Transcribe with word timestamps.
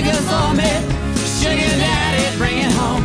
sugar 0.00 0.22
for 0.30 0.54
me, 0.54 0.70
sugar 1.40 1.72
daddy, 1.76 2.38
bring 2.38 2.58
it 2.58 2.72
home. 2.72 3.04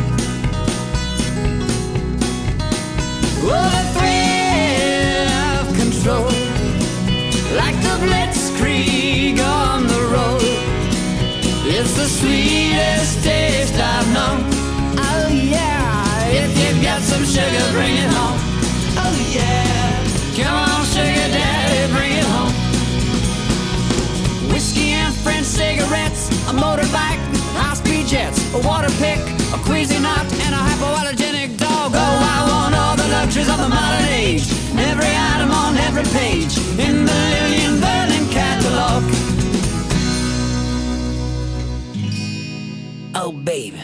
Oh, 3.44 3.68
the 3.74 3.84
thrill 3.94 5.28
of 5.52 5.66
control, 5.76 6.30
like 7.60 7.76
the 7.86 7.94
blitzkrieg 8.02 9.38
on 9.44 9.86
the 9.86 10.02
road. 10.14 10.42
It's 11.68 11.92
the 11.96 12.08
sweetest 12.08 13.22
taste 13.22 13.74
I've 13.74 14.08
known. 14.14 14.40
Oh 14.98 15.28
yeah, 15.28 16.28
if 16.28 16.50
you've 16.58 16.82
got 16.82 17.02
some 17.02 17.24
sugar, 17.24 17.66
bring 17.72 17.96
it 18.04 18.10
home. 18.18 18.40
Oh 19.04 19.16
yeah, 19.36 20.00
come 20.34 20.56
on, 20.64 20.84
sugar 20.86 21.28
daddy, 21.36 21.55
a 28.56 28.58
water 28.66 28.90
pick, 28.96 29.18
a 29.52 29.58
Cuisinart, 29.66 30.28
and 30.44 30.54
a 30.54 30.62
hypoallergenic 30.68 31.58
dog. 31.58 31.92
Oh, 31.94 31.98
I 31.98 32.38
want 32.50 32.74
all 32.74 32.96
the 32.96 33.08
luxuries 33.08 33.48
of 33.48 33.58
the 33.58 33.68
modern 33.68 34.06
age. 34.08 34.44
Every 34.78 35.12
item 35.32 35.50
on 35.50 35.76
every 35.76 36.04
page 36.20 36.56
in 36.78 37.04
the 37.04 37.18
Lillian 37.32 37.74
Vernon 37.84 38.24
catalog. 38.38 39.02
Oh, 43.14 43.32
baby, 43.32 43.80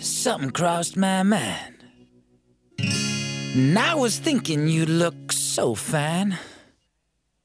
something 0.00 0.50
crossed 0.50 0.96
my 0.96 1.22
mind. 1.22 1.76
And 3.54 3.78
I 3.78 3.94
was 3.94 4.18
thinking 4.18 4.68
you 4.68 4.86
look 4.86 5.32
so 5.32 5.74
fine 5.74 6.38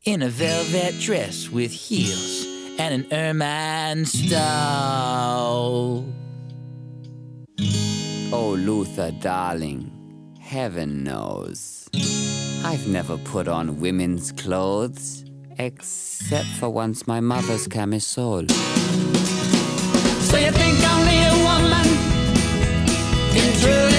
in 0.04 0.22
a 0.22 0.30
velvet 0.30 1.00
dress 1.00 1.50
with 1.50 1.72
heels 1.72 2.46
and 2.80 2.94
an 2.94 3.06
ermine 3.12 4.06
stole. 4.06 4.86
Oh, 8.32 8.56
Luther, 8.58 9.12
darling, 9.12 9.92
heaven 10.40 11.04
knows. 11.04 11.88
I've 12.64 12.88
never 12.88 13.18
put 13.18 13.48
on 13.48 13.80
women's 13.80 14.32
clothes, 14.32 15.24
except 15.58 16.48
for 16.48 16.70
once 16.70 17.08
my 17.08 17.20
mother's 17.20 17.68
camisole. 17.68 18.48
So 18.48 20.38
you 20.38 20.52
think 20.52 20.84
I'm 20.84 21.00
only 21.00 21.24
a 21.24 21.36
woman 21.44 21.88
can 23.34 23.95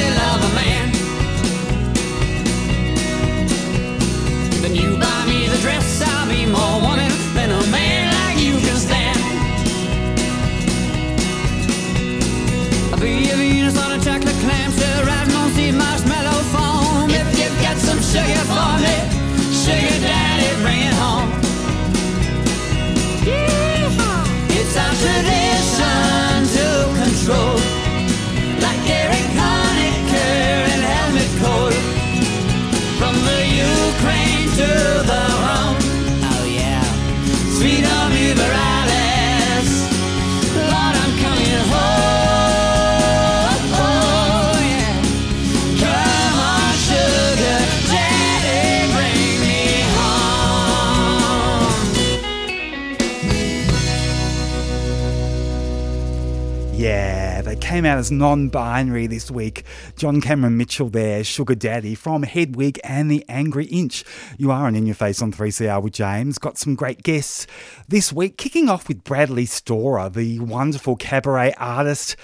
came 57.76 57.84
out 57.84 57.98
as 57.98 58.10
non 58.10 58.48
binary 58.48 59.06
this 59.06 59.30
week. 59.30 59.62
John 59.96 60.22
Cameron 60.22 60.56
Mitchell 60.56 60.88
there, 60.88 61.22
Sugar 61.22 61.54
Daddy 61.54 61.94
from 61.94 62.22
Hedwig 62.22 62.80
and 62.82 63.10
the 63.10 63.22
Angry 63.28 63.66
Inch. 63.66 64.02
You 64.38 64.50
are 64.50 64.66
on 64.66 64.74
In 64.74 64.86
Your 64.86 64.94
Face 64.94 65.20
on 65.20 65.30
3CR 65.30 65.82
with 65.82 65.92
James. 65.92 66.38
Got 66.38 66.56
some 66.56 66.74
great 66.74 67.02
guests 67.02 67.46
this 67.86 68.14
week, 68.14 68.38
kicking 68.38 68.70
off 68.70 68.88
with 68.88 69.04
Bradley 69.04 69.44
Storer, 69.44 70.08
the 70.08 70.38
wonderful 70.38 70.96
cabaret 70.96 71.52
artist 71.58 72.16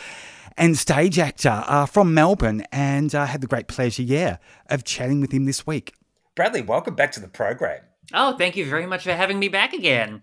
and 0.57 0.79
stage 0.79 1.19
actor 1.19 1.63
uh, 1.67 1.85
from 1.85 2.15
Melbourne, 2.15 2.65
and 2.73 3.15
uh, 3.15 3.27
had 3.27 3.43
the 3.43 3.47
great 3.47 3.69
pleasure, 3.69 4.03
yeah, 4.03 4.39
of 4.71 4.85
chatting 4.85 5.21
with 5.21 5.33
him 5.33 5.45
this 5.45 5.67
week. 5.67 5.93
Bradley, 6.35 6.63
welcome 6.63 6.95
back 6.95 7.13
to 7.13 7.21
the 7.21 7.29
program. 7.29 7.83
Oh, 8.15 8.39
thank 8.39 8.57
you 8.57 8.65
very 8.65 8.87
much 8.87 9.05
for 9.05 9.13
having 9.13 9.39
me 9.39 9.49
back 9.49 9.75
again. 9.75 10.23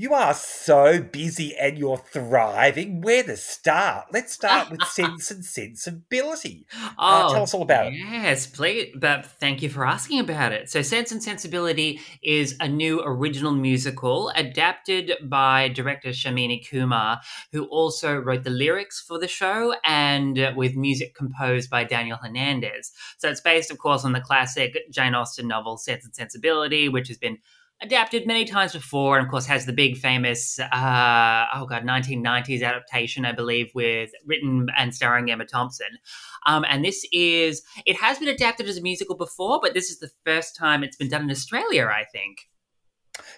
You 0.00 0.14
are 0.14 0.32
so 0.32 1.02
busy 1.02 1.56
and 1.56 1.76
you're 1.76 1.96
thriving. 1.96 3.00
Where 3.00 3.24
to 3.24 3.36
start? 3.36 4.06
Let's 4.12 4.32
start 4.32 4.70
with 4.70 4.80
Sense 4.86 5.32
and 5.32 5.44
Sensibility. 5.44 6.68
Uh, 6.96 7.32
tell 7.32 7.42
us 7.42 7.52
all 7.52 7.62
about 7.62 7.88
it. 7.88 7.94
Yes, 7.94 8.46
please. 8.46 8.94
But 8.96 9.26
thank 9.26 9.60
you 9.60 9.68
for 9.68 9.84
asking 9.84 10.20
about 10.20 10.52
it. 10.52 10.70
So, 10.70 10.82
Sense 10.82 11.10
and 11.10 11.20
Sensibility 11.20 11.98
is 12.22 12.54
a 12.60 12.68
new 12.68 13.02
original 13.04 13.50
musical 13.50 14.30
adapted 14.36 15.14
by 15.24 15.66
director 15.66 16.10
Sharmini 16.10 16.64
Kumar, 16.64 17.18
who 17.50 17.64
also 17.64 18.14
wrote 18.14 18.44
the 18.44 18.50
lyrics 18.50 19.00
for 19.00 19.18
the 19.18 19.26
show 19.26 19.74
and 19.84 20.38
uh, 20.38 20.52
with 20.54 20.76
music 20.76 21.16
composed 21.16 21.70
by 21.70 21.82
Daniel 21.82 22.18
Hernandez. 22.22 22.92
So, 23.16 23.30
it's 23.30 23.40
based, 23.40 23.72
of 23.72 23.78
course, 23.78 24.04
on 24.04 24.12
the 24.12 24.20
classic 24.20 24.78
Jane 24.92 25.16
Austen 25.16 25.48
novel 25.48 25.76
Sense 25.76 26.04
and 26.04 26.14
Sensibility, 26.14 26.88
which 26.88 27.08
has 27.08 27.18
been 27.18 27.38
adapted 27.80 28.26
many 28.26 28.44
times 28.44 28.72
before, 28.72 29.16
and 29.16 29.26
of 29.26 29.30
course 29.30 29.46
has 29.46 29.66
the 29.66 29.72
big 29.72 29.96
famous 29.96 30.58
uh, 30.58 31.46
oh 31.54 31.66
god 31.66 31.84
1990s 31.84 32.62
adaptation, 32.62 33.24
I 33.24 33.32
believe, 33.32 33.70
with 33.74 34.10
written 34.26 34.68
and 34.76 34.94
starring 34.94 35.30
Emma 35.30 35.44
Thompson. 35.44 35.98
Um, 36.46 36.64
and 36.68 36.84
this 36.84 37.06
is 37.12 37.62
it 37.86 37.96
has 37.96 38.18
been 38.18 38.28
adapted 38.28 38.68
as 38.68 38.76
a 38.76 38.82
musical 38.82 39.16
before, 39.16 39.60
but 39.62 39.74
this 39.74 39.90
is 39.90 39.98
the 39.98 40.10
first 40.24 40.56
time 40.56 40.82
it's 40.82 40.96
been 40.96 41.08
done 41.08 41.22
in 41.22 41.30
Australia, 41.30 41.86
I 41.86 42.04
think. 42.12 42.48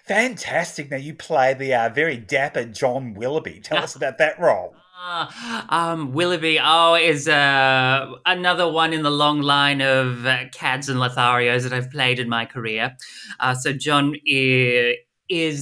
Fantastic! 0.05 0.91
Now 0.91 0.97
you 0.97 1.13
play 1.13 1.53
the 1.53 1.73
uh, 1.73 1.89
very 1.89 2.17
dapper 2.17 2.65
John 2.65 3.13
Willoughby. 3.13 3.61
Tell 3.61 3.83
us 3.83 3.95
about 3.95 4.17
that 4.19 4.39
role. 4.39 4.75
Uh, 5.03 5.63
um, 5.69 6.13
Willoughby, 6.13 6.59
oh, 6.61 6.93
is 6.93 7.27
uh, 7.27 8.11
another 8.27 8.71
one 8.71 8.93
in 8.93 9.01
the 9.01 9.09
long 9.09 9.41
line 9.41 9.81
of 9.81 10.27
uh, 10.27 10.43
Cads 10.53 10.89
and 10.89 10.99
Lotharios 10.99 11.63
that 11.63 11.73
I've 11.73 11.89
played 11.89 12.19
in 12.19 12.29
my 12.29 12.45
career. 12.45 12.95
Uh, 13.39 13.55
so 13.55 13.73
John 13.73 14.15
is, 14.27 14.97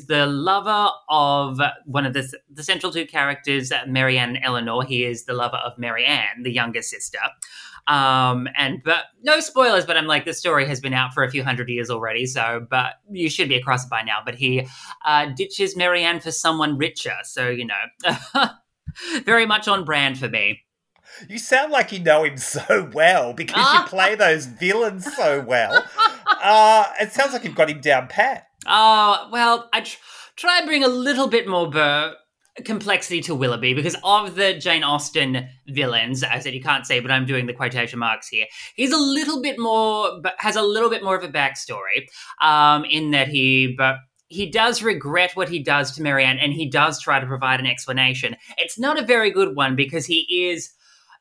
the 0.08 0.26
lover 0.26 0.90
of 1.10 1.60
one 1.86 2.06
of 2.06 2.14
the, 2.14 2.30
the 2.52 2.64
central 2.64 2.92
two 2.92 3.06
characters, 3.06 3.72
Marianne 3.88 4.36
and 4.36 4.40
Eleanor. 4.44 4.84
He 4.84 5.06
is 5.06 5.24
the 5.24 5.34
lover 5.34 5.58
of 5.58 5.78
Marianne, 5.78 6.44
the 6.44 6.52
younger 6.52 6.82
sister. 6.82 7.20
Um, 7.88 8.50
and 8.58 8.82
but 8.84 9.06
no 9.24 9.40
spoilers, 9.40 9.86
but 9.86 9.96
I'm 9.96 10.06
like 10.06 10.26
the 10.26 10.34
story 10.34 10.66
has 10.66 10.82
been 10.82 10.94
out 10.94 11.14
for 11.14 11.24
a 11.24 11.32
few 11.32 11.44
hundred 11.44 11.70
years 11.70 11.90
already, 11.90 12.26
so 12.26 12.68
but 12.70 12.96
you 13.10 13.30
should 13.30 13.48
be 13.48 13.56
across 13.56 13.86
it 13.86 13.90
by 13.90 14.02
now. 14.02 14.20
But 14.24 14.36
he 14.36 14.68
uh, 15.06 15.28
ditches 15.36 15.78
Marianne 15.78 16.20
for 16.20 16.32
someone 16.32 16.78
richer, 16.78 17.16
so 17.24 17.50
you 17.50 17.66
know. 17.66 18.46
very 19.26 19.46
much 19.46 19.68
on 19.68 19.86
brand 19.86 20.18
for 20.18 20.30
me. 20.30 20.62
You 21.28 21.38
sound 21.38 21.72
like 21.72 21.92
you 21.92 22.00
know 22.00 22.24
him 22.24 22.38
so 22.38 22.90
well 22.94 23.34
because 23.34 23.74
you 23.74 23.86
play 23.86 24.16
those 24.16 24.46
villains 24.46 25.14
so 25.16 25.42
well. 25.42 25.86
Uh, 26.42 26.86
it 27.02 27.12
sounds 27.12 27.34
like 27.34 27.44
you've 27.44 27.56
got 27.56 27.70
him 27.70 27.82
down 27.82 28.08
pat. 28.08 28.48
Oh, 28.68 29.30
well, 29.32 29.70
I 29.74 29.82
tr- 29.82 29.98
try 30.36 30.58
and 30.60 30.68
bring 30.68 30.84
a 30.84 30.88
little 30.88 31.28
bit 31.28 31.48
more 31.48 31.70
bur- 31.70 32.16
complexity 32.66 33.22
to 33.22 33.36
Willoughby 33.36 33.74
because 33.74 33.96
of 34.04 34.36
the 34.36 34.54
Jane 34.54 34.84
Austen 34.84 35.48
villains. 35.68 36.24
I 36.24 36.40
said 36.40 36.54
you 36.54 36.62
can't 36.62 36.86
say, 36.86 37.00
but 37.00 37.12
I'm 37.12 37.26
doing 37.26 37.46
the 37.46 37.54
quotation 37.54 38.00
marks 38.00 38.28
here. 38.28 38.46
He's 38.76 38.92
a 38.92 38.98
little 38.98 39.42
bit 39.42 39.58
more, 39.58 40.20
but 40.22 40.36
has 40.40 40.56
a 40.56 40.62
little 40.62 40.90
bit 40.90 41.04
more 41.04 41.16
of 41.16 41.24
a 41.24 41.30
backstory 41.30 42.08
um, 42.42 42.86
in 42.86 43.12
that 43.12 43.28
he, 43.28 43.74
but 43.78 43.96
he 44.30 44.50
does 44.50 44.82
regret 44.84 45.32
what 45.36 45.50
he 45.50 45.60
does 45.60 45.92
to 45.92 46.02
Marianne 46.02 46.38
and 46.38 46.54
he 46.54 46.70
does 46.70 47.02
try 47.02 47.20
to 47.20 47.26
provide 47.26 47.60
an 47.60 47.66
explanation. 47.66 48.36
It's 48.58 48.80
not 48.80 49.00
a 49.00 49.06
very 49.06 49.32
good 49.32 49.56
one 49.56 49.76
because 49.76 50.06
he 50.06 50.50
is, 50.50 50.72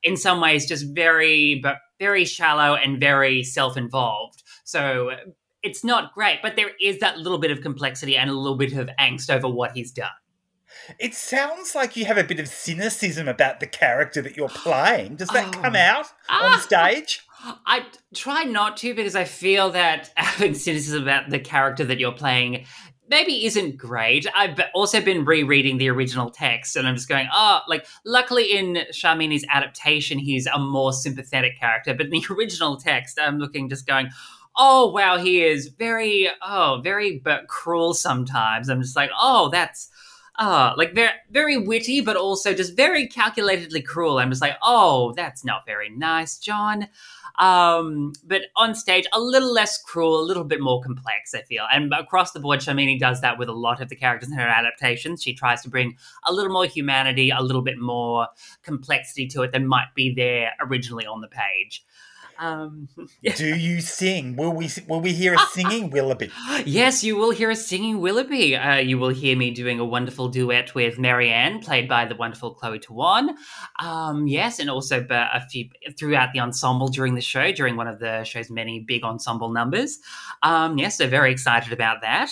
in 0.03 0.17
some 0.17 0.41
ways, 0.41 0.67
just 0.67 0.87
very, 0.95 1.59
but 1.63 1.79
very 1.99 2.27
shallow 2.27 2.75
and 2.75 3.01
very 3.01 3.43
self 3.43 3.77
involved. 3.77 4.43
So 4.65 5.11
it's 5.63 5.83
not 5.83 6.15
great, 6.15 6.41
but 6.43 6.57
there 6.57 6.71
is 6.81 6.99
that 7.01 7.19
little 7.19 7.39
bit 7.39 7.51
of 7.51 7.63
complexity 7.63 8.17
and 8.17 8.29
a 8.29 8.35
little 8.35 8.59
bit 8.59 8.75
of 8.75 8.91
angst 9.01 9.31
over 9.31 9.49
what 9.49 9.73
he's 9.73 9.91
done. 9.91 10.11
It 10.99 11.15
sounds 11.15 11.75
like 11.75 11.97
you 11.97 12.05
have 12.05 12.19
a 12.19 12.25
bit 12.25 12.39
of 12.39 12.47
cynicism 12.47 13.27
about 13.27 13.61
the 13.61 13.67
character 13.67 14.21
that 14.21 14.37
you're 14.37 14.49
playing. 14.49 15.17
Does 15.17 15.29
that 15.29 15.57
oh. 15.57 15.61
come 15.63 15.77
out 15.77 16.07
on 16.29 16.55
ah. 16.55 16.59
stage? 16.59 17.23
I 17.67 17.87
try 18.15 18.45
not 18.45 18.77
to 18.79 18.95
because 18.95 19.15
I 19.15 19.25
feel 19.25 19.71
that 19.71 20.11
having 20.17 20.55
cynicism 20.55 21.03
about 21.03 21.31
the 21.31 21.39
character 21.39 21.85
that 21.85 21.99
you're 21.99 22.13
playing 22.13 22.67
maybe 23.09 23.47
isn't 23.47 23.77
great. 23.77 24.27
I've 24.35 24.61
also 24.75 25.01
been 25.01 25.25
rereading 25.25 25.79
the 25.79 25.89
original 25.89 26.31
text 26.31 26.77
and 26.77 26.87
I'm 26.87 26.95
just 26.95 27.09
going, 27.09 27.29
oh, 27.33 27.61
like, 27.69 27.87
luckily 28.05 28.57
in 28.57 28.85
Sharmini's 28.93 29.45
adaptation, 29.51 30.19
he's 30.19 30.47
a 30.47 30.59
more 30.59 30.93
sympathetic 30.93 31.59
character. 31.59 31.95
But 31.95 32.07
in 32.07 32.13
the 32.13 32.25
original 32.31 32.77
text, 32.77 33.19
I'm 33.21 33.39
looking 33.39 33.69
just 33.69 33.87
going, 33.87 34.11
oh, 34.57 34.91
wow, 34.91 35.19
he 35.19 35.43
is 35.45 35.69
very, 35.69 36.29
oh, 36.43 36.81
very 36.83 37.21
but 37.25 37.49
cruel 37.49 37.95
sometimes. 37.95 38.69
I'm 38.69 38.83
just 38.83 38.97
like, 38.97 39.11
oh, 39.19 39.49
that's. 39.51 39.91
Oh, 40.41 40.73
like 40.77 40.95
very, 40.95 41.11
very 41.31 41.57
witty, 41.57 42.01
but 42.01 42.17
also 42.17 42.55
just 42.55 42.77
very 42.77 43.09
calculatedly 43.09 43.85
cruel. 43.85 44.19
I'm 44.19 44.31
just 44.31 44.41
like, 44.41 44.57
oh, 44.63 45.13
that's 45.17 45.45
not 45.45 45.67
very 45.67 45.91
nice, 45.91 46.39
John. 46.39 46.87
Um, 47.41 48.13
but 48.25 48.43
on 48.57 48.75
stage, 48.75 49.07
a 49.13 49.21
little 49.21 49.53
less 49.53 49.83
cruel, 49.83 50.21
a 50.21 50.23
little 50.23 50.45
bit 50.45 50.61
more 50.61 50.81
complex, 50.81 51.35
I 51.35 51.43
feel. 51.43 51.65
And 51.73 51.93
across 51.93 52.33
the 52.33 52.41
board, 52.41 52.61
Sharmini 52.61 52.99
does 52.99 53.21
that 53.21 53.39
with 53.39 53.49
a 53.49 53.53
lot 53.53 53.81
of 53.81 53.89
the 53.89 53.97
characters 53.97 54.31
in 54.31 54.37
her 54.37 54.47
adaptations. 54.47 55.23
She 55.23 55.35
tries 55.35 55.63
to 55.63 55.71
bring 55.71 55.97
a 56.25 56.33
little 56.33 56.53
more 56.53 56.67
humanity, 56.67 57.31
a 57.31 57.43
little 57.43 57.63
bit 57.63 57.79
more 57.79 58.29
complexity 58.63 59.27
to 59.29 59.43
it 59.43 59.53
than 59.53 59.67
might 59.67 59.89
be 59.95 60.15
there 60.15 60.53
originally 60.61 61.07
on 61.07 61.21
the 61.21 61.29
page. 61.29 61.85
Um, 62.39 62.89
Do 63.37 63.47
you 63.47 63.81
sing? 63.81 64.37
Will 64.37 64.53
we 64.53 64.69
will 64.87 65.01
we 65.01 65.13
hear 65.13 65.35
a 65.35 65.39
singing 65.53 65.91
Willoughby? 65.91 66.31
yes, 66.65 67.03
you 67.03 67.17
will 67.17 67.31
hear 67.31 67.51
a 67.51 67.57
singing 67.57 68.01
Willoughby. 68.01 68.57
Uh, 68.57 68.77
you 68.77 68.99
will 68.99 69.09
hear 69.09 69.37
me 69.37 69.51
doing 69.51 69.81
a 69.81 69.85
wonderful 69.85 70.29
duet 70.29 70.75
with 70.75 70.99
Marianne, 70.99 71.61
played 71.61 71.89
by 71.89 72.05
the 72.05 72.15
wonderful 72.15 72.55
Chloe 72.55 72.79
Tawan. 72.79 73.35
Um, 73.81 74.27
yes, 74.27 74.59
and 74.59 74.71
also 74.71 75.07
a 75.11 75.41
few 75.49 75.69
throughout 75.99 76.33
the 76.33 76.41
ensemble 76.41 76.89
during 76.89 77.15
the 77.15 77.21
show, 77.21 77.53
during 77.53 77.77
one 77.77 77.89
of 77.89 77.99
the 77.99 78.25
show's 78.25 78.51
many 78.51 78.81
big 78.81 79.03
ensemble 79.03 79.51
numbers. 79.51 79.99
Um, 80.43 80.79
yes, 80.79 80.99
so 80.99 81.09
very 81.09 81.33
excited 81.33 81.73
about 81.73 82.03
that. 82.03 82.31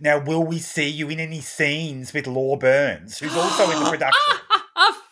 Now, 0.00 0.18
will 0.18 0.42
we 0.42 0.58
see 0.58 0.88
you 0.88 1.08
in 1.10 1.20
any 1.20 1.40
scenes 1.40 2.12
with 2.12 2.26
Lore 2.26 2.58
Burns, 2.58 3.18
who's 3.18 3.36
also 3.36 3.70
in 3.70 3.82
the 3.82 3.90
production? 3.90 4.34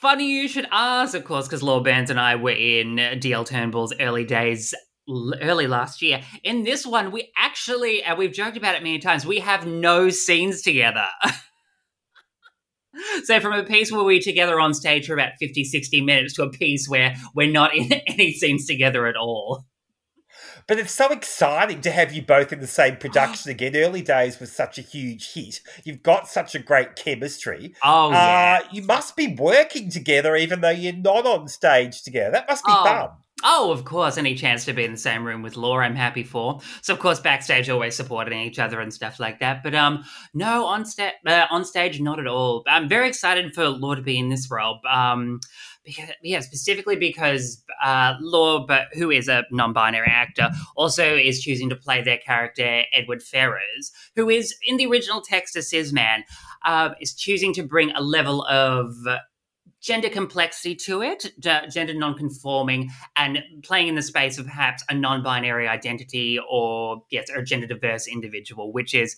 Funny 0.04 0.30
you 0.30 0.48
should 0.48 0.66
ask, 0.70 1.14
of 1.14 1.24
course, 1.24 1.46
because 1.46 1.62
Lore 1.62 1.82
Burns 1.82 2.10
and 2.10 2.20
I 2.20 2.36
were 2.36 2.50
in 2.50 2.96
DL 2.96 3.46
Turnbull's 3.46 3.94
early 3.98 4.24
days 4.24 4.74
early 5.40 5.66
last 5.66 6.02
year. 6.02 6.20
In 6.42 6.62
this 6.62 6.84
one, 6.84 7.10
we 7.10 7.32
actually, 7.38 8.02
and 8.02 8.18
we've 8.18 8.34
joked 8.34 8.58
about 8.58 8.74
it 8.74 8.82
many 8.82 8.98
times, 8.98 9.24
we 9.24 9.38
have 9.38 9.66
no 9.66 10.10
scenes 10.10 10.60
together. 10.60 11.06
so 13.24 13.40
from 13.40 13.54
a 13.54 13.64
piece 13.64 13.90
where 13.90 14.04
we're 14.04 14.20
together 14.20 14.60
on 14.60 14.74
stage 14.74 15.06
for 15.06 15.14
about 15.14 15.32
50, 15.40 15.64
60 15.64 16.02
minutes 16.02 16.34
to 16.34 16.42
a 16.42 16.50
piece 16.50 16.86
where 16.86 17.14
we're 17.34 17.50
not 17.50 17.74
in 17.74 17.90
any 18.06 18.34
scenes 18.34 18.66
together 18.66 19.06
at 19.06 19.16
all. 19.16 19.64
But 20.66 20.78
it's 20.78 20.92
so 20.92 21.10
exciting 21.10 21.80
to 21.82 21.90
have 21.90 22.12
you 22.12 22.22
both 22.22 22.52
in 22.52 22.60
the 22.60 22.66
same 22.66 22.96
production 22.96 23.50
again. 23.52 23.76
Early 23.76 24.02
Days 24.02 24.40
was 24.40 24.52
such 24.52 24.78
a 24.78 24.82
huge 24.82 25.32
hit. 25.34 25.60
You've 25.84 26.02
got 26.02 26.28
such 26.28 26.54
a 26.54 26.58
great 26.58 26.96
chemistry. 26.96 27.74
Oh, 27.82 28.10
yeah. 28.10 28.60
Uh, 28.62 28.68
you 28.72 28.82
must 28.82 29.16
be 29.16 29.34
working 29.34 29.90
together 29.90 30.36
even 30.36 30.60
though 30.60 30.70
you're 30.70 30.92
not 30.92 31.26
on 31.26 31.48
stage 31.48 32.02
together. 32.02 32.32
That 32.32 32.48
must 32.48 32.64
be 32.64 32.72
oh. 32.72 32.84
fun. 32.84 33.08
Oh, 33.46 33.70
of 33.72 33.84
course. 33.84 34.16
Any 34.16 34.34
chance 34.34 34.64
to 34.64 34.72
be 34.72 34.84
in 34.84 34.92
the 34.92 34.98
same 34.98 35.24
room 35.24 35.42
with 35.42 35.56
Laura, 35.56 35.84
I'm 35.84 35.96
happy 35.96 36.22
for. 36.22 36.60
So, 36.80 36.94
of 36.94 37.00
course, 37.00 37.20
backstage, 37.20 37.68
always 37.68 37.94
supporting 37.94 38.40
each 38.40 38.58
other 38.58 38.80
and 38.80 38.92
stuff 38.92 39.20
like 39.20 39.40
that. 39.40 39.62
But 39.62 39.74
um, 39.74 40.04
no, 40.32 40.64
on, 40.64 40.86
sta- 40.86 41.12
uh, 41.26 41.46
on 41.50 41.64
stage, 41.64 42.00
not 42.00 42.18
at 42.18 42.26
all. 42.26 42.62
I'm 42.66 42.88
very 42.88 43.08
excited 43.08 43.54
for 43.54 43.68
Laura 43.68 43.96
to 43.96 44.02
be 44.02 44.18
in 44.18 44.30
this 44.30 44.50
role. 44.50 44.80
Um, 44.88 45.40
because, 45.84 46.10
yeah, 46.22 46.40
specifically 46.40 46.96
because 46.96 47.62
uh, 47.82 48.14
Lore, 48.20 48.64
but 48.66 48.88
who 48.94 49.10
is 49.10 49.28
a 49.28 49.44
non-binary 49.50 50.08
actor, 50.08 50.50
also 50.76 51.14
is 51.16 51.40
choosing 51.40 51.68
to 51.68 51.76
play 51.76 52.02
their 52.02 52.18
character 52.18 52.82
Edward 52.92 53.22
Ferrars, 53.22 53.92
who 54.16 54.28
is 54.28 54.54
in 54.62 54.76
the 54.76 54.86
original 54.86 55.20
text 55.20 55.56
a 55.56 55.62
cis 55.62 55.92
man, 55.92 56.24
uh, 56.64 56.90
is 57.00 57.14
choosing 57.14 57.52
to 57.54 57.62
bring 57.62 57.90
a 57.92 58.00
level 58.00 58.44
of 58.44 58.94
gender 59.84 60.08
complexity 60.08 60.74
to 60.74 61.02
it, 61.02 61.26
gender 61.38 61.92
non-conforming, 61.92 62.88
and 63.16 63.40
playing 63.62 63.88
in 63.88 63.94
the 63.94 64.02
space 64.02 64.38
of 64.38 64.46
perhaps 64.46 64.82
a 64.88 64.94
non-binary 64.94 65.68
identity 65.68 66.40
or 66.50 67.02
yes, 67.10 67.28
or 67.30 67.40
a 67.40 67.44
gender 67.44 67.66
diverse 67.66 68.08
individual, 68.08 68.72
which 68.72 68.94
is 68.94 69.14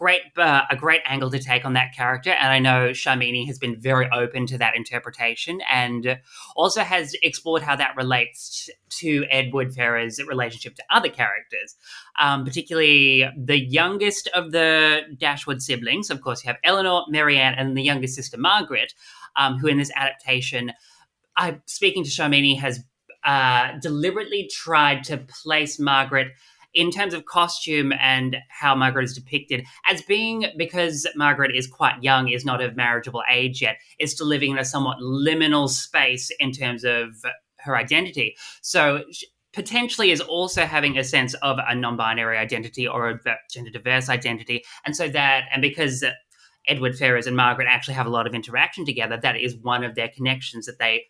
great 0.00 0.22
uh, 0.38 0.62
a 0.70 0.76
great 0.76 1.02
angle 1.04 1.30
to 1.30 1.38
take 1.38 1.66
on 1.66 1.74
that 1.74 1.94
character. 1.94 2.30
And 2.30 2.50
I 2.50 2.58
know 2.58 2.90
Sharmini 2.90 3.46
has 3.46 3.58
been 3.58 3.78
very 3.78 4.08
open 4.10 4.46
to 4.46 4.58
that 4.58 4.74
interpretation 4.74 5.60
and 5.70 6.18
also 6.56 6.82
has 6.82 7.14
explored 7.22 7.62
how 7.62 7.76
that 7.76 7.94
relates 7.96 8.70
to 9.00 9.26
Edward 9.30 9.74
Ferrars' 9.74 10.18
relationship 10.26 10.74
to 10.76 10.82
other 10.90 11.10
characters, 11.10 11.76
um, 12.18 12.44
particularly 12.44 13.28
the 13.36 13.58
youngest 13.58 14.26
of 14.28 14.52
the 14.52 15.02
Dashwood 15.18 15.60
siblings. 15.60 16.08
Of 16.08 16.22
course, 16.22 16.42
you 16.42 16.48
have 16.48 16.56
Eleanor, 16.64 17.04
Marianne, 17.08 17.54
and 17.54 17.76
the 17.76 17.82
younger 17.82 18.06
sister 18.06 18.38
Margaret 18.38 18.94
um, 19.36 19.58
who 19.58 19.68
in 19.68 19.76
this 19.76 19.92
adaptation, 19.94 20.72
I 21.36 21.58
speaking 21.66 22.04
to 22.04 22.10
Sharmini 22.10 22.58
has 22.58 22.80
uh, 23.22 23.78
deliberately 23.82 24.48
tried 24.50 25.04
to 25.04 25.18
place 25.18 25.78
Margaret 25.78 26.28
in 26.74 26.90
terms 26.90 27.14
of 27.14 27.24
costume 27.24 27.92
and 28.00 28.36
how 28.48 28.74
Margaret 28.74 29.04
is 29.04 29.14
depicted 29.14 29.64
as 29.88 30.02
being 30.02 30.46
because 30.56 31.06
Margaret 31.16 31.54
is 31.54 31.66
quite 31.66 32.02
young, 32.02 32.28
is 32.28 32.44
not 32.44 32.62
of 32.62 32.76
marriageable 32.76 33.22
age 33.30 33.62
yet, 33.62 33.76
is 33.98 34.12
still 34.12 34.26
living 34.26 34.52
in 34.52 34.58
a 34.58 34.64
somewhat 34.64 34.98
liminal 34.98 35.68
space 35.68 36.30
in 36.38 36.52
terms 36.52 36.84
of 36.84 37.08
her 37.58 37.76
identity. 37.76 38.36
So 38.62 39.04
potentially 39.52 40.12
is 40.12 40.20
also 40.20 40.64
having 40.64 40.96
a 40.96 41.02
sense 41.02 41.34
of 41.34 41.58
a 41.66 41.74
non-binary 41.74 42.38
identity 42.38 42.86
or 42.86 43.10
a 43.10 43.36
gender 43.50 43.70
diverse 43.70 44.08
identity 44.08 44.62
and 44.84 44.94
so 44.94 45.08
that 45.08 45.46
and 45.52 45.60
because 45.60 46.04
Edward 46.68 46.96
Ferrars 46.96 47.26
and 47.26 47.36
Margaret 47.36 47.66
actually 47.68 47.94
have 47.94 48.06
a 48.06 48.10
lot 48.10 48.26
of 48.26 48.34
interaction 48.34 48.84
together. 48.84 49.18
That 49.20 49.36
is 49.36 49.56
one 49.56 49.82
of 49.84 49.94
their 49.94 50.08
connections 50.08 50.66
that 50.66 50.78
they 50.78 51.06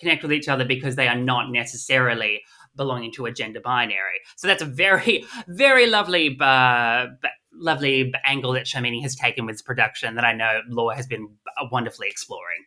connect 0.00 0.22
with 0.22 0.32
each 0.32 0.48
other 0.48 0.64
because 0.64 0.96
they 0.96 1.08
are 1.08 1.16
not 1.16 1.50
necessarily 1.50 2.42
belonging 2.76 3.12
to 3.12 3.26
a 3.26 3.32
gender 3.32 3.60
binary. 3.60 4.20
So 4.36 4.48
that's 4.48 4.62
a 4.62 4.66
very, 4.66 5.24
very 5.46 5.86
lovely 5.86 6.36
uh, 6.40 7.06
lovely 7.52 8.12
angle 8.24 8.52
that 8.52 8.66
Sharmini 8.66 9.02
has 9.02 9.14
taken 9.14 9.46
with 9.46 9.64
production 9.64 10.16
that 10.16 10.24
I 10.24 10.32
know 10.32 10.60
Lore 10.68 10.94
has 10.94 11.06
been 11.06 11.36
wonderfully 11.70 12.08
exploring. 12.08 12.64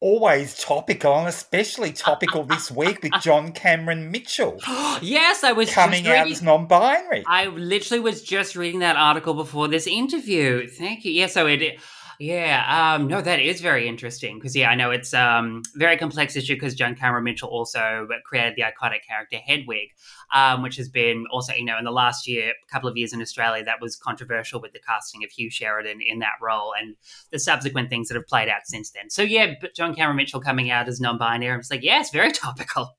Always 0.00 0.58
topical, 0.58 1.14
and 1.14 1.28
especially 1.28 1.92
topical 1.94 2.44
this 2.44 2.70
week 2.70 3.02
with 3.02 3.12
John 3.22 3.52
Cameron 3.52 4.10
Mitchell. 4.10 4.60
yes, 5.00 5.42
I 5.42 5.52
was 5.52 5.72
coming 5.72 6.06
out 6.06 6.30
as 6.30 6.42
non-binary. 6.42 7.24
I 7.26 7.46
literally 7.46 8.00
was 8.00 8.22
just 8.22 8.54
reading 8.54 8.80
that 8.80 8.96
article 8.96 9.32
before 9.32 9.66
this 9.66 9.86
interview. 9.86 10.68
Thank 10.68 11.06
you. 11.06 11.12
Yeah, 11.12 11.28
so 11.28 11.46
it 11.46 11.80
yeah, 12.18 12.94
um, 12.94 13.06
no, 13.06 13.20
that 13.20 13.40
is 13.40 13.60
very 13.60 13.88
interesting 13.88 14.38
because 14.38 14.54
yeah, 14.54 14.70
I 14.70 14.74
know 14.74 14.90
it's 14.90 15.12
um 15.14 15.62
very 15.74 15.96
complex 15.96 16.36
issue 16.36 16.54
because 16.54 16.74
John 16.74 16.94
Cameron 16.94 17.24
Mitchell 17.24 17.48
also 17.48 18.06
created 18.24 18.54
the 18.56 18.62
iconic 18.62 19.04
character 19.08 19.36
Hedwig, 19.36 19.90
um, 20.32 20.62
which 20.62 20.76
has 20.76 20.88
been 20.88 21.24
also 21.30 21.52
you 21.54 21.64
know 21.64 21.78
in 21.78 21.84
the 21.84 21.90
last 21.90 22.26
year, 22.26 22.52
couple 22.70 22.88
of 22.88 22.96
years 22.96 23.12
in 23.12 23.20
Australia, 23.20 23.64
that 23.64 23.80
was 23.80 23.96
controversial 23.96 24.60
with 24.60 24.72
the 24.72 24.80
casting 24.80 25.24
of 25.24 25.30
Hugh 25.30 25.50
Sheridan 25.50 26.00
in 26.00 26.18
that 26.20 26.34
role 26.40 26.72
and 26.78 26.96
the 27.30 27.38
subsequent 27.38 27.90
things 27.90 28.08
that 28.08 28.14
have 28.14 28.26
played 28.26 28.48
out 28.48 28.62
since 28.64 28.90
then. 28.90 29.10
So 29.10 29.22
yeah, 29.22 29.54
John 29.74 29.94
Cameron 29.94 30.16
Mitchell 30.16 30.40
coming 30.40 30.70
out 30.70 30.88
as 30.88 31.00
non-binary, 31.00 31.52
I'm 31.52 31.60
just 31.60 31.70
like, 31.70 31.82
yeah, 31.82 32.00
it's 32.00 32.10
very 32.10 32.32
topical. 32.32 32.96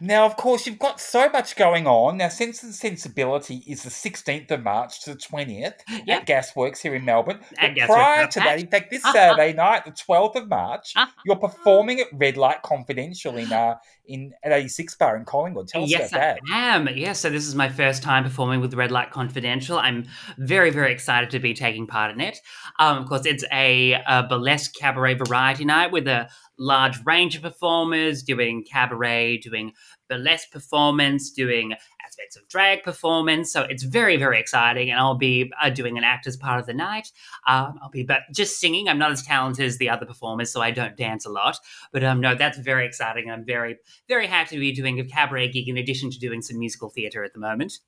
Now, 0.00 0.26
of 0.26 0.36
course, 0.36 0.66
you've 0.66 0.78
got 0.78 1.00
so 1.00 1.28
much 1.30 1.56
going 1.56 1.86
on. 1.86 2.18
Now, 2.18 2.28
Sense 2.28 2.62
and 2.62 2.74
Sensibility 2.74 3.62
is 3.66 3.82
the 3.82 3.90
16th 3.90 4.50
of 4.50 4.62
March 4.62 5.02
to 5.04 5.14
the 5.14 5.16
20th 5.16 5.74
yep. 6.06 6.08
at 6.08 6.26
Gasworks 6.26 6.78
here 6.78 6.94
in 6.94 7.04
Melbourne. 7.04 7.40
But 7.60 7.76
prior 7.86 8.26
to 8.26 8.40
that, 8.40 8.58
in 8.58 8.66
fact, 8.68 8.90
this 8.90 9.02
Saturday 9.02 9.52
night, 9.52 9.84
the 9.84 9.92
12th 9.92 10.36
of 10.36 10.48
March, 10.48 10.94
you're 11.24 11.36
performing 11.36 12.00
at 12.00 12.06
Red 12.12 12.36
Light 12.36 12.62
Confidential 12.62 13.36
in 13.36 13.52
uh, 13.52 13.76
in 14.10 14.32
at 14.42 14.52
86 14.52 14.96
Bar 14.96 15.16
in 15.16 15.24
Collingwood. 15.24 15.68
Tell 15.68 15.84
us 15.84 15.90
yes, 15.90 16.10
about 16.10 16.20
that. 16.20 16.40
I 16.52 16.74
am. 16.74 16.88
Yes, 16.88 17.20
so 17.20 17.30
this 17.30 17.46
is 17.46 17.54
my 17.54 17.68
first 17.68 18.02
time 18.02 18.24
performing 18.24 18.60
with 18.60 18.74
Red 18.74 18.90
Light 18.90 19.10
Confidential. 19.10 19.78
I'm 19.78 20.06
very, 20.36 20.70
very 20.70 20.92
excited 20.92 21.30
to 21.30 21.38
be 21.38 21.54
taking 21.54 21.86
part 21.86 22.10
in 22.10 22.20
it. 22.20 22.38
Um, 22.78 22.98
of 22.98 23.08
course, 23.08 23.24
it's 23.24 23.44
a, 23.52 23.92
a 24.06 24.24
burlesque 24.28 24.74
cabaret 24.74 25.14
variety 25.14 25.64
night 25.64 25.92
with 25.92 26.08
a 26.08 26.28
large 26.60 27.04
range 27.04 27.34
of 27.34 27.42
performers 27.42 28.22
doing 28.22 28.62
cabaret, 28.70 29.38
doing 29.38 29.72
burlesque 30.08 30.50
performance, 30.52 31.30
doing 31.30 31.72
aspects 32.06 32.36
of 32.36 32.46
drag 32.48 32.82
performance. 32.82 33.50
So 33.50 33.62
it's 33.62 33.82
very, 33.82 34.16
very 34.16 34.38
exciting. 34.38 34.90
And 34.90 35.00
I'll 35.00 35.16
be 35.16 35.50
uh, 35.60 35.70
doing 35.70 35.96
an 35.96 36.04
act 36.04 36.26
as 36.26 36.36
part 36.36 36.60
of 36.60 36.66
the 36.66 36.74
night. 36.74 37.08
Um, 37.48 37.78
I'll 37.82 37.90
be 37.90 38.04
but 38.04 38.20
just 38.34 38.60
singing. 38.60 38.88
I'm 38.88 38.98
not 38.98 39.10
as 39.10 39.22
talented 39.22 39.64
as 39.64 39.78
the 39.78 39.88
other 39.88 40.06
performers, 40.06 40.52
so 40.52 40.60
I 40.60 40.70
don't 40.70 40.96
dance 40.96 41.24
a 41.24 41.30
lot. 41.30 41.56
But 41.92 42.04
um, 42.04 42.20
no, 42.20 42.34
that's 42.34 42.58
very 42.58 42.86
exciting. 42.86 43.30
I'm 43.30 43.44
very, 43.44 43.78
very 44.06 44.26
happy 44.26 44.56
to 44.56 44.60
be 44.60 44.72
doing 44.72 45.00
a 45.00 45.04
cabaret 45.04 45.48
gig 45.52 45.68
in 45.68 45.78
addition 45.78 46.10
to 46.10 46.18
doing 46.18 46.42
some 46.42 46.58
musical 46.58 46.90
theatre 46.90 47.24
at 47.24 47.32
the 47.32 47.40
moment. 47.40 47.78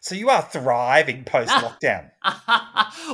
So 0.00 0.14
you 0.14 0.30
are 0.30 0.42
thriving 0.42 1.24
post 1.24 1.50
lockdown. 1.50 2.10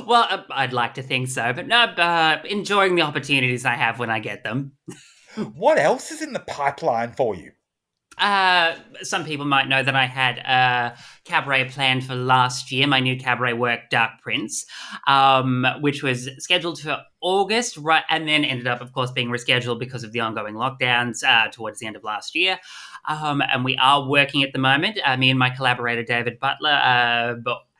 well, 0.05 0.27
uh, 0.29 0.43
I'd 0.51 0.73
like 0.73 0.95
to 0.95 1.03
think 1.03 1.27
so, 1.27 1.53
but 1.53 1.67
no, 1.67 1.83
uh, 1.83 2.41
enjoying 2.49 2.95
the 2.95 3.01
opportunities 3.01 3.65
I 3.65 3.75
have 3.75 3.99
when 3.99 4.09
I 4.09 4.19
get 4.19 4.43
them. 4.43 4.73
what 5.55 5.77
else 5.77 6.11
is 6.11 6.21
in 6.21 6.33
the 6.33 6.39
pipeline 6.39 7.11
for 7.11 7.35
you? 7.35 7.51
Uh, 8.17 8.75
some 9.01 9.25
people 9.25 9.45
might 9.45 9.67
know 9.67 9.83
that 9.83 9.95
I 9.95 10.05
had 10.05 10.37
a 10.37 10.97
cabaret 11.25 11.69
planned 11.69 12.05
for 12.05 12.15
last 12.15 12.71
year, 12.71 12.87
my 12.87 13.01
new 13.01 13.17
cabaret 13.17 13.53
work, 13.53 13.89
Dark 13.89 14.21
Prince, 14.21 14.65
um, 15.05 15.67
which 15.81 16.01
was 16.01 16.29
scheduled 16.37 16.79
for 16.79 17.01
August, 17.21 17.75
right, 17.77 18.03
and 18.09 18.27
then 18.27 18.45
ended 18.45 18.67
up, 18.67 18.79
of 18.79 18.93
course, 18.93 19.11
being 19.11 19.29
rescheduled 19.29 19.79
because 19.79 20.03
of 20.03 20.13
the 20.13 20.21
ongoing 20.21 20.55
lockdowns 20.55 21.23
uh, 21.23 21.49
towards 21.49 21.79
the 21.79 21.87
end 21.87 21.95
of 21.95 22.03
last 22.03 22.35
year. 22.35 22.57
Um, 23.07 23.41
and 23.41 23.63
we 23.63 23.77
are 23.77 24.07
working 24.07 24.43
at 24.43 24.53
the 24.53 24.59
moment. 24.59 24.99
Uh, 25.03 25.17
me 25.17 25.29
and 25.29 25.39
my 25.39 25.49
collaborator 25.49 26.03
David 26.03 26.39
Butler, 26.39 26.71
uh, 26.71 27.35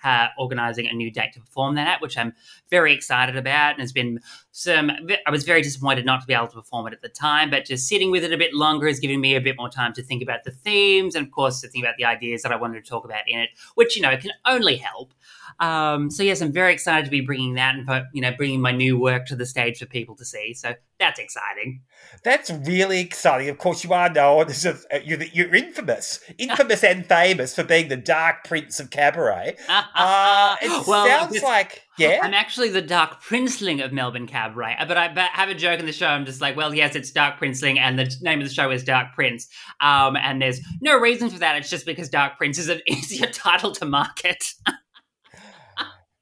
uh, 0.05 0.27
organizing 0.37 0.87
a 0.87 0.93
new 0.93 1.11
date 1.11 1.33
to 1.33 1.39
perform 1.39 1.75
that 1.75 1.87
at, 1.87 2.01
which 2.01 2.17
I'm 2.17 2.33
very 2.69 2.93
excited 2.93 3.35
about. 3.35 3.71
And 3.71 3.81
has 3.81 3.91
been 3.91 4.19
some, 4.51 4.91
I 5.25 5.31
was 5.31 5.43
very 5.43 5.63
disappointed 5.63 6.05
not 6.05 6.21
to 6.21 6.27
be 6.27 6.33
able 6.33 6.47
to 6.47 6.55
perform 6.55 6.87
it 6.87 6.93
at 6.93 7.01
the 7.01 7.09
time, 7.09 7.49
but 7.49 7.65
just 7.65 7.87
sitting 7.87 8.11
with 8.11 8.23
it 8.23 8.31
a 8.31 8.37
bit 8.37 8.53
longer 8.53 8.87
has 8.87 8.99
given 8.99 9.19
me 9.19 9.35
a 9.35 9.41
bit 9.41 9.57
more 9.57 9.69
time 9.69 9.93
to 9.93 10.03
think 10.03 10.21
about 10.21 10.43
the 10.43 10.51
themes 10.51 11.15
and, 11.15 11.25
of 11.25 11.31
course, 11.31 11.59
to 11.61 11.67
think 11.67 11.83
about 11.83 11.95
the 11.97 12.05
ideas 12.05 12.43
that 12.43 12.51
I 12.51 12.55
wanted 12.55 12.83
to 12.83 12.89
talk 12.89 13.03
about 13.03 13.23
in 13.27 13.39
it, 13.39 13.49
which, 13.73 13.95
you 13.95 14.03
know, 14.03 14.15
can 14.15 14.31
only 14.45 14.77
help. 14.77 15.11
Um, 15.59 16.09
so 16.09 16.23
yes, 16.23 16.41
I'm 16.41 16.51
very 16.51 16.73
excited 16.73 17.05
to 17.05 17.11
be 17.11 17.21
bringing 17.21 17.55
that 17.55 17.75
and 17.75 18.05
you 18.13 18.21
know 18.21 18.31
bringing 18.37 18.61
my 18.61 18.71
new 18.71 18.99
work 18.99 19.25
to 19.27 19.35
the 19.35 19.45
stage 19.45 19.79
for 19.79 19.85
people 19.85 20.15
to 20.17 20.25
see. 20.25 20.53
So 20.53 20.73
that's 20.99 21.19
exciting. 21.19 21.81
That's 22.23 22.49
really 22.49 22.99
exciting. 23.01 23.49
Of 23.49 23.57
course, 23.57 23.83
you 23.83 23.93
are 23.93 24.09
known 24.09 24.47
as 24.47 24.65
a, 24.65 25.01
you're, 25.03 25.21
you're 25.23 25.53
infamous, 25.53 26.19
infamous 26.37 26.83
and 26.83 27.05
famous 27.05 27.53
for 27.53 27.63
being 27.63 27.89
the 27.89 27.97
Dark 27.97 28.45
Prince 28.45 28.79
of 28.79 28.89
Cabaret. 28.89 29.57
Uh, 29.67 30.55
it 30.61 30.69
well, 30.87 31.05
sounds 31.05 31.41
like 31.43 31.83
yeah. 31.97 32.19
I'm 32.21 32.33
actually 32.33 32.69
the 32.69 32.81
Dark 32.81 33.21
Princeling 33.21 33.83
of 33.83 33.93
Melbourne 33.93 34.27
Cabaret, 34.27 34.77
but 34.87 34.97
I 34.97 35.13
but 35.13 35.29
have 35.31 35.49
a 35.49 35.55
joke 35.55 35.79
in 35.79 35.85
the 35.85 35.93
show. 35.93 36.07
I'm 36.07 36.25
just 36.25 36.41
like, 36.41 36.55
well, 36.55 36.73
yes, 36.73 36.95
it's 36.95 37.11
Dark 37.11 37.39
Princeling, 37.39 37.77
and 37.77 37.97
the 37.97 38.13
name 38.21 38.39
of 38.41 38.47
the 38.47 38.53
show 38.53 38.71
is 38.71 38.83
Dark 38.83 39.13
Prince. 39.13 39.47
Um, 39.81 40.15
and 40.15 40.41
there's 40.41 40.61
no 40.81 40.97
reason 40.97 41.29
for 41.29 41.39
that. 41.39 41.55
It's 41.57 41.69
just 41.69 41.85
because 41.85 42.09
Dark 42.09 42.37
Prince 42.37 42.57
is 42.57 42.69
an 42.69 42.81
easier 42.87 43.27
title 43.27 43.71
to 43.73 43.85
market. 43.85 44.43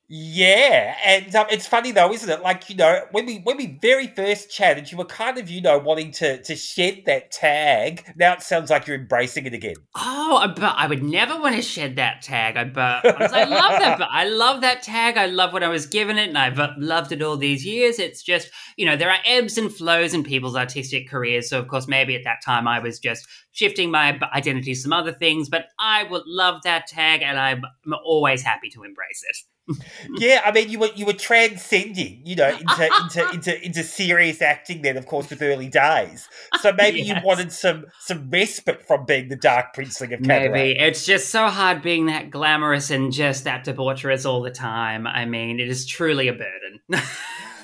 Yeah, 0.09 0.95
and 1.05 1.33
um, 1.33 1.47
it's 1.49 1.65
funny 1.65 1.91
though, 1.91 2.11
isn't 2.11 2.29
it? 2.29 2.41
Like 2.41 2.69
you 2.69 2.75
know, 2.75 3.03
when 3.11 3.25
we 3.25 3.37
when 3.37 3.55
we 3.55 3.79
very 3.81 4.07
first 4.07 4.51
chatted, 4.51 4.91
you 4.91 4.97
were 4.97 5.05
kind 5.05 5.37
of 5.37 5.49
you 5.49 5.61
know 5.61 5.77
wanting 5.77 6.11
to 6.11 6.43
to 6.43 6.55
shed 6.57 7.03
that 7.05 7.31
tag. 7.31 8.03
Now 8.17 8.33
it 8.33 8.41
sounds 8.41 8.69
like 8.69 8.85
you're 8.85 8.97
embracing 8.97 9.45
it 9.45 9.53
again. 9.53 9.75
Oh, 9.95 10.45
but 10.55 10.75
I 10.77 10.87
would 10.87 11.03
never 11.03 11.39
want 11.39 11.55
to 11.55 11.61
shed 11.61 11.95
that 11.95 12.21
tag. 12.21 12.57
I 12.57 12.65
but 12.65 13.05
I 13.05 13.45
love 13.45 13.79
that. 13.79 13.97
But 13.97 14.09
I 14.11 14.25
love 14.25 14.59
that 14.59 14.83
tag. 14.83 15.15
I 15.15 15.27
love 15.27 15.53
what 15.53 15.63
I 15.63 15.69
was 15.69 15.85
given 15.85 16.17
it, 16.17 16.27
and 16.27 16.37
I've 16.37 16.59
loved 16.77 17.13
it 17.13 17.21
all 17.21 17.37
these 17.37 17.65
years. 17.65 17.97
It's 17.97 18.21
just 18.21 18.49
you 18.75 18.85
know 18.85 18.97
there 18.97 19.09
are 19.09 19.19
ebbs 19.25 19.57
and 19.57 19.73
flows 19.73 20.13
in 20.13 20.23
people's 20.23 20.57
artistic 20.57 21.09
careers. 21.09 21.49
So 21.49 21.59
of 21.59 21.69
course, 21.69 21.87
maybe 21.87 22.13
at 22.13 22.25
that 22.25 22.43
time 22.45 22.67
I 22.67 22.79
was 22.79 22.99
just 22.99 23.25
shifting 23.53 23.89
my 23.89 24.19
identity 24.33 24.73
to 24.73 24.79
some 24.79 24.91
other 24.91 25.13
things. 25.13 25.47
But 25.47 25.67
I 25.79 26.03
would 26.03 26.23
love 26.27 26.61
that 26.65 26.87
tag, 26.87 27.21
and 27.21 27.39
I'm 27.39 27.63
always 28.03 28.41
happy 28.41 28.69
to 28.71 28.83
embrace 28.83 29.23
it 29.29 29.37
yeah, 30.17 30.41
I 30.43 30.51
mean, 30.51 30.69
you 30.69 30.79
were 30.79 30.89
you 30.95 31.05
were 31.05 31.13
transcending, 31.13 32.21
you 32.25 32.35
know, 32.35 32.49
into 32.49 32.89
into 33.01 33.29
into 33.33 33.65
into 33.65 33.83
serious 33.83 34.41
acting. 34.41 34.81
Then, 34.81 34.97
of 34.97 35.05
course, 35.05 35.29
with 35.29 35.41
early 35.41 35.69
days. 35.69 36.27
So 36.61 36.73
maybe 36.73 37.01
yes. 37.01 37.17
you 37.17 37.25
wanted 37.25 37.51
some 37.51 37.85
some 37.99 38.29
respite 38.29 38.85
from 38.85 39.05
being 39.05 39.29
the 39.29 39.35
dark 39.35 39.75
princeling 39.75 40.13
of 40.13 40.21
cabaret. 40.21 40.49
Maybe 40.49 40.79
it's 40.79 41.05
just 41.05 41.29
so 41.29 41.47
hard 41.47 41.81
being 41.81 42.07
that 42.07 42.29
glamorous 42.29 42.89
and 42.89 43.11
just 43.11 43.45
that 43.45 43.65
debaucherous 43.65 44.25
all 44.25 44.41
the 44.41 44.51
time. 44.51 45.07
I 45.07 45.25
mean, 45.25 45.59
it 45.59 45.69
is 45.69 45.85
truly 45.85 46.27
a 46.27 46.33
burden. 46.33 46.79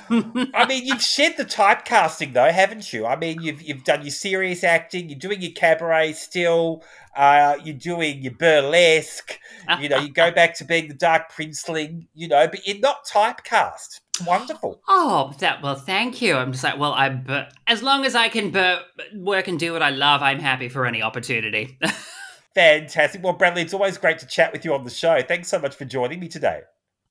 I 0.10 0.66
mean, 0.68 0.86
you've 0.86 1.01
shed 1.01 1.36
the 1.38 1.46
typecasting 1.46 2.34
though, 2.34 2.51
haven't 2.51 2.92
you? 2.92 3.06
I 3.06 3.16
mean, 3.16 3.42
you've 3.42 3.62
you've 3.62 3.84
done 3.84 4.01
your 4.01 4.12
serious 4.12 4.63
acting, 4.63 5.10
you're 5.10 5.20
doing 5.20 5.42
your 5.42 5.51
cabaret 5.51 6.13
still, 6.13 6.84
uh, 7.16 7.58
you're 7.63 7.75
doing 7.75 8.22
your 8.22 8.34
burlesque. 8.34 9.39
You 9.80 9.89
know, 9.89 10.00
you 10.00 10.12
go 10.12 10.32
back 10.36 10.56
to 10.56 10.66
being 10.66 10.88
the 10.88 10.94
Dark 10.94 11.32
Princeling. 11.32 12.08
You 12.13 12.28
know, 12.28 12.48
but 12.48 12.68
you're 12.68 12.80
not 12.80 13.06
typecast. 13.06 14.01
It's 14.10 14.25
wonderful. 14.25 14.82
Oh, 14.88 15.34
that 15.39 15.62
well, 15.62 15.75
thank 15.75 16.22
you. 16.22 16.36
I'm 16.36 16.51
just 16.51 16.63
like, 16.63 16.80
well, 16.80 16.94
I 16.94 17.10
but 17.10 17.54
as 17.68 17.84
long 17.84 18.06
as 18.06 18.16
I 18.16 18.30
can 18.30 18.51
but 18.51 18.86
work 19.16 19.48
and 19.48 19.60
do 19.60 19.74
what 19.74 19.84
I 19.84 19.89
love, 19.89 20.22
I'm 20.22 20.39
happy 20.39 20.70
for 20.70 20.86
any 20.86 21.01
opportunity. 21.01 21.78
Fantastic. 22.56 23.24
Well, 23.24 23.34
Bradley, 23.34 23.62
it's 23.62 23.74
always 23.74 23.98
great 23.98 24.20
to 24.20 24.28
chat 24.28 24.51
with 24.51 24.66
you 24.66 24.74
on 24.74 24.84
the 24.84 24.89
show. 24.89 25.22
Thanks 25.22 25.48
so 25.48 25.60
much 25.60 25.75
for 25.75 25.86
joining 25.86 26.20
me 26.20 26.28
today. 26.28 26.62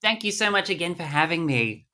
Thank 0.02 0.24
you 0.24 0.32
so 0.32 0.50
much 0.50 0.70
again 0.70 0.94
for 0.94 1.04
having 1.04 1.46
me. 1.46 1.87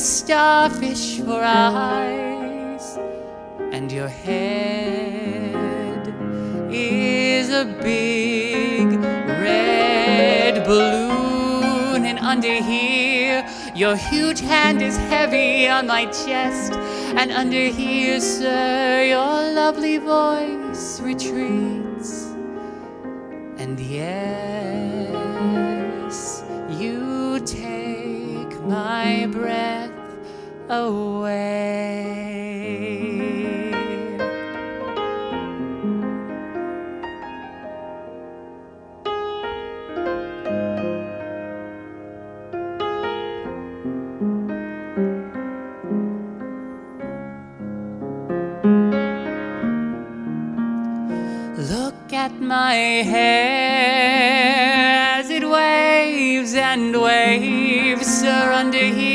Starfish 0.00 1.20
for 1.20 1.42
eyes, 1.44 2.98
and 3.72 3.92
your 3.92 4.08
head 4.08 6.08
is 6.72 7.50
a 7.50 7.66
big 7.82 8.86
red 9.44 10.64
balloon, 10.64 12.06
and 12.06 12.18
under 12.18 12.62
here, 12.62 13.46
your 13.74 13.96
huge 13.96 14.40
hand 14.40 14.80
is 14.80 14.96
heavy 14.96 15.68
on 15.68 15.86
my 15.86 16.06
chest, 16.06 16.72
and 16.72 17.30
under 17.30 17.66
here, 17.66 18.20
sir, 18.20 19.04
your 19.04 19.52
lovely 19.52 19.98
voice 19.98 20.98
retreats. 21.00 22.32
And 23.58 23.78
yes, 23.78 25.12
you 26.70 27.38
take 27.40 28.58
my 28.62 29.26
breath 29.30 29.89
away. 30.70 32.30
Look 51.56 52.12
at 52.12 52.40
my 52.40 52.74
hair 52.74 54.38
as 55.18 55.30
it 55.30 55.48
waves 55.48 56.54
and 56.54 57.00
waves, 57.00 58.22
here. 58.94 59.09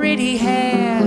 Pretty 0.00 0.38
hair, 0.38 0.98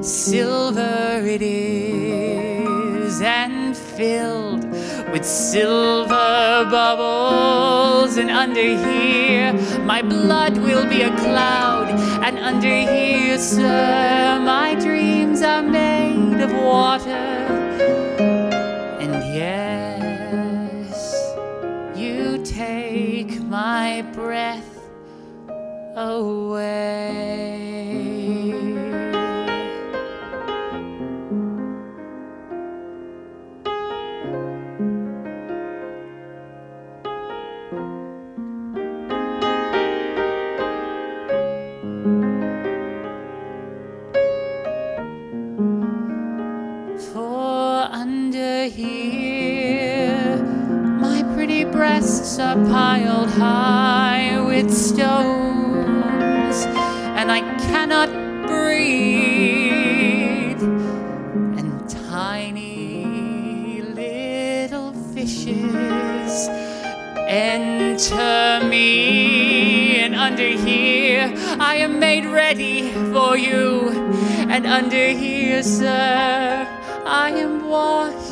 silver 0.00 1.20
it 1.26 1.42
is, 1.42 3.20
and 3.20 3.76
filled 3.76 4.62
with 5.10 5.24
silver 5.24 6.64
bubbles. 6.70 8.16
And 8.16 8.30
under 8.30 8.70
here, 8.88 9.52
my 9.82 10.00
blood 10.00 10.58
will 10.58 10.88
be 10.88 11.02
a 11.02 11.10
cloud. 11.16 11.88
And 12.24 12.38
under 12.38 12.76
here, 12.92 13.36
sir, 13.36 14.40
my 14.44 14.76
dreams 14.76 15.42
are 15.42 15.62
made 15.62 16.40
of 16.40 16.52
water. 16.52 17.26
And 19.02 19.14
yes, 19.34 20.94
you 21.96 22.38
take 22.44 23.40
my 23.42 24.02
breath 24.12 24.78
away. 25.96 27.53
Breasts 52.24 52.38
are 52.38 52.56
piled 52.72 53.28
high 53.32 54.40
with 54.40 54.72
stones, 54.72 56.64
and 57.18 57.30
I 57.30 57.40
cannot 57.58 58.08
breathe. 58.46 59.82
And 61.58 61.86
tiny 62.08 63.82
little 63.82 64.94
fishes 65.12 66.48
enter 67.28 68.64
me, 68.70 69.98
and 69.98 70.14
under 70.14 70.48
here, 70.48 71.30
I 71.60 71.76
am 71.76 71.98
made 71.98 72.24
ready 72.24 72.90
for 73.12 73.36
you. 73.36 73.90
And 74.48 74.66
under 74.66 75.08
here, 75.08 75.62
sir, 75.62 76.66
I 77.04 77.32
am 77.32 77.68
washed 77.68 78.23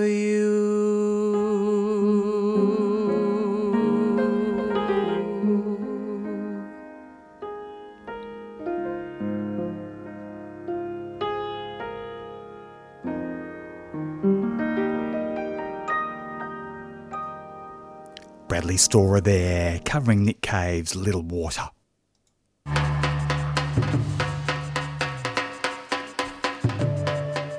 you. 0.05 0.44
Bradley 18.65 18.77
Storer 18.77 19.21
there, 19.21 19.79
covering 19.85 20.25
Nick 20.25 20.41
Cave's 20.41 20.95
Little 20.95 21.21
Water. 21.21 21.69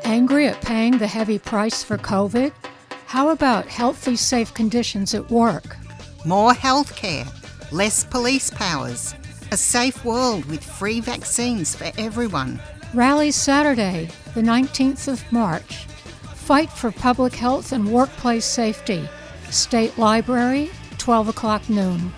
Angry 0.03 0.49
at 0.49 0.61
paying 0.63 0.99
the 0.99 1.07
heavy 1.07 1.39
price 1.39 1.85
for 1.85 1.97
COVID? 1.97 2.51
How 3.07 3.29
about 3.29 3.69
healthy, 3.69 4.17
safe 4.17 4.53
conditions 4.53 5.15
at 5.15 5.31
work? 5.31 5.77
More 6.25 6.51
healthcare, 6.51 7.29
less 7.71 8.03
police 8.03 8.51
powers, 8.51 9.15
a 9.53 9.57
safe 9.57 10.05
world 10.05 10.45
with 10.47 10.65
free 10.65 10.99
vaccines 10.99 11.77
for 11.77 11.93
everyone. 11.99 12.61
Rally 12.95 13.31
Saturday, 13.31 14.09
the 14.35 14.43
19th 14.43 15.07
of 15.07 15.23
March. 15.33 15.87
Fight 16.35 16.69
for 16.69 16.91
public 16.91 17.37
health 17.37 17.71
and 17.71 17.93
workplace 17.93 18.45
safety. 18.45 19.09
State 19.51 19.97
Library, 19.97 20.69
12 21.07 21.29
o'clock 21.29 21.71
noon. 21.71 22.13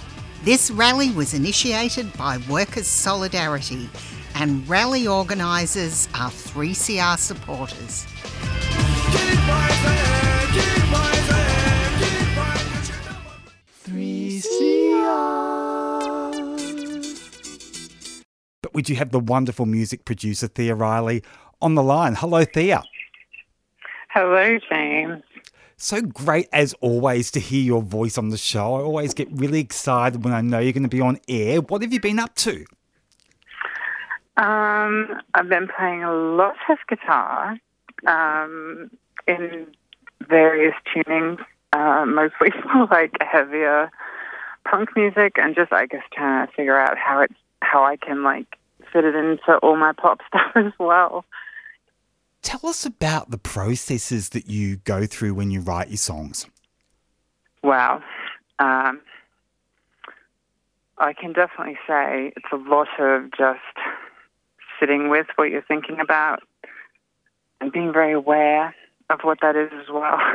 This 0.44 0.70
rally 0.70 1.10
was 1.10 1.34
initiated 1.34 2.10
by 2.16 2.38
Workers' 2.48 2.86
Solidarity, 2.86 3.86
and 4.34 4.66
rally 4.66 5.06
organisers 5.06 6.08
are 6.14 6.30
3CR 6.30 7.18
supporters. 7.18 8.06
3CR. 13.84 14.72
But 18.62 18.72
we 18.72 18.80
do 18.80 18.94
have 18.94 19.10
the 19.10 19.20
wonderful 19.20 19.66
music 19.66 20.06
producer 20.06 20.48
Thea 20.48 20.74
Riley 20.74 21.22
on 21.60 21.74
the 21.74 21.82
line. 21.82 22.14
Hello, 22.14 22.42
Thea. 22.46 22.82
Hello, 24.08 24.58
James. 24.72 25.22
So 25.80 26.02
great 26.02 26.48
as 26.52 26.74
always 26.80 27.30
to 27.30 27.40
hear 27.40 27.62
your 27.62 27.82
voice 27.82 28.18
on 28.18 28.30
the 28.30 28.36
show. 28.36 28.74
I 28.74 28.80
always 28.80 29.14
get 29.14 29.28
really 29.30 29.60
excited 29.60 30.24
when 30.24 30.34
I 30.34 30.40
know 30.40 30.58
you're 30.58 30.72
going 30.72 30.82
to 30.82 30.88
be 30.88 31.00
on 31.00 31.20
air. 31.28 31.60
What 31.60 31.82
have 31.82 31.92
you 31.92 32.00
been 32.00 32.18
up 32.18 32.34
to? 32.34 32.64
Um, 34.36 35.20
I've 35.34 35.48
been 35.48 35.68
playing 35.68 36.02
a 36.02 36.12
lot 36.12 36.56
of 36.68 36.78
guitar 36.88 37.56
um, 38.08 38.90
in 39.28 39.68
various 40.28 40.74
tunings, 40.92 41.38
uh, 41.72 42.04
mostly 42.06 42.50
for 42.62 42.88
like 42.90 43.16
heavier 43.20 43.88
punk 44.68 44.96
music, 44.96 45.34
and 45.36 45.54
just 45.54 45.72
I 45.72 45.86
guess 45.86 46.02
trying 46.12 46.44
to 46.44 46.52
figure 46.54 46.76
out 46.76 46.98
how 46.98 47.20
it's 47.20 47.34
how 47.62 47.84
I 47.84 47.96
can 47.96 48.24
like 48.24 48.58
fit 48.92 49.04
it 49.04 49.14
into 49.14 49.58
all 49.62 49.76
my 49.76 49.92
pop 49.92 50.22
stuff 50.26 50.50
as 50.56 50.72
well. 50.80 51.24
Tell 52.42 52.68
us 52.68 52.86
about 52.86 53.30
the 53.30 53.38
processes 53.38 54.30
that 54.30 54.48
you 54.48 54.76
go 54.76 55.06
through 55.06 55.34
when 55.34 55.50
you 55.50 55.60
write 55.60 55.88
your 55.88 55.96
songs. 55.96 56.46
Wow. 57.62 58.02
Um, 58.58 59.00
I 60.98 61.12
can 61.12 61.32
definitely 61.32 61.78
say 61.86 62.32
it's 62.36 62.52
a 62.52 62.56
lot 62.56 62.88
of 62.98 63.30
just 63.36 63.60
sitting 64.80 65.08
with 65.08 65.26
what 65.36 65.50
you're 65.50 65.62
thinking 65.62 66.00
about 66.00 66.42
and 67.60 67.72
being 67.72 67.92
very 67.92 68.12
aware 68.12 68.74
of 69.10 69.20
what 69.22 69.38
that 69.42 69.56
is 69.56 69.70
as 69.80 69.88
well. 69.92 70.18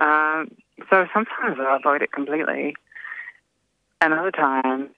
Um, 0.00 0.50
so 0.90 1.06
sometimes 1.12 1.58
I 1.58 1.76
avoid 1.76 2.02
it 2.02 2.12
completely. 2.12 2.74
And 4.00 4.14
other 4.14 4.30
times, 4.30 4.90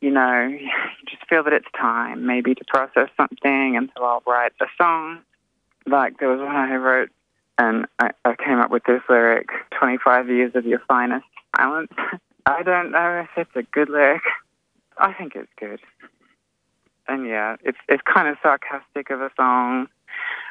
you 0.00 0.10
know, 0.10 0.46
you 0.50 0.68
just 1.08 1.26
feel 1.28 1.42
that 1.44 1.52
it's 1.52 1.70
time 1.78 2.26
maybe 2.26 2.54
to 2.54 2.64
process 2.66 3.08
something 3.16 3.76
and 3.76 3.90
so 3.96 4.04
I'll 4.04 4.22
write 4.26 4.52
a 4.60 4.66
song. 4.76 5.20
Like 5.86 6.18
there 6.18 6.28
was 6.28 6.40
one 6.40 6.54
I 6.54 6.74
wrote 6.76 7.10
and 7.58 7.86
I, 7.98 8.10
I 8.24 8.34
came 8.34 8.58
up 8.58 8.70
with 8.70 8.84
this 8.84 9.02
lyric 9.08 9.48
25 9.78 10.28
years 10.28 10.52
of 10.54 10.66
your 10.66 10.80
finest 10.86 11.26
silence. 11.56 11.92
I 12.46 12.62
don't 12.62 12.92
know 12.92 13.24
if 13.24 13.28
it's 13.36 13.56
a 13.56 13.62
good 13.62 13.88
lyric. 13.88 14.22
I 14.98 15.12
think 15.12 15.34
it's 15.34 15.50
good. 15.58 15.80
And 17.08 17.26
yeah, 17.26 17.56
it's 17.62 17.78
it's 17.88 18.02
kind 18.02 18.28
of 18.28 18.36
sarcastic 18.42 19.10
of 19.10 19.20
a 19.20 19.30
song, 19.36 19.86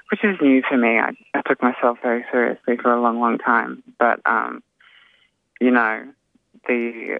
which 0.10 0.24
is 0.24 0.38
new 0.42 0.62
for 0.68 0.78
me. 0.78 1.00
I, 1.00 1.12
I 1.34 1.42
took 1.42 1.62
myself 1.62 1.98
very 2.02 2.26
seriously 2.32 2.78
for 2.78 2.94
a 2.94 3.02
long, 3.02 3.20
long 3.20 3.38
time. 3.38 3.84
But 4.00 4.22
um, 4.26 4.64
you 5.60 5.72
know, 5.72 6.06
the 6.68 7.20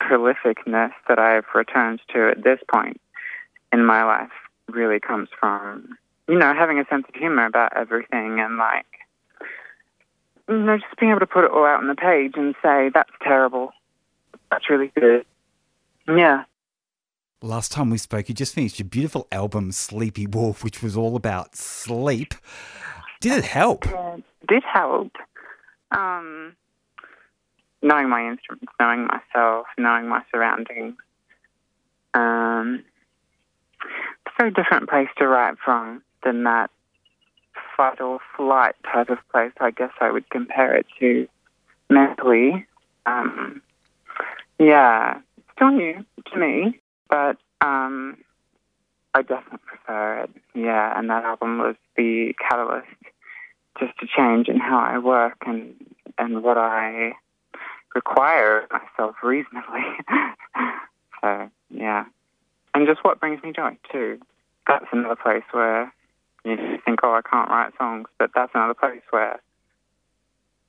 prolificness 0.00 0.92
that 1.08 1.18
I've 1.18 1.44
returned 1.54 2.00
to 2.14 2.30
at 2.30 2.42
this 2.42 2.60
point 2.72 3.00
in 3.72 3.84
my 3.84 4.04
life 4.04 4.30
really 4.68 5.00
comes 5.00 5.28
from, 5.38 5.96
you 6.28 6.38
know, 6.38 6.54
having 6.54 6.78
a 6.78 6.84
sense 6.88 7.04
of 7.08 7.14
humor 7.14 7.46
about 7.46 7.76
everything 7.76 8.40
and 8.40 8.56
like, 8.56 8.86
you 10.48 10.58
know, 10.58 10.76
just 10.76 10.98
being 10.98 11.10
able 11.10 11.20
to 11.20 11.26
put 11.26 11.44
it 11.44 11.50
all 11.50 11.64
out 11.64 11.80
on 11.80 11.88
the 11.88 11.94
page 11.94 12.32
and 12.36 12.54
say, 12.62 12.90
that's 12.92 13.10
terrible. 13.22 13.72
That's 14.50 14.68
really 14.68 14.92
good. 14.98 15.24
Yeah. 16.08 16.44
Last 17.42 17.72
time 17.72 17.88
we 17.88 17.98
spoke, 17.98 18.28
you 18.28 18.34
just 18.34 18.54
finished 18.54 18.78
your 18.78 18.88
beautiful 18.88 19.26
album, 19.32 19.72
Sleepy 19.72 20.26
Wolf, 20.26 20.62
which 20.62 20.82
was 20.82 20.96
all 20.96 21.16
about 21.16 21.56
sleep. 21.56 22.34
Did 23.20 23.38
it 23.38 23.44
help? 23.44 23.86
Yeah, 23.86 24.16
it 24.16 24.24
did 24.48 24.62
help. 24.62 25.12
Um, 25.90 26.54
knowing 27.82 28.08
my 28.08 28.28
instruments, 28.28 28.72
knowing 28.78 29.06
myself, 29.06 29.66
knowing 29.78 30.08
my 30.08 30.22
surroundings. 30.30 30.96
Um, 32.14 32.84
it's 34.26 34.34
a 34.38 34.42
very 34.42 34.50
different 34.50 34.88
place 34.88 35.08
to 35.18 35.26
write 35.26 35.56
from 35.64 36.02
than 36.24 36.44
that 36.44 36.70
fight 37.76 38.00
or 38.00 38.20
flight 38.36 38.74
type 38.92 39.10
of 39.10 39.18
place. 39.30 39.52
I 39.60 39.70
guess 39.70 39.92
I 40.00 40.10
would 40.10 40.28
compare 40.30 40.74
it 40.76 40.86
to 41.00 41.28
mentally. 41.88 42.66
Um, 43.06 43.62
yeah, 44.58 45.20
still 45.54 45.70
new 45.70 46.04
to 46.32 46.38
me, 46.38 46.78
but 47.08 47.36
um, 47.60 48.18
I 49.14 49.22
definitely 49.22 49.58
prefer 49.66 50.24
it. 50.24 50.30
Yeah, 50.54 50.98
and 50.98 51.08
that 51.10 51.24
album 51.24 51.58
was 51.58 51.76
the 51.96 52.34
catalyst 52.38 52.86
just 53.78 53.98
to 53.98 54.06
change 54.06 54.48
in 54.48 54.58
how 54.58 54.78
I 54.78 54.98
work 54.98 55.36
and 55.46 55.74
and 56.18 56.42
what 56.42 56.58
I 56.58 57.12
require 57.94 58.60
of 58.60 58.70
myself 58.70 59.16
reasonably. 59.22 59.84
so 61.20 61.50
yeah, 61.70 62.04
and 62.74 62.86
just 62.86 63.04
what 63.04 63.20
brings 63.20 63.42
me 63.42 63.52
joy 63.52 63.76
too. 63.90 64.20
That's 64.66 64.86
another 64.92 65.16
place 65.16 65.42
where 65.50 65.92
you 66.44 66.78
think, 66.84 67.00
oh, 67.02 67.12
I 67.12 67.22
can't 67.28 67.50
write 67.50 67.72
songs, 67.78 68.08
but 68.18 68.30
that's 68.34 68.52
another 68.54 68.74
place 68.74 69.02
where 69.10 69.40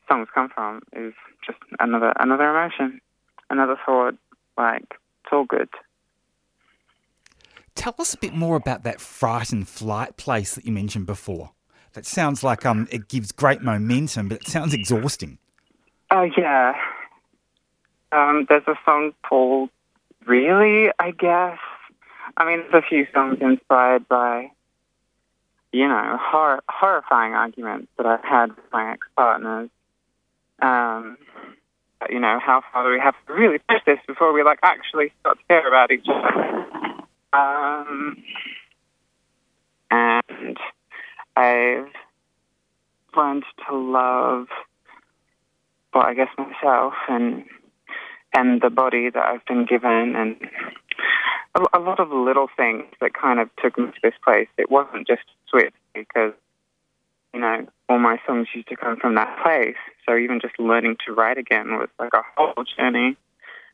songs 0.08 0.28
come 0.34 0.50
from. 0.50 0.82
Is 0.94 1.14
just 1.46 1.60
another 1.80 2.14
another 2.20 2.50
emotion, 2.50 3.02
another 3.50 3.78
thought. 3.86 4.16
Like 4.58 4.84
it's 5.24 5.32
all 5.32 5.46
good. 5.46 5.70
Tell 7.76 7.96
us 8.00 8.14
a 8.14 8.18
bit 8.18 8.34
more 8.34 8.58
about 8.58 8.84
that 8.84 9.00
fright 9.00 9.52
and 9.52 9.68
flight 9.68 10.18
place 10.18 10.56
that 10.56 10.66
you 10.66 10.72
mentioned 10.72 11.06
before. 11.06 11.52
That 11.94 12.06
sounds 12.06 12.44
like 12.44 12.66
um, 12.66 12.88
it 12.92 13.08
gives 13.08 13.32
great 13.32 13.62
momentum, 13.62 14.30
but 14.30 14.42
it 14.42 14.48
sounds 14.48 14.74
exhausting. 14.74 15.38
Oh 16.10 16.30
yeah, 16.38 16.74
um, 18.12 18.46
there's 18.50 18.68
a 18.68 18.76
song 18.86 19.14
called 19.28 19.70
Really, 20.26 20.92
I 21.00 21.12
guess. 21.12 21.58
I 22.38 22.46
mean, 22.46 22.64
there's 22.72 22.84
a 22.84 22.88
few 22.88 23.08
songs 23.14 23.40
inspired 23.42 24.08
by, 24.08 24.52
you 25.72 25.88
know, 25.88 26.18
hor- 26.20 26.64
horrifying 26.70 27.34
arguments 27.34 27.88
that 27.98 28.06
I've 28.06 28.24
had 28.24 28.50
with 28.56 28.66
my 28.72 28.92
ex 28.94 29.08
partners. 29.16 29.70
Um, 30.62 31.18
you 32.10 32.20
know, 32.20 32.40
how 32.40 32.64
far 32.72 32.84
do 32.86 32.92
we 32.92 33.00
have 33.00 33.16
to 33.28 33.34
really 33.34 33.60
push 33.60 33.82
this 33.86 34.00
before 34.08 34.34
we 34.34 34.44
like 34.44 34.60
actually 34.64 35.12
start 35.20 35.38
to 35.38 35.44
care 35.46 35.68
about 35.68 35.92
each 35.92 36.08
other? 36.10 36.68
Um, 37.34 38.24
and 39.90 40.58
I've 41.36 41.92
learned 43.16 43.44
to 43.68 43.76
love, 43.76 44.48
well, 45.94 46.04
I 46.04 46.14
guess 46.14 46.30
myself 46.38 46.94
and 47.08 47.46
and 48.34 48.62
the 48.62 48.70
body 48.70 49.10
that 49.10 49.24
I've 49.24 49.46
been 49.46 49.66
given, 49.66 50.16
and 50.16 50.38
a, 51.56 51.78
a 51.78 51.80
lot 51.80 52.00
of 52.00 52.12
little 52.12 52.48
things 52.56 52.86
that 53.00 53.14
kind 53.14 53.40
of 53.40 53.50
took 53.62 53.78
me 53.78 53.86
to 53.86 54.00
this 54.04 54.14
place. 54.24 54.48
It 54.58 54.72
wasn't 54.72 55.08
just 55.08 55.24
Swift 55.50 55.76
because, 55.94 56.34
you 57.34 57.40
know, 57.40 57.68
all 57.90 58.00
my 58.00 58.18
songs 58.26 58.48
used 58.54 58.70
to 58.70 58.76
come 58.76 58.98
from 58.98 59.16
that 59.16 59.40
place. 59.44 59.76
So 60.08 60.18
even 60.18 60.40
just 60.40 60.60
learning 60.60 60.98
to 61.06 61.14
write 61.14 61.38
again 61.38 61.78
was 61.78 61.90
like 62.00 62.14
a 62.14 62.22
whole 62.36 62.64
journey 62.78 63.18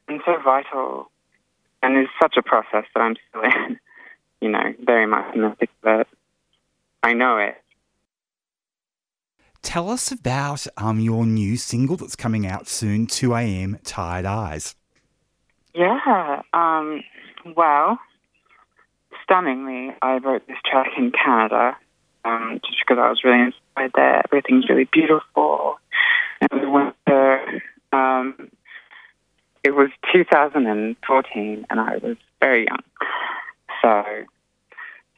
and 0.08 0.22
so 0.26 0.38
vital. 0.44 1.10
And 1.84 1.98
it's 1.98 2.12
such 2.22 2.36
a 2.38 2.42
process 2.42 2.86
that 2.94 3.00
I'm 3.00 3.16
still 3.30 3.44
in, 3.44 3.80
you 4.42 4.50
know, 4.50 4.74
very 4.84 5.06
much 5.06 5.36
in 5.36 5.42
the 5.42 5.56
thick 5.60 5.70
of 5.84 6.02
it. 6.02 6.08
I 7.04 7.14
know 7.14 7.38
it. 7.38 7.56
Tell 9.62 9.90
us 9.90 10.12
about 10.12 10.66
um, 10.78 11.00
your 11.00 11.26
new 11.26 11.58
single 11.58 11.98
that's 11.98 12.16
coming 12.16 12.48
out 12.48 12.68
soon, 12.68 13.06
2 13.06 13.36
a.m. 13.36 13.80
Tired 13.84 14.26
Eyes. 14.26 14.76
Yeah. 15.74 16.42
Um, 16.54 17.04
well, 17.56 18.00
stunningly, 19.24 19.94
I 20.02 20.18
wrote 20.18 20.48
this 20.48 20.58
track 20.70 20.92
in 20.98 21.12
Canada 21.12 21.78
um, 22.26 22.60
just 22.66 22.78
because 22.80 23.02
I 23.02 23.10
was 23.10 23.22
really 23.24 23.42
inspired 23.42 23.92
there. 23.96 24.22
Everything's 24.26 24.70
really 24.70 24.90
beautiful. 24.92 25.80
And 26.42 26.72
went 26.72 26.96
there. 27.06 27.64
Um, 27.92 28.52
it 29.64 29.72
was 29.72 29.90
2014, 30.14 31.66
and 31.70 31.80
I 31.80 31.98
was 31.98 32.18
very 32.40 32.66
young. 32.66 32.84
So, 33.82 34.04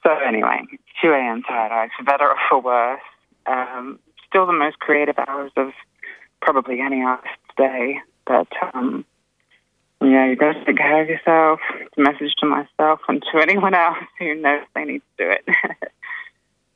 so 0.04 0.12
anyway, 0.26 0.62
2 1.02 1.12
a.m. 1.12 1.44
Tired 1.44 1.92
for 1.98 2.04
better 2.04 2.30
or 2.30 2.36
for 2.50 2.62
worse. 2.62 3.02
Um, 3.46 4.00
still 4.28 4.46
the 4.46 4.54
most 4.54 4.80
creative 4.80 5.16
hours 5.18 5.52
of 5.58 5.72
probably 6.42 6.80
any 6.82 7.02
artist's 7.02 7.38
day. 7.58 8.00
But 8.26 8.48
um, 8.74 9.06
yeah, 10.02 10.28
you 10.28 10.36
got 10.36 10.54
to 10.54 10.66
take 10.66 10.78
care 10.78 11.02
of 11.02 11.10
yourself. 11.10 11.60
It's 11.82 11.98
a 11.98 12.02
message 12.02 12.34
to 12.40 12.46
myself 12.46 13.02
and 13.08 13.24
to 13.32 13.40
anyone 13.40 13.74
else 13.74 13.98
who 14.18 14.36
knows 14.36 14.64
they 14.74 14.86
need 14.86 15.02
to 15.18 15.26
do 15.26 15.32
it. 15.32 15.46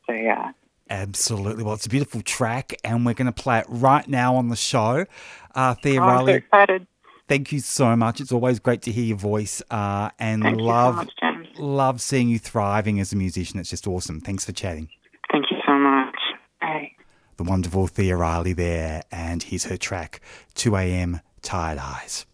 so 0.07 0.13
yeah. 0.13 0.51
Absolutely. 0.89 1.63
Well, 1.63 1.75
it's 1.75 1.85
a 1.85 1.89
beautiful 1.89 2.21
track, 2.21 2.75
and 2.83 3.05
we're 3.05 3.13
going 3.13 3.31
to 3.31 3.31
play 3.31 3.59
it 3.59 3.65
right 3.69 4.07
now 4.07 4.35
on 4.35 4.49
the 4.49 4.55
show. 4.55 5.05
Uh, 5.55 5.73
Thea 5.75 6.01
oh, 6.01 6.05
Riley. 6.05 6.33
I'm 6.33 6.39
so 6.39 6.45
excited. 6.45 6.87
Thank 7.29 7.53
you 7.53 7.59
so 7.59 7.95
much. 7.95 8.19
It's 8.19 8.33
always 8.33 8.59
great 8.59 8.81
to 8.83 8.91
hear 8.91 9.05
your 9.05 9.17
voice, 9.17 9.61
uh, 9.71 10.09
and 10.19 10.43
Thank 10.43 10.59
love 10.59 11.05
you 11.05 11.11
so 11.21 11.31
much, 11.31 11.47
love 11.57 12.01
seeing 12.01 12.27
you 12.27 12.37
thriving 12.37 12.99
as 12.99 13.13
a 13.13 13.15
musician. 13.15 13.59
It's 13.59 13.69
just 13.69 13.87
awesome. 13.87 14.19
Thanks 14.19 14.43
for 14.43 14.51
chatting. 14.51 14.89
Thank 15.31 15.45
you 15.49 15.57
so 15.65 15.73
much. 15.73 16.19
Hey. 16.61 16.95
The 17.37 17.43
wonderful 17.43 17.87
Thea 17.87 18.17
Riley 18.17 18.53
there, 18.53 19.03
and 19.09 19.41
here's 19.41 19.63
her 19.65 19.77
track, 19.77 20.19
2 20.55 20.75
a.m. 20.75 21.21
Tired 21.41 21.79
Eyes. 21.79 22.25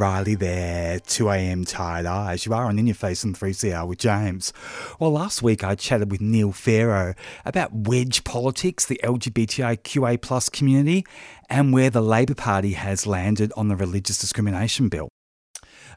Riley 0.00 0.34
there, 0.34 0.98
2am 0.98 1.68
Tired 1.68 2.06
Eyes. 2.06 2.46
You 2.46 2.54
are 2.54 2.64
on 2.64 2.78
In 2.78 2.86
Your 2.86 2.94
Face 2.94 3.22
on 3.22 3.34
3CR 3.34 3.86
with 3.86 3.98
James. 3.98 4.50
Well, 4.98 5.12
last 5.12 5.42
week 5.42 5.62
I 5.62 5.74
chatted 5.74 6.10
with 6.10 6.22
Neil 6.22 6.52
Pharaoh 6.52 7.12
about 7.44 7.70
wedge 7.74 8.24
politics, 8.24 8.86
the 8.86 8.98
LGBTIQA 9.04 10.22
plus 10.22 10.48
community, 10.48 11.04
and 11.50 11.74
where 11.74 11.90
the 11.90 12.00
Labor 12.00 12.34
Party 12.34 12.72
has 12.72 13.06
landed 13.06 13.52
on 13.58 13.68
the 13.68 13.76
religious 13.76 14.18
discrimination 14.18 14.88
bill. 14.88 15.10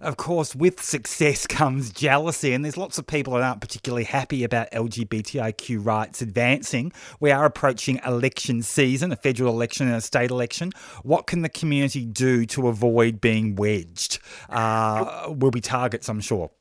Of 0.04 0.18
course, 0.18 0.54
with 0.54 0.84
success 0.84 1.48
comes 1.48 1.90
jealousy, 1.90 2.52
and 2.54 2.64
there's 2.64 2.76
lots 2.76 2.98
of 2.98 3.08
people 3.08 3.34
that 3.34 3.44
aren't 3.44 3.62
particularly 3.62 4.04
happy 4.04 4.44
about 4.44 4.70
LGBTIQ 4.72 5.86
rights 5.86 6.22
advancing. 6.22 6.92
We 7.22 7.32
are 7.32 7.46
approaching 7.46 8.02
election 8.06 8.64
season, 8.64 9.14
a 9.14 9.16
federal 9.16 9.54
election 9.54 9.88
and 9.88 9.96
a 9.96 10.02
state 10.02 10.30
election. 10.30 10.74
What 11.04 11.26
can 11.26 11.42
the 11.42 11.50
community 11.50 12.06
do 12.06 12.46
to 12.48 12.68
avoid 12.68 13.22
being 13.22 13.56
wedged? 13.56 14.20
Uh, 14.50 15.28
will 15.30 15.52
be 15.52 15.62
targets, 15.62 16.10
I'm 16.10 16.20
sure. 16.20 16.52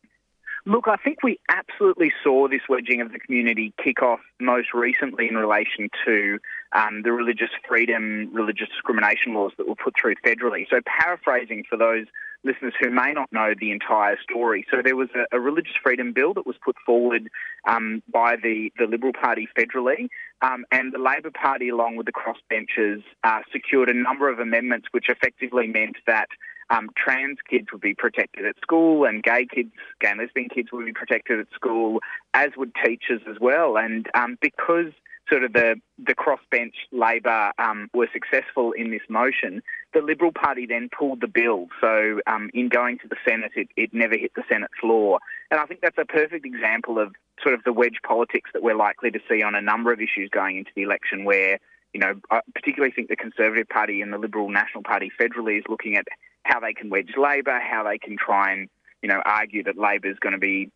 Look, 0.64 0.86
I 0.86 0.94
think 0.94 1.24
we 1.24 1.40
absolutely 1.48 2.12
saw 2.22 2.46
this 2.46 2.60
wedging 2.68 3.00
of 3.00 3.10
the 3.10 3.18
community 3.18 3.74
kick 3.82 4.02
off 4.02 4.20
most 4.40 4.72
recently 4.72 5.26
in 5.26 5.34
relation 5.34 5.88
to 6.06 6.38
um, 6.74 7.02
the 7.02 7.12
religious 7.12 7.50
freedom, 7.68 8.30
religious 8.32 8.68
discrimination 8.68 9.34
laws 9.34 9.52
that 9.58 9.68
were 9.68 9.76
put 9.76 9.94
through 10.00 10.14
federally. 10.24 10.66
So, 10.70 10.80
paraphrasing 10.86 11.64
for 11.68 11.76
those 11.76 12.06
listeners 12.44 12.74
who 12.80 12.90
may 12.90 13.12
not 13.12 13.32
know 13.32 13.54
the 13.58 13.70
entire 13.70 14.16
story. 14.22 14.66
So 14.70 14.82
there 14.82 14.96
was 14.96 15.08
a, 15.14 15.36
a 15.36 15.40
religious 15.40 15.74
freedom 15.82 16.12
bill 16.12 16.34
that 16.34 16.46
was 16.46 16.56
put 16.64 16.76
forward 16.84 17.28
um, 17.68 18.02
by 18.12 18.36
the, 18.36 18.72
the 18.78 18.86
Liberal 18.86 19.12
Party 19.12 19.48
federally, 19.56 20.08
um, 20.40 20.64
and 20.72 20.92
the 20.92 20.98
Labor 20.98 21.30
Party, 21.30 21.68
along 21.68 21.96
with 21.96 22.06
the 22.06 22.12
crossbenchers, 22.12 23.02
uh, 23.22 23.40
secured 23.52 23.88
a 23.88 23.94
number 23.94 24.28
of 24.28 24.38
amendments 24.38 24.88
which 24.90 25.08
effectively 25.08 25.68
meant 25.68 25.96
that 26.06 26.28
um, 26.70 26.88
trans 26.96 27.38
kids 27.48 27.66
would 27.70 27.82
be 27.82 27.94
protected 27.94 28.46
at 28.46 28.56
school 28.62 29.04
and 29.04 29.22
gay 29.22 29.46
kids, 29.46 29.70
gay 30.00 30.10
and 30.10 30.20
lesbian 30.20 30.48
kids 30.48 30.70
would 30.72 30.86
be 30.86 30.92
protected 30.92 31.38
at 31.38 31.46
school, 31.54 32.00
as 32.34 32.50
would 32.56 32.72
teachers 32.84 33.20
as 33.28 33.36
well. 33.40 33.76
And 33.76 34.08
um, 34.14 34.38
because 34.40 34.92
sort 35.32 35.44
of 35.44 35.52
the, 35.54 35.76
the 35.98 36.14
crossbench 36.14 36.74
Labor 36.92 37.52
um, 37.58 37.88
were 37.94 38.08
successful 38.12 38.72
in 38.72 38.90
this 38.90 39.00
motion, 39.08 39.62
the 39.94 40.02
Liberal 40.02 40.32
Party 40.32 40.66
then 40.66 40.90
pulled 40.96 41.22
the 41.22 41.26
bill. 41.26 41.68
So 41.80 42.20
um, 42.26 42.50
in 42.52 42.68
going 42.68 42.98
to 42.98 43.08
the 43.08 43.16
Senate, 43.26 43.52
it, 43.56 43.68
it 43.76 43.94
never 43.94 44.16
hit 44.16 44.32
the 44.34 44.42
Senate 44.48 44.70
floor. 44.78 45.20
And 45.50 45.58
I 45.58 45.64
think 45.64 45.80
that's 45.80 45.98
a 45.98 46.04
perfect 46.04 46.44
example 46.44 46.98
of 46.98 47.14
sort 47.42 47.54
of 47.54 47.64
the 47.64 47.72
wedge 47.72 48.00
politics 48.06 48.50
that 48.52 48.62
we're 48.62 48.76
likely 48.76 49.10
to 49.10 49.20
see 49.28 49.42
on 49.42 49.54
a 49.54 49.62
number 49.62 49.92
of 49.92 50.00
issues 50.00 50.28
going 50.30 50.58
into 50.58 50.70
the 50.76 50.82
election 50.82 51.24
where 51.24 51.58
you 51.92 52.00
know, 52.00 52.14
I 52.30 52.40
particularly 52.54 52.92
think 52.92 53.08
the 53.08 53.16
Conservative 53.16 53.68
Party 53.68 54.00
and 54.00 54.12
the 54.12 54.18
Liberal 54.18 54.48
National 54.48 54.82
Party 54.82 55.12
federally 55.20 55.58
is 55.58 55.64
looking 55.68 55.96
at 55.96 56.06
how 56.42 56.58
they 56.58 56.72
can 56.72 56.88
wedge 56.88 57.12
Labor, 57.18 57.60
how 57.60 57.84
they 57.84 57.98
can 57.98 58.16
try 58.16 58.52
and, 58.52 58.68
you 59.02 59.10
know, 59.10 59.20
argue 59.24 59.62
that 59.64 59.76
Labor 59.76 60.08
is 60.08 60.18
going 60.18 60.32
to 60.32 60.38
be 60.38 60.70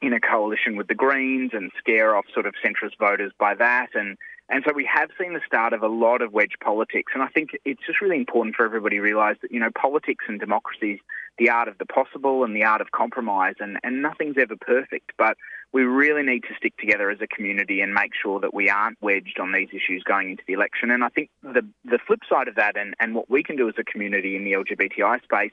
in 0.00 0.12
a 0.12 0.20
coalition 0.20 0.76
with 0.76 0.88
the 0.88 0.94
Greens 0.94 1.50
and 1.52 1.70
scare 1.78 2.16
off 2.16 2.26
sort 2.32 2.46
of 2.46 2.54
centrist 2.64 2.98
voters 2.98 3.32
by 3.38 3.54
that. 3.54 3.88
And, 3.94 4.16
and 4.48 4.64
so 4.66 4.72
we 4.74 4.88
have 4.92 5.10
seen 5.20 5.34
the 5.34 5.40
start 5.46 5.72
of 5.72 5.82
a 5.82 5.88
lot 5.88 6.22
of 6.22 6.32
wedge 6.32 6.54
politics. 6.62 7.12
And 7.14 7.22
I 7.22 7.28
think 7.28 7.50
it's 7.64 7.84
just 7.86 8.00
really 8.00 8.16
important 8.16 8.56
for 8.56 8.64
everybody 8.64 8.96
to 8.96 9.02
realise 9.02 9.36
that, 9.42 9.50
you 9.50 9.60
know, 9.60 9.70
politics 9.80 10.24
and 10.28 10.40
democracy 10.40 10.92
is 10.92 11.00
the 11.38 11.50
art 11.50 11.68
of 11.68 11.78
the 11.78 11.86
possible 11.86 12.44
and 12.44 12.54
the 12.54 12.64
art 12.64 12.80
of 12.80 12.90
compromise. 12.90 13.56
And, 13.60 13.78
and 13.82 14.02
nothing's 14.02 14.36
ever 14.38 14.56
perfect. 14.56 15.12
But 15.18 15.36
we 15.72 15.82
really 15.82 16.22
need 16.22 16.44
to 16.44 16.54
stick 16.56 16.76
together 16.78 17.10
as 17.10 17.18
a 17.20 17.26
community 17.26 17.80
and 17.80 17.92
make 17.92 18.12
sure 18.20 18.40
that 18.40 18.54
we 18.54 18.70
aren't 18.70 18.96
wedged 19.02 19.38
on 19.38 19.52
these 19.52 19.68
issues 19.68 20.02
going 20.02 20.30
into 20.30 20.42
the 20.46 20.54
election. 20.54 20.90
And 20.90 21.04
I 21.04 21.08
think 21.08 21.30
the, 21.42 21.62
the 21.84 21.98
flip 22.06 22.20
side 22.28 22.48
of 22.48 22.54
that 22.54 22.76
and, 22.76 22.94
and 23.00 23.14
what 23.14 23.28
we 23.28 23.42
can 23.42 23.56
do 23.56 23.68
as 23.68 23.74
a 23.78 23.84
community 23.84 24.34
in 24.34 24.44
the 24.44 24.52
LGBTI 24.52 25.22
space 25.22 25.52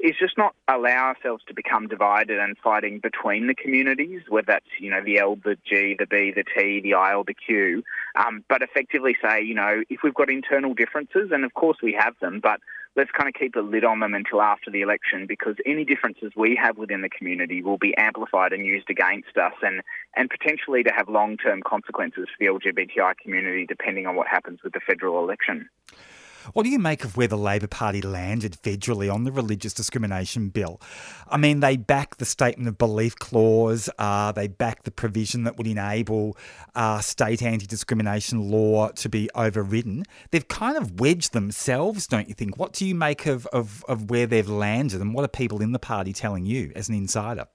is 0.00 0.14
just 0.18 0.36
not 0.36 0.54
allow 0.68 1.14
ourselves 1.14 1.42
to 1.48 1.54
become 1.54 1.88
divided 1.88 2.38
and 2.38 2.58
fighting 2.58 3.00
between 3.00 3.46
the 3.46 3.54
communities, 3.54 4.22
whether 4.28 4.46
that's, 4.46 4.66
you 4.80 4.90
know, 4.90 5.02
the 5.02 5.18
L, 5.18 5.36
the 5.36 5.56
G, 5.66 5.96
the 5.98 6.06
B, 6.06 6.32
the 6.34 6.44
T, 6.44 6.80
the 6.80 6.94
I, 6.94 7.14
or 7.14 7.24
the 7.24 7.34
Q, 7.34 7.82
um, 8.16 8.44
but 8.48 8.62
effectively 8.62 9.16
say, 9.22 9.42
you 9.42 9.54
know, 9.54 9.82
if 9.88 10.00
we've 10.02 10.14
got 10.14 10.30
internal 10.30 10.74
differences, 10.74 11.30
and 11.32 11.44
of 11.44 11.54
course 11.54 11.78
we 11.82 11.96
have 11.98 12.14
them, 12.20 12.40
but 12.42 12.60
let's 12.96 13.10
kind 13.10 13.28
of 13.28 13.34
keep 13.34 13.56
a 13.56 13.60
lid 13.60 13.84
on 13.84 14.00
them 14.00 14.14
until 14.14 14.40
after 14.40 14.70
the 14.70 14.82
election 14.82 15.26
because 15.26 15.56
any 15.66 15.84
differences 15.84 16.32
we 16.36 16.58
have 16.60 16.78
within 16.78 17.02
the 17.02 17.08
community 17.08 17.62
will 17.62 17.78
be 17.78 17.96
amplified 17.96 18.52
and 18.52 18.64
used 18.64 18.88
against 18.88 19.36
us 19.36 19.54
and, 19.62 19.82
and 20.16 20.30
potentially 20.30 20.82
to 20.82 20.92
have 20.96 21.08
long-term 21.08 21.62
consequences 21.66 22.28
for 22.28 22.38
the 22.38 22.46
LGBTI 22.46 23.16
community 23.18 23.66
depending 23.66 24.06
on 24.06 24.16
what 24.16 24.28
happens 24.28 24.60
with 24.62 24.72
the 24.72 24.80
federal 24.80 25.22
election. 25.22 25.68
What 26.52 26.64
do 26.64 26.68
you 26.68 26.78
make 26.78 27.04
of 27.04 27.16
where 27.16 27.26
the 27.26 27.38
Labor 27.38 27.66
Party 27.66 28.02
landed 28.02 28.56
federally 28.62 29.12
on 29.12 29.24
the 29.24 29.32
religious 29.32 29.72
discrimination 29.72 30.48
bill? 30.48 30.80
I 31.28 31.36
mean, 31.36 31.60
they 31.60 31.76
back 31.76 32.16
the 32.16 32.24
statement 32.24 32.68
of 32.68 32.78
belief 32.78 33.16
clause, 33.16 33.88
uh, 33.98 34.32
they 34.32 34.48
back 34.48 34.82
the 34.82 34.90
provision 34.90 35.44
that 35.44 35.56
would 35.56 35.66
enable 35.66 36.36
uh, 36.74 37.00
state 37.00 37.42
anti 37.42 37.66
discrimination 37.66 38.50
law 38.50 38.88
to 38.90 39.08
be 39.08 39.30
overridden. 39.34 40.04
They've 40.30 40.46
kind 40.46 40.76
of 40.76 41.00
wedged 41.00 41.32
themselves, 41.32 42.06
don't 42.06 42.28
you 42.28 42.34
think? 42.34 42.58
What 42.58 42.72
do 42.72 42.86
you 42.86 42.94
make 42.94 43.26
of, 43.26 43.46
of, 43.46 43.84
of 43.88 44.10
where 44.10 44.26
they've 44.26 44.48
landed 44.48 45.00
and 45.00 45.14
what 45.14 45.24
are 45.24 45.28
people 45.28 45.62
in 45.62 45.72
the 45.72 45.78
party 45.78 46.12
telling 46.12 46.46
you 46.46 46.72
as 46.74 46.88
an 46.88 46.94
insider? 46.94 47.46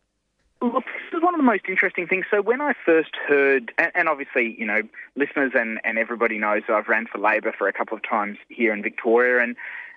Look, 0.62 0.84
is 1.20 1.24
one 1.24 1.29
of 1.29 1.29
the 1.40 1.44
most 1.44 1.64
interesting 1.70 2.06
things. 2.06 2.26
So 2.30 2.42
when 2.42 2.60
I 2.60 2.74
first 2.86 3.12
heard, 3.28 3.72
and, 3.78 3.92
and 3.96 4.10
obviously, 4.10 4.58
you 4.60 4.66
know, 4.66 4.82
listeners 5.16 5.54
and, 5.56 5.80
and 5.86 5.98
everybody 5.98 6.38
knows 6.38 6.64
I've 6.68 6.90
ran 6.90 7.08
for 7.08 7.18
Labor 7.18 7.54
for 7.58 7.70
a 7.70 7.74
couple 7.74 7.96
of 7.96 8.04
times 8.04 8.38
here 8.50 8.74
in 8.74 8.84
Victoria, 8.84 9.42
and 9.42 9.56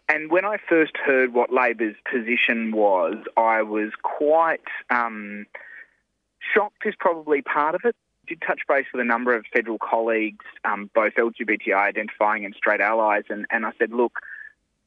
and 0.09 0.31
when 0.31 0.45
I 0.45 0.59
first 0.69 0.93
heard 0.97 1.33
what 1.33 1.53
Labor's 1.53 1.97
position 2.11 2.73
was, 2.73 3.17
I 3.37 3.63
was 3.63 3.91
quite 4.03 4.61
um, 4.89 5.47
shocked. 6.55 6.87
Is 6.87 6.95
probably 6.99 7.43
part 7.43 7.75
of 7.75 7.81
it. 7.85 7.97
Did 8.29 8.41
touch 8.47 8.61
base 8.69 8.87
with 8.93 9.01
a 9.01 9.05
number 9.05 9.35
of 9.35 9.45
federal 9.53 9.79
colleagues, 9.79 10.45
um, 10.65 10.91
both 10.95 11.15
LGBTI 11.15 11.75
identifying 11.75 12.45
and 12.45 12.55
straight 12.57 12.81
allies, 12.81 13.25
and, 13.31 13.47
and 13.51 13.67
I 13.67 13.73
said, 13.81 13.91
look 13.91 14.21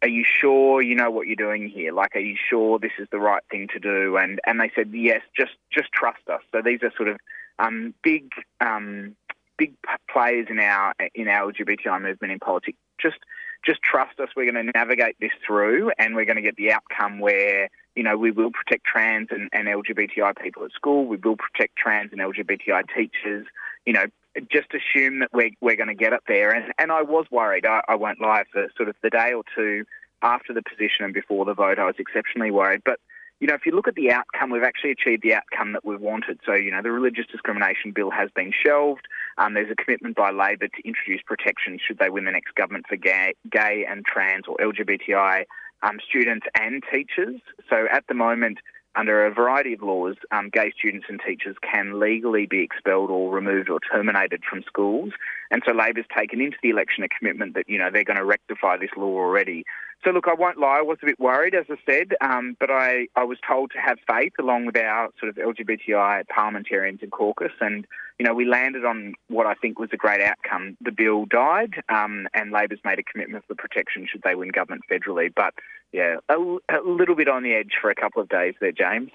are 0.05 0.09
you 0.09 0.23
sure 0.23 0.83
you 0.83 0.93
know 0.93 1.09
what 1.09 1.25
you're 1.25 1.35
doing 1.35 1.67
here? 1.67 1.91
Like, 1.91 2.15
are 2.15 2.19
you 2.19 2.35
sure 2.49 2.77
this 2.77 2.91
is 2.99 3.07
the 3.11 3.17
right 3.17 3.41
thing 3.49 3.67
to 3.73 3.79
do? 3.79 4.17
And 4.17 4.39
and 4.45 4.59
they 4.59 4.71
said, 4.75 4.91
yes, 4.93 5.21
just 5.35 5.53
just 5.71 5.91
trust 5.91 6.21
us. 6.31 6.41
So 6.51 6.61
these 6.63 6.83
are 6.83 6.91
sort 6.95 7.09
of 7.09 7.17
um, 7.57 7.95
big 8.03 8.31
um, 8.61 9.15
big 9.57 9.73
players 10.07 10.45
in 10.51 10.59
our 10.59 10.93
in 11.15 11.27
our 11.27 11.51
LGBTI 11.51 11.99
movement 12.03 12.31
in 12.33 12.39
politics. 12.39 12.77
Just 13.01 13.17
just 13.65 13.81
trust 13.81 14.19
us. 14.19 14.29
We're 14.35 14.51
going 14.51 14.63
to 14.63 14.71
navigate 14.75 15.15
this 15.19 15.31
through, 15.45 15.91
and 15.97 16.13
we're 16.15 16.25
going 16.25 16.35
to 16.35 16.43
get 16.43 16.55
the 16.55 16.71
outcome 16.71 17.17
where 17.17 17.69
you 17.95 18.03
know 18.03 18.15
we 18.15 18.29
will 18.29 18.51
protect 18.51 18.85
trans 18.85 19.29
and, 19.31 19.49
and 19.53 19.67
LGBTI 19.67 20.37
people 20.37 20.65
at 20.65 20.71
school. 20.73 21.07
We 21.07 21.17
will 21.17 21.37
protect 21.37 21.77
trans 21.77 22.11
and 22.11 22.21
LGBTI 22.21 22.83
teachers. 22.95 23.47
You 23.87 23.93
know, 23.93 24.05
just 24.51 24.67
assume 24.73 25.19
that 25.19 25.29
we're, 25.33 25.51
we're 25.61 25.75
going 25.75 25.87
to 25.87 25.95
get 25.95 26.13
it 26.13 26.21
there. 26.27 26.51
And, 26.51 26.73
and 26.77 26.91
I 26.91 27.01
was 27.01 27.25
worried, 27.31 27.65
I, 27.65 27.81
I 27.87 27.95
won't 27.95 28.21
lie, 28.21 28.43
for 28.51 28.67
sort 28.75 28.89
of 28.89 28.95
the 29.01 29.09
day 29.09 29.33
or 29.33 29.43
two 29.55 29.85
after 30.21 30.53
the 30.53 30.61
position 30.61 31.05
and 31.05 31.13
before 31.13 31.45
the 31.45 31.53
vote, 31.53 31.79
I 31.79 31.85
was 31.85 31.95
exceptionally 31.99 32.51
worried. 32.51 32.81
But, 32.83 32.99
you 33.39 33.47
know, 33.47 33.53
if 33.53 33.65
you 33.65 33.73
look 33.73 33.87
at 33.87 33.95
the 33.95 34.11
outcome, 34.11 34.49
we've 34.49 34.63
actually 34.63 34.91
achieved 34.91 35.23
the 35.23 35.35
outcome 35.35 35.73
that 35.73 35.85
we 35.85 35.95
wanted. 35.95 36.39
So, 36.45 36.53
you 36.53 36.71
know, 36.71 36.81
the 36.81 36.91
religious 36.91 37.25
discrimination 37.31 37.91
bill 37.91 38.11
has 38.11 38.29
been 38.35 38.51
shelved. 38.65 39.07
Um, 39.37 39.53
there's 39.53 39.71
a 39.71 39.75
commitment 39.75 40.15
by 40.15 40.31
Labor 40.31 40.67
to 40.67 40.87
introduce 40.87 41.21
protections 41.25 41.81
should 41.85 41.99
they 41.99 42.09
win 42.09 42.25
the 42.25 42.31
next 42.31 42.55
government 42.55 42.85
for 42.87 42.95
gay, 42.95 43.35
gay 43.49 43.85
and 43.87 44.05
trans 44.05 44.45
or 44.47 44.57
LGBTI 44.57 45.45
um, 45.83 45.99
students 46.07 46.47
and 46.59 46.83
teachers. 46.91 47.39
So 47.69 47.85
at 47.91 48.05
the 48.07 48.13
moment, 48.13 48.59
under 48.95 49.25
a 49.25 49.33
variety 49.33 49.73
of 49.73 49.81
laws, 49.81 50.15
um, 50.31 50.49
gay 50.49 50.71
students 50.77 51.07
and 51.09 51.19
teachers 51.25 51.55
can 51.61 51.99
legally 51.99 52.45
be 52.45 52.61
expelled 52.61 53.09
or 53.09 53.31
removed 53.31 53.69
or 53.69 53.79
terminated 53.91 54.43
from 54.49 54.63
schools. 54.63 55.11
And 55.51 55.61
so 55.65 55.73
Labor's 55.73 56.05
taken 56.15 56.41
into 56.41 56.57
the 56.63 56.69
election 56.69 57.03
a 57.03 57.07
commitment 57.09 57.53
that, 57.55 57.67
you 57.67 57.77
know, 57.77 57.89
they're 57.91 58.03
going 58.03 58.17
to 58.17 58.25
rectify 58.25 58.77
this 58.77 58.89
law 58.97 59.07
already. 59.07 59.65
So, 60.03 60.11
look, 60.11 60.27
I 60.27 60.33
won't 60.33 60.57
lie, 60.57 60.79
I 60.79 60.81
was 60.81 60.97
a 61.01 61.05
bit 61.05 61.19
worried, 61.19 61.55
as 61.55 61.65
I 61.69 61.75
said, 61.85 62.13
um, 62.21 62.55
but 62.59 62.69
I, 62.69 63.07
I 63.15 63.23
was 63.23 63.37
told 63.47 63.71
to 63.71 63.79
have 63.79 63.97
faith 64.07 64.33
along 64.39 64.67
with 64.67 64.77
our 64.77 65.09
sort 65.19 65.29
of 65.29 65.35
LGBTI 65.35 66.27
parliamentarians 66.27 66.99
and 67.01 67.11
caucus. 67.11 67.53
And, 67.59 67.87
you 68.19 68.25
know, 68.25 68.33
we 68.33 68.45
landed 68.45 68.85
on 68.85 69.13
what 69.27 69.45
I 69.45 69.55
think 69.55 69.77
was 69.77 69.89
a 69.91 69.97
great 69.97 70.21
outcome. 70.21 70.77
The 70.81 70.91
bill 70.91 71.25
died, 71.25 71.83
um, 71.89 72.27
and 72.33 72.51
Labor's 72.51 72.79
made 72.85 72.99
a 72.99 73.03
commitment 73.03 73.43
for 73.47 73.55
protection 73.55 74.07
should 74.09 74.21
they 74.23 74.35
win 74.35 74.49
government 74.49 74.83
federally. 74.89 75.31
But, 75.35 75.53
yeah, 75.91 76.17
a, 76.29 76.35
a 76.35 76.81
little 76.85 77.15
bit 77.15 77.27
on 77.27 77.43
the 77.43 77.53
edge 77.53 77.73
for 77.81 77.89
a 77.89 77.95
couple 77.95 78.21
of 78.21 78.29
days 78.29 78.53
there, 78.61 78.71
James. 78.71 79.11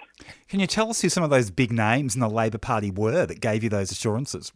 Can 0.49 0.61
you 0.61 0.67
tell 0.67 0.91
us 0.91 1.01
who 1.01 1.09
some 1.09 1.25
of 1.25 1.31
those 1.31 1.51
big 1.51 1.73
names 1.73 2.15
in 2.15 2.21
the 2.21 2.29
Labor 2.29 2.59
Party 2.59 2.91
were 2.91 3.25
that 3.25 3.41
gave 3.41 3.63
you 3.63 3.71
those 3.71 3.91
assurances? 3.91 4.53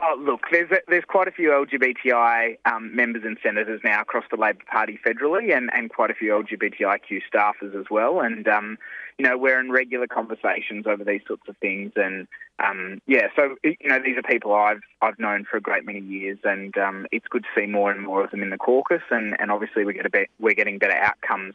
Oh, 0.00 0.16
look, 0.20 0.40
there's 0.50 0.70
a, 0.70 0.78
there's 0.88 1.04
quite 1.04 1.28
a 1.28 1.32
few 1.32 1.50
LGBTI 1.50 2.58
um, 2.66 2.94
members 2.94 3.22
and 3.24 3.38
senators 3.42 3.80
now 3.84 4.02
across 4.02 4.24
the 4.30 4.36
Labor 4.36 4.64
Party 4.70 4.98
federally, 5.06 5.56
and, 5.56 5.70
and 5.72 5.90
quite 5.90 6.10
a 6.10 6.14
few 6.14 6.30
LGBTIQ 6.30 7.20
staffers 7.32 7.78
as 7.78 7.86
well. 7.90 8.20
And 8.20 8.46
um, 8.48 8.78
you 9.18 9.26
know, 9.26 9.38
we're 9.38 9.60
in 9.60 9.70
regular 9.70 10.06
conversations 10.06 10.86
over 10.86 11.04
these 11.04 11.22
sorts 11.26 11.44
of 11.48 11.56
things. 11.58 11.92
And 11.96 12.26
um, 12.58 13.00
yeah, 13.06 13.28
so 13.36 13.56
you 13.62 13.76
know, 13.84 14.00
these 14.04 14.16
are 14.16 14.22
people 14.22 14.54
I've 14.54 14.80
I've 15.00 15.18
known 15.18 15.44
for 15.48 15.56
a 15.56 15.60
great 15.60 15.84
many 15.84 16.00
years, 16.00 16.38
and 16.44 16.76
um, 16.76 17.06
it's 17.12 17.26
good 17.28 17.44
to 17.44 17.60
see 17.60 17.66
more 17.66 17.90
and 17.90 18.04
more 18.04 18.24
of 18.24 18.30
them 18.30 18.42
in 18.42 18.50
the 18.50 18.58
caucus. 18.58 19.02
And, 19.10 19.36
and 19.38 19.50
obviously, 19.50 19.84
we 19.84 19.94
get 19.94 20.06
a 20.06 20.10
bit, 20.10 20.30
we're 20.40 20.54
getting 20.54 20.78
better 20.78 20.96
outcomes 20.96 21.54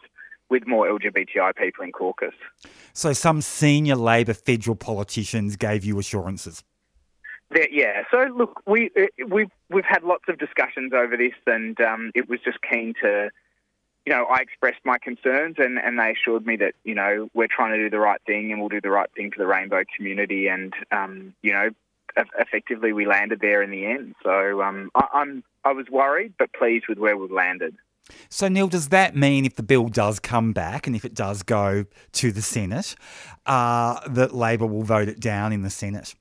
with 0.49 0.65
more 0.65 0.87
LGBTI 0.87 1.55
people 1.55 1.83
in 1.83 1.91
caucus. 1.91 2.33
So 2.93 3.13
some 3.13 3.41
senior 3.41 3.95
Labor 3.95 4.33
federal 4.33 4.75
politicians 4.75 5.55
gave 5.55 5.85
you 5.85 5.99
assurances. 5.99 6.63
There, 7.51 7.67
yeah. 7.71 8.03
So 8.11 8.25
look, 8.35 8.61
we 8.67 8.91
uh, 8.97 9.25
we've 9.27 9.49
we've 9.69 9.85
had 9.85 10.03
lots 10.03 10.25
of 10.27 10.37
discussions 10.37 10.93
over 10.93 11.17
this, 11.17 11.33
and 11.47 11.79
um, 11.81 12.11
it 12.13 12.29
was 12.29 12.39
just 12.45 12.59
keen 12.61 12.93
to, 13.01 13.29
you 14.05 14.13
know, 14.13 14.25
I 14.25 14.41
expressed 14.41 14.81
my 14.85 14.97
concerns, 14.99 15.55
and, 15.57 15.79
and 15.79 15.97
they 15.97 16.11
assured 16.11 16.45
me 16.45 16.57
that 16.57 16.73
you 16.83 16.93
know 16.93 17.29
we're 17.33 17.47
trying 17.47 17.71
to 17.71 17.83
do 17.83 17.89
the 17.89 17.99
right 17.99 18.21
thing, 18.27 18.51
and 18.51 18.59
we'll 18.59 18.69
do 18.69 18.81
the 18.81 18.91
right 18.91 19.09
thing 19.15 19.31
for 19.31 19.39
the 19.39 19.47
rainbow 19.47 19.83
community, 19.95 20.47
and 20.47 20.73
um, 20.91 21.33
you 21.41 21.51
know, 21.51 21.69
effectively 22.37 22.93
we 22.93 23.07
landed 23.07 23.39
there 23.41 23.63
in 23.63 23.71
the 23.71 23.85
end. 23.85 24.13
So 24.23 24.61
um, 24.61 24.91
I, 24.93 25.07
I'm 25.13 25.43
I 25.65 25.71
was 25.71 25.87
worried, 25.89 26.33
but 26.37 26.53
pleased 26.53 26.85
with 26.87 26.99
where 26.99 27.17
we've 27.17 27.31
landed. 27.31 27.75
So, 28.29 28.47
Neil, 28.47 28.67
does 28.67 28.89
that 28.89 29.15
mean 29.15 29.45
if 29.45 29.55
the 29.55 29.63
bill 29.63 29.87
does 29.87 30.19
come 30.19 30.51
back 30.51 30.87
and 30.87 30.95
if 30.95 31.05
it 31.05 31.13
does 31.13 31.43
go 31.43 31.85
to 32.13 32.31
the 32.31 32.41
Senate, 32.41 32.95
uh, 33.45 33.99
that 34.07 34.33
Labor 34.33 34.65
will 34.65 34.83
vote 34.83 35.07
it 35.07 35.19
down 35.19 35.53
in 35.53 35.61
the 35.61 35.69
Senate? 35.69 36.15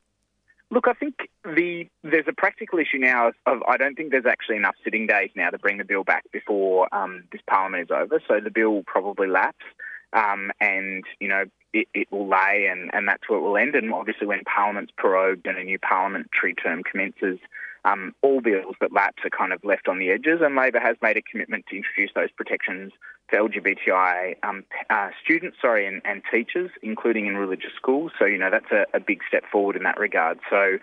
Look, 0.71 0.87
I 0.87 0.93
think 0.93 1.14
the 1.55 1.89
there's 2.03 2.27
a 2.29 2.33
practical 2.33 2.79
issue 2.79 2.99
now 2.99 3.33
of 3.47 3.63
I 3.69 3.77
don't 3.77 3.95
think 3.95 4.11
there's 4.11 4.27
actually 4.27 4.57
enough 4.57 4.77
sitting 4.85 5.07
days 5.07 5.31
now 5.35 5.51
to 5.51 5.59
bring 5.59 5.79
the 5.79 5.85
bill 5.85 6.05
back 6.05 6.25
before 6.33 6.93
um, 6.95 7.25
this 7.33 7.41
parliament 7.49 7.85
is 7.85 7.91
over. 7.91 8.21
So 8.27 8.41
the 8.41 8.51
bill 8.51 8.71
will 8.71 8.85
probably 8.85 9.29
lapse, 9.29 9.65
um, 10.13 10.51
and 10.61 11.05
you 11.21 11.29
know 11.29 11.45
it, 11.73 11.89
it 11.95 12.11
will 12.11 12.29
lay, 12.29 12.69
and, 12.71 12.91
and 12.95 13.07
that's 13.07 13.29
where 13.29 13.39
it 13.39 13.43
will 13.43 13.57
end. 13.57 13.75
And 13.75 13.93
obviously, 13.93 14.27
when 14.27 14.43
parliament's 14.45 14.93
prorogued 14.97 15.47
and 15.47 15.59
a 15.59 15.65
new 15.65 15.79
parliamentary 15.79 16.55
term 16.55 16.83
commences, 16.83 17.39
um, 17.85 18.15
all 18.23 18.41
bills 18.41 18.77
that 18.81 18.93
lapse 18.93 19.23
are 19.25 19.31
kind 19.31 19.53
of 19.53 19.65
left 19.65 19.89
on 19.89 19.99
the 19.99 20.11
edges, 20.11 20.41
and 20.43 20.57
Labor 20.57 20.81
has 20.81 20.97
made 21.03 21.17
a 21.17 21.23
commitment 21.23 21.67
to 21.69 21.77
introduce 21.77 22.11
those 22.15 22.31
protections 22.31 22.93
for 23.29 23.39
LGBTI 23.39 24.37
um, 24.43 24.65
uh, 24.91 25.11
students, 25.23 25.59
sorry, 25.61 25.87
and, 25.87 26.01
and, 26.05 26.23
teachers, 26.31 26.71
including 26.83 27.27
in 27.27 27.37
religious 27.37 27.73
schools. 27.77 28.13
So 28.19 28.25
you 28.25 28.39
know 28.39 28.51
that's 28.51 28.71
a, 28.73 28.87
a, 28.95 29.01
big 29.01 29.21
step 29.29 29.45
forward 29.51 29.77
in 29.77 29.83
that 29.85 29.99
regard. 29.99 30.39
So 30.51 30.79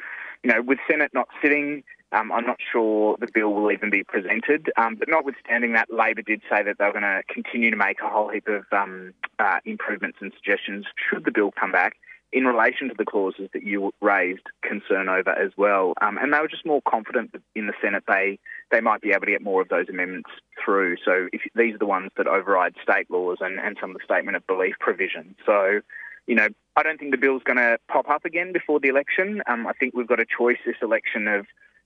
you 0.45 0.53
know, 0.53 0.61
with 0.61 0.77
Senate 0.87 1.11
not 1.11 1.27
sitting. 1.41 1.83
Um, 2.11 2.31
I'm 2.31 2.45
not 2.45 2.57
sure 2.71 3.17
the 3.19 3.27
bill 3.33 3.51
will 3.51 3.71
even 3.71 3.89
be 3.89 4.03
presented, 4.03 4.71
um, 4.77 4.95
but 4.95 5.09
notwithstanding 5.09 5.73
that, 5.73 5.91
Labor 5.91 6.21
did 6.21 6.41
say 6.47 6.61
that 6.61 6.77
they 6.77 6.85
were 6.85 6.91
going 6.91 7.01
to 7.01 7.23
continue 7.27 7.71
to 7.71 7.75
make 7.75 7.97
a 7.99 8.07
whole 8.07 8.29
heap 8.29 8.47
of 8.47 8.63
um, 8.71 9.15
uh, 9.39 9.57
improvements 9.65 10.19
and 10.21 10.31
suggestions 10.35 10.85
should 11.09 11.25
the 11.25 11.31
bill 11.31 11.51
come 11.59 11.71
back 11.71 11.97
in 12.31 12.45
relation 12.45 12.89
to 12.89 12.95
the 12.95 13.05
clauses 13.05 13.49
that 13.53 13.63
you 13.63 13.91
raised 14.01 14.45
concern 14.61 15.09
over 15.09 15.31
as 15.31 15.51
well. 15.57 15.93
Um, 15.99 16.17
and 16.19 16.31
they 16.31 16.39
were 16.39 16.47
just 16.47 16.65
more 16.65 16.81
confident 16.87 17.31
that 17.31 17.41
in 17.55 17.65
the 17.65 17.73
Senate 17.81 18.03
they 18.07 18.37
they 18.71 18.81
might 18.81 19.01
be 19.01 19.09
able 19.09 19.25
to 19.25 19.31
get 19.31 19.41
more 19.41 19.61
of 19.61 19.69
those 19.69 19.89
amendments 19.89 20.29
through. 20.63 20.97
So 21.03 21.27
if 21.33 21.41
these 21.55 21.75
are 21.75 21.79
the 21.79 21.85
ones 21.85 22.11
that 22.17 22.27
override 22.27 22.75
state 22.83 23.09
laws 23.09 23.37
and, 23.41 23.59
and 23.59 23.77
some 23.81 23.91
of 23.91 23.97
the 23.97 24.03
statement 24.03 24.37
of 24.37 24.45
belief 24.45 24.75
provisions. 24.79 25.35
So, 25.45 25.81
you 26.27 26.35
know, 26.35 26.47
I 26.75 26.83
don't 26.83 26.99
think 26.99 27.11
the 27.11 27.17
bill's 27.17 27.43
going 27.43 27.57
to 27.57 27.77
pop 27.87 28.09
up 28.09 28.25
again 28.25 28.51
before 28.51 28.79
the 28.79 28.89
election. 28.89 29.41
Um, 29.47 29.67
I 29.67 29.73
think 29.73 29.95
we've 29.95 30.07
got 30.07 30.19
a 30.19 30.25
choice 30.25 30.57
this 30.65 30.75
election 30.81 31.27
of 31.27 31.45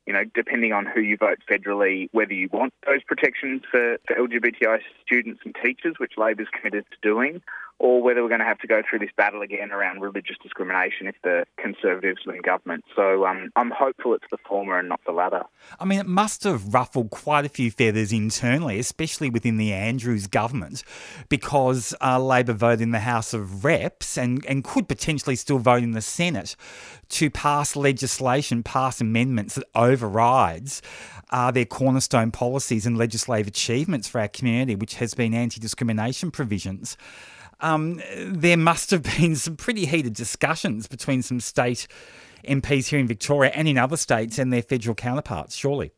you 0.09 0.15
know, 0.15 0.23
depending 0.33 0.73
on 0.73 0.87
who 0.87 1.01
you 1.01 1.17
vote 1.17 1.37
federally, 1.47 2.09
whether 2.13 2.33
you 2.33 2.49
want 2.51 2.73
those 2.87 3.03
protections 3.03 3.61
for, 3.69 3.97
for 4.07 4.15
LGBTI 4.15 4.79
students 5.05 5.41
and 5.45 5.55
teachers, 5.63 5.97
which 5.99 6.13
Labor's 6.17 6.47
committed 6.51 6.83
to 6.89 6.97
doing, 7.07 7.43
or 7.77 8.01
whether 8.01 8.23
we're 8.23 8.29
going 8.29 8.39
to 8.39 8.45
have 8.45 8.57
to 8.57 8.67
go 8.67 8.81
through 8.87 8.99
this 8.99 9.11
battle 9.15 9.43
again 9.43 9.71
around 9.71 10.01
religious 10.01 10.35
discrimination 10.41 11.05
if 11.05 11.15
the 11.23 11.45
Conservatives 11.57 12.21
win 12.25 12.41
government. 12.41 12.83
So 12.95 13.27
um, 13.27 13.51
I'm 13.55 13.69
hopeful 13.69 14.15
it's 14.15 14.25
the 14.31 14.39
former 14.47 14.79
and 14.79 14.89
not 14.89 14.99
the 15.05 15.11
latter. 15.11 15.43
I 15.79 15.85
mean, 15.85 15.99
it 15.99 16.07
must 16.07 16.43
have 16.43 16.73
ruffled 16.73 17.11
quite 17.11 17.45
a 17.45 17.49
few 17.49 17.69
feathers 17.69 18.11
internally, 18.11 18.79
especially 18.79 19.29
within 19.29 19.57
the 19.57 19.73
Andrews 19.73 20.25
government, 20.25 20.83
because 21.29 21.93
uh, 22.01 22.19
Labor 22.19 22.53
voted 22.53 22.81
in 22.81 22.91
the 22.91 22.99
House 22.99 23.31
of 23.31 23.63
Reps 23.63 24.17
and, 24.17 24.43
and 24.47 24.63
could 24.63 24.87
potentially 24.87 25.35
still 25.35 25.59
vote 25.59 25.83
in 25.83 25.91
the 25.91 26.01
Senate 26.01 26.55
to 27.09 27.29
pass 27.29 27.75
legislation, 27.75 28.63
pass 28.63 29.01
amendments 29.01 29.55
that 29.55 29.65
overrides 29.75 30.81
uh, 31.31 31.51
their 31.51 31.65
cornerstone 31.65 32.31
policies 32.31 32.85
and 32.85 32.97
legislative 32.97 33.47
achievements 33.47 34.07
for 34.07 34.21
our 34.21 34.27
community, 34.27 34.75
which 34.75 34.95
has 34.95 35.13
been 35.13 35.33
anti 35.33 35.59
discrimination 35.59 36.31
provisions 36.31 36.97
um, 37.61 38.01
there 38.25 38.57
must 38.57 38.91
have 38.91 39.03
been 39.17 39.35
some 39.35 39.55
pretty 39.55 39.85
heated 39.85 40.13
discussions 40.13 40.87
between 40.87 41.21
some 41.21 41.39
state 41.39 41.87
MPs 42.47 42.87
here 42.87 42.99
in 42.99 43.07
Victoria 43.07 43.51
and 43.53 43.67
in 43.67 43.77
other 43.77 43.97
states 43.97 44.39
and 44.39 44.51
their 44.51 44.61
federal 44.61 44.95
counterparts, 44.95 45.55
surely. 45.55 45.91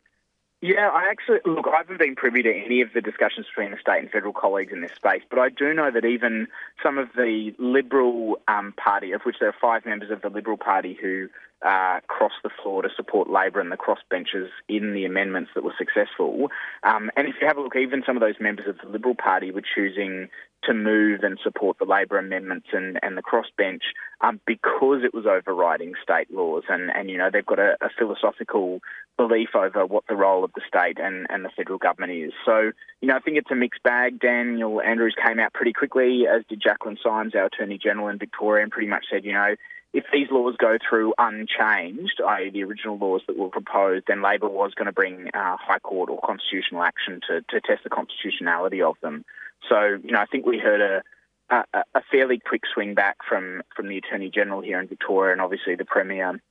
Yeah, 0.62 0.90
I 0.94 1.10
actually 1.10 1.40
look. 1.44 1.66
I 1.68 1.78
haven't 1.78 1.98
been 1.98 2.16
privy 2.16 2.44
to 2.44 2.54
any 2.54 2.82
of 2.82 2.90
the 2.94 3.02
discussions 3.02 3.48
between 3.48 3.72
the 3.72 3.78
state 3.82 3.98
and 4.00 4.12
federal 4.12 4.32
colleagues 4.32 4.72
in 4.72 4.82
this 4.82 4.92
space, 4.92 5.24
but 5.28 5.40
I 5.40 5.50
do 5.50 5.74
know 5.74 5.90
that 5.90 6.06
even 6.06 6.48
some 6.84 7.00
of 7.00 7.10
the 7.16 7.56
Liberal 7.58 8.40
um, 8.48 8.72
Party, 8.74 9.12
of 9.12 9.22
which 9.24 9.38
there 9.40 9.50
are 9.50 9.56
five 9.60 9.88
members 9.88 10.12
of 10.12 10.22
the 10.22 10.30
Liberal 10.30 10.58
Party 10.58 10.96
who 11.02 11.30
uh, 11.66 12.00
crossed 12.08 12.44
the 12.44 12.52
floor 12.62 12.84
to 12.84 12.90
support 12.96 13.28
Labor 13.28 13.60
and 13.60 13.72
the 13.72 13.78
crossbenchers 13.78 14.50
in 14.70 14.94
the 14.94 15.04
amendments 15.04 15.50
that 15.56 15.64
were 15.64 15.74
successful. 15.80 16.50
Um, 16.84 17.10
and 17.18 17.28
if 17.28 17.36
you 17.42 17.48
have 17.48 17.58
a 17.58 17.62
look, 17.62 17.76
even 17.76 18.04
some 18.06 18.16
of 18.16 18.22
those 18.22 18.40
members 18.40 18.68
of 18.68 18.78
the 18.84 18.88
Liberal 18.88 19.16
Party 19.16 19.50
were 19.50 19.64
choosing 19.64 20.30
to 20.64 20.74
move 20.74 21.22
and 21.24 21.40
support 21.44 21.78
the 21.80 21.86
Labor 21.86 22.18
amendments 22.18 22.68
and, 22.72 23.00
and 23.02 23.18
the 23.18 23.22
crossbench 23.22 23.82
um, 24.22 24.40
because 24.46 25.04
it 25.04 25.14
was 25.14 25.26
overriding 25.26 25.94
state 26.02 26.32
laws. 26.32 26.64
And, 26.70 26.92
and 26.92 27.10
you 27.10 27.18
know, 27.18 27.30
they've 27.32 27.46
got 27.46 27.60
a, 27.60 27.78
a, 27.82 27.90
philosophical 27.98 28.80
belief 29.18 29.50
over 29.56 29.86
what 29.86 30.04
the 30.08 30.16
role 30.16 30.44
of 30.44 30.52
the 30.54 30.62
state 30.68 30.98
and, 31.00 31.28
and 31.30 31.44
the 31.44 31.50
federal 31.50 31.78
government 31.78 32.12
is. 32.12 32.32
So, 32.46 32.72
you 33.02 33.08
know, 33.08 33.16
I 33.16 33.20
think 33.20 33.38
it's 33.38 33.52
a 33.52 33.56
mixed 33.56 33.84
bag. 33.84 34.20
Daniel 34.20 34.82
Andrews 34.82 35.16
came 35.26 35.40
out 35.40 35.54
pretty 35.54 35.74
quickly, 35.74 36.26
as 36.28 36.44
did 36.48 36.62
Jaclyn 36.62 36.98
Symes, 37.04 37.34
our 37.36 37.46
Attorney 37.46 37.78
General 37.78 38.10
in 38.10 38.20
Victoria, 38.20 38.64
and 38.64 38.72
pretty 38.72 38.88
much 38.88 39.06
said, 39.12 39.26
you 39.26 39.34
know, 39.34 39.56
if 39.94 40.06
these 40.14 40.28
laws 40.32 40.56
go 40.58 40.78
through 40.78 41.14
unchanged, 41.18 42.22
i.e., 42.26 42.50
the 42.50 42.64
original 42.64 42.98
laws 42.98 43.22
that 43.28 43.38
were 43.38 43.50
proposed, 43.50 44.06
then 44.08 44.22
Labor 44.22 44.48
was 44.48 44.74
going 44.74 44.86
to 44.86 44.94
bring 44.94 45.28
uh, 45.34 45.58
High 45.58 45.80
Court 45.80 46.10
or 46.10 46.20
constitutional 46.24 46.84
action 46.84 47.20
to, 47.28 47.42
to 47.50 47.60
test 47.60 47.84
the 47.84 47.90
constitutionality 47.90 48.82
of 48.82 48.96
them. 49.02 49.26
So, 49.70 50.00
you 50.04 50.12
know, 50.12 50.20
I 50.20 50.26
think 50.26 50.46
we 50.46 50.60
heard 50.60 50.82
a, 50.82 51.56
a, 51.74 51.84
a 51.96 52.02
fairly 52.12 52.40
quick 52.40 52.62
swing 52.74 52.94
back 52.94 53.18
from, 53.28 53.62
from 53.76 53.88
the 53.88 53.98
Attorney 53.98 54.30
General 54.30 54.62
here 54.62 54.80
in 54.80 54.88
Victoria 54.88 55.34
and 55.34 55.42
obviously 55.42 55.76
the 55.76 55.86
Premier. 55.86 56.42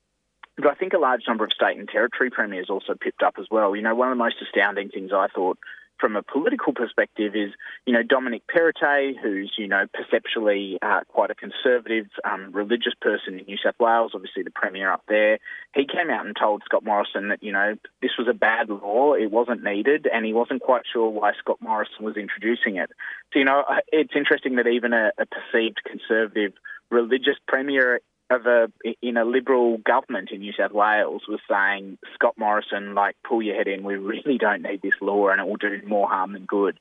But 0.56 0.68
I 0.68 0.74
think 0.74 0.92
a 0.92 0.98
large 0.98 1.22
number 1.26 1.44
of 1.44 1.52
state 1.52 1.78
and 1.78 1.88
territory 1.88 2.30
premiers 2.30 2.68
also 2.68 2.94
pipped 2.94 3.22
up 3.22 3.34
as 3.38 3.46
well. 3.50 3.74
You 3.74 3.82
know, 3.82 3.94
one 3.94 4.08
of 4.08 4.12
the 4.12 4.22
most 4.22 4.36
astounding 4.42 4.90
things 4.90 5.11
I 5.12 5.28
thought 5.34 5.58
from 6.01 6.16
a 6.16 6.22
political 6.22 6.72
perspective 6.72 7.34
is, 7.34 7.51
you 7.86 7.92
know, 7.92 8.03
Dominic 8.03 8.42
Perrottet, 8.48 9.18
who's, 9.22 9.53
you 9.59 9.68
know, 9.68 9.86
perceptually 9.92 10.78
uh, 10.82 11.01
quite 11.09 11.30
a 11.30 11.34
conservative 11.34 12.07
um, 12.24 12.51
religious 12.53 12.94
person 13.01 13.38
in 13.38 13.44
New 13.46 13.57
South 13.62 13.74
Wales, 13.78 14.12
obviously 14.14 14.42
the 14.42 14.51
Premier 14.51 14.90
up 14.90 15.03
there, 15.09 15.38
he 15.74 15.86
came 15.86 16.11
out 16.11 16.26
and 16.26 16.34
told 16.38 16.62
Scott 16.64 16.84
Morrison 16.84 17.28
that, 17.28 17.42
you 17.42 17.53
know, 17.53 17.76
this 18.03 18.12
was 18.18 18.28
a 18.28 18.34
bad 18.34 18.68
law, 18.68 19.14
it 19.14 19.30
wasn't 19.30 19.62
needed, 19.62 20.09
and 20.12 20.24
he 20.24 20.32
wasn't 20.32 20.62
quite 20.62 20.82
sure 20.90 21.11
why 21.11 21.32
Scott 21.38 21.59
Morrison 21.61 22.05
was 22.05 22.16
introducing 22.16 22.76
it. 22.76 22.90
So, 23.32 23.38
you 23.38 23.44
know, 23.44 23.64
it's 23.92 24.14
interesting 24.16 24.57
that 24.57 24.66
even 24.66 24.92
a, 24.92 25.12
a 25.18 25.26
perceived 25.26 25.80
conservative 25.86 26.53
religious 26.90 27.36
Premier 27.46 28.01
of 28.30 28.46
a 28.46 28.68
in 29.02 29.16
a 29.16 29.24
liberal 29.24 29.78
government 29.78 30.30
in 30.30 30.40
New 30.40 30.52
South 30.52 30.72
Wales 30.72 31.22
was 31.28 31.40
saying 31.50 31.98
Scott 32.14 32.34
Morrison, 32.38 32.94
like, 32.94 33.16
pull 33.28 33.42
your 33.42 33.56
head 33.56 33.66
in. 33.66 33.82
We 33.82 33.96
really 33.96 34.38
don't 34.38 34.62
need 34.62 34.82
this 34.82 34.94
law, 35.00 35.28
and 35.28 35.40
it 35.40 35.46
will 35.46 35.56
do 35.56 35.80
more 35.86 36.08
harm 36.08 36.32
than 36.32 36.44
good. 36.44 36.78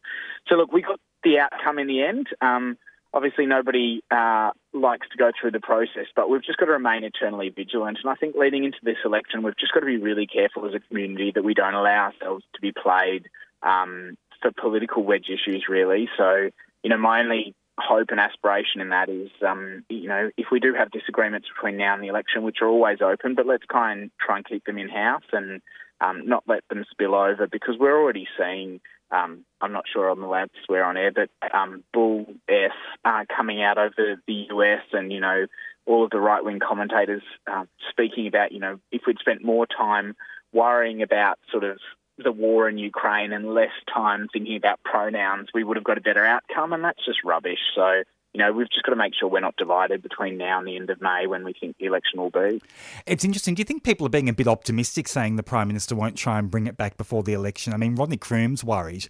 So 0.48 0.56
look, 0.56 0.72
we 0.72 0.82
got 0.82 1.00
the 1.24 1.40
outcome 1.40 1.80
in 1.80 1.88
the 1.88 2.04
end. 2.04 2.28
Um, 2.40 2.78
obviously, 3.14 3.46
nobody 3.46 4.02
uh, 4.12 4.52
likes 4.74 5.08
to 5.10 5.18
go 5.18 5.32
through 5.40 5.52
the 5.52 5.60
process, 5.60 6.06
but 6.16 6.30
we've 6.30 6.44
just 6.44 6.60
got 6.60 6.68
to 6.68 6.74
remain 6.74 7.04
eternally 7.04 7.50
vigilant. 7.50 7.98
And 8.04 8.12
I 8.12 8.16
think 8.16 8.36
leading 8.36 8.64
into 8.64 8.78
this 8.84 8.98
election, 9.04 9.44
we've 9.44 9.58
just 9.58 9.74
got 9.74 9.82
to 9.82 9.86
be 9.86 9.98
really 9.98 10.28
careful 10.28 10.68
as 10.68 10.76
a 10.76 10.80
community 10.80 11.32
that 11.34 11.44
we 11.44 11.54
don't 11.54 11.74
allow 11.74 12.12
ourselves 12.12 12.44
to 12.54 12.62
be 12.62 12.72
played 12.72 13.28
um, 13.64 14.18
for 14.42 14.52
political 14.52 15.04
wedge 15.04 15.28
issues, 15.30 15.66
really. 15.68 16.10
So, 16.18 16.50
you 16.84 16.90
know, 16.90 16.98
my 16.98 17.20
only 17.22 17.56
hope 17.80 18.08
and 18.12 18.20
aspiration 18.20 18.82
in 18.82 18.90
that 18.90 19.10
is, 19.10 19.30
um, 19.48 19.84
you 19.90 20.08
know, 20.08 20.30
if 20.38 20.48
we 20.52 20.60
do 20.60 20.74
have 20.74 20.92
disagreements 20.92 21.48
between 21.54 21.78
now 21.78 21.94
and 21.94 22.04
the 22.04 22.08
election, 22.08 22.44
which 22.44 22.58
are 22.62 22.68
always 22.68 23.00
open, 23.02 23.36
but 23.36 23.46
let's 23.46 23.66
try 23.70 23.92
and 23.92 24.12
try 24.20 24.38
and 24.38 24.46
keep 24.46 24.66
them 24.66 24.78
in 24.78 24.90
house 24.90 25.24
and 25.32 25.62
um, 26.02 26.28
not 26.28 26.44
let 26.48 26.68
them 26.70 26.86
spill 26.92 27.16
over 27.16 27.48
because 27.48 27.76
we're 27.80 28.00
already 28.00 28.28
seeing. 28.38 28.80
Um, 29.12 29.44
I'm 29.60 29.72
not 29.72 29.86
sure 29.92 30.08
I'm 30.08 30.24
allowed 30.24 30.52
to 30.54 30.60
swear 30.66 30.86
on 30.86 30.96
air, 30.96 31.12
but 31.12 31.30
um, 31.54 31.84
Bull 31.94 32.28
S 32.48 32.72
uh, 33.04 33.26
coming 33.36 33.62
out 33.62 33.78
over 33.78 34.22
the 34.28 34.48
US 34.52 34.84
and 34.94 35.12
you 35.12 35.20
know 35.20 35.48
all 35.86 36.04
of 36.04 36.12
the 36.12 36.20
right 36.20 36.44
wing 36.44 36.60
commentators 36.60 37.24
uh, 37.52 37.66
speaking 37.90 38.28
about 38.28 38.52
you 38.52 38.60
know 38.60 38.80
if 38.92 39.02
we'd 39.08 39.18
spent 39.20 39.44
more 39.44 39.66
time 39.66 40.16
worrying 40.54 41.02
about 41.02 41.40
sort 41.52 41.64
of 41.64 41.80
the 42.24 42.32
war 42.32 42.70
in 42.70 42.78
Ukraine 42.78 43.34
and 43.34 43.54
less 43.54 43.72
time 43.94 44.28
thinking 44.32 44.56
about 44.56 44.82
pronouns, 44.84 45.50
we 45.54 45.64
would 45.64 45.78
have 45.78 45.84
got 45.84 45.98
a 45.98 46.02
better 46.02 46.26
outcome, 46.26 46.74
and 46.74 46.84
that's 46.84 47.04
just 47.06 47.24
rubbish. 47.24 47.60
So 47.76 48.04
you 48.34 48.40
know, 48.40 48.52
we've 48.54 48.70
just 48.70 48.84
got 48.84 48.92
to 48.92 48.96
make 48.96 49.14
sure 49.16 49.28
we're 49.28 49.40
not 49.40 49.56
divided 49.58 50.04
between 50.04 50.38
now 50.38 50.60
and 50.60 50.68
the 50.68 50.76
end 50.76 50.92
of 50.92 51.02
May 51.02 51.26
when 51.26 51.44
we 51.44 51.54
think 51.54 51.78
the 51.80 51.86
election 51.86 52.20
will 52.20 52.30
be. 52.30 52.62
It's 53.08 53.26
interesting. 53.26 53.56
Do 53.56 53.62
you 53.62 53.66
think 53.66 53.84
people 53.84 54.06
are 54.06 54.12
being 54.12 54.30
a 54.30 54.34
bit 54.34 54.48
optimistic 54.48 55.08
saying 55.08 55.36
the 55.36 55.44
Prime 55.44 55.68
Minister 55.68 55.96
won't 55.96 56.16
try 56.16 56.38
and 56.38 56.50
bring 56.50 56.68
it 56.68 56.78
back 56.78 56.96
before 56.96 57.24
the 57.24 57.34
election? 57.34 57.74
I 57.74 57.78
mean, 57.78 57.96
Rodney 57.96 58.18
Croome's 58.18 58.64
worried 58.64 59.08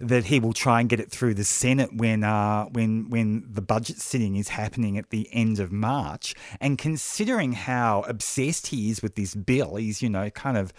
that 0.00 0.26
he 0.26 0.38
will 0.38 0.52
try 0.52 0.78
and 0.78 0.88
get 0.88 1.00
it 1.00 1.10
through 1.10 1.34
the 1.34 1.44
Senate 1.44 1.96
when 1.96 2.22
uh, 2.22 2.66
when 2.66 3.10
when 3.10 3.44
the 3.50 3.62
budget 3.62 4.00
sitting 4.00 4.36
is 4.36 4.48
happening 4.48 4.96
at 4.96 5.10
the 5.10 5.28
end 5.32 5.58
of 5.58 5.72
March. 5.72 6.34
And 6.60 6.78
considering 6.78 7.52
how 7.52 8.04
obsessed 8.06 8.68
he 8.68 8.88
is 8.90 9.02
with 9.02 9.16
this 9.16 9.34
bill, 9.34 9.76
he's, 9.76 10.00
you 10.00 10.08
know, 10.08 10.30
kind 10.30 10.56
of 10.56 10.72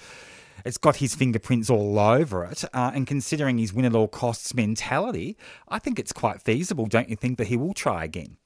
it's 0.65 0.77
got 0.77 0.97
his 0.97 1.15
fingerprints 1.15 1.69
all 1.69 1.99
over 1.99 2.43
it. 2.45 2.63
Uh, 2.73 2.91
and 2.93 3.07
considering 3.07 3.57
his 3.57 3.73
win 3.73 3.85
at 3.85 3.95
all 3.95 4.07
costs 4.07 4.53
mentality, 4.53 5.37
I 5.67 5.79
think 5.79 5.99
it's 5.99 6.13
quite 6.13 6.41
feasible, 6.41 6.85
don't 6.85 7.09
you 7.09 7.15
think, 7.15 7.37
that 7.37 7.47
he 7.47 7.57
will 7.57 7.73
try 7.73 8.03
again? 8.03 8.37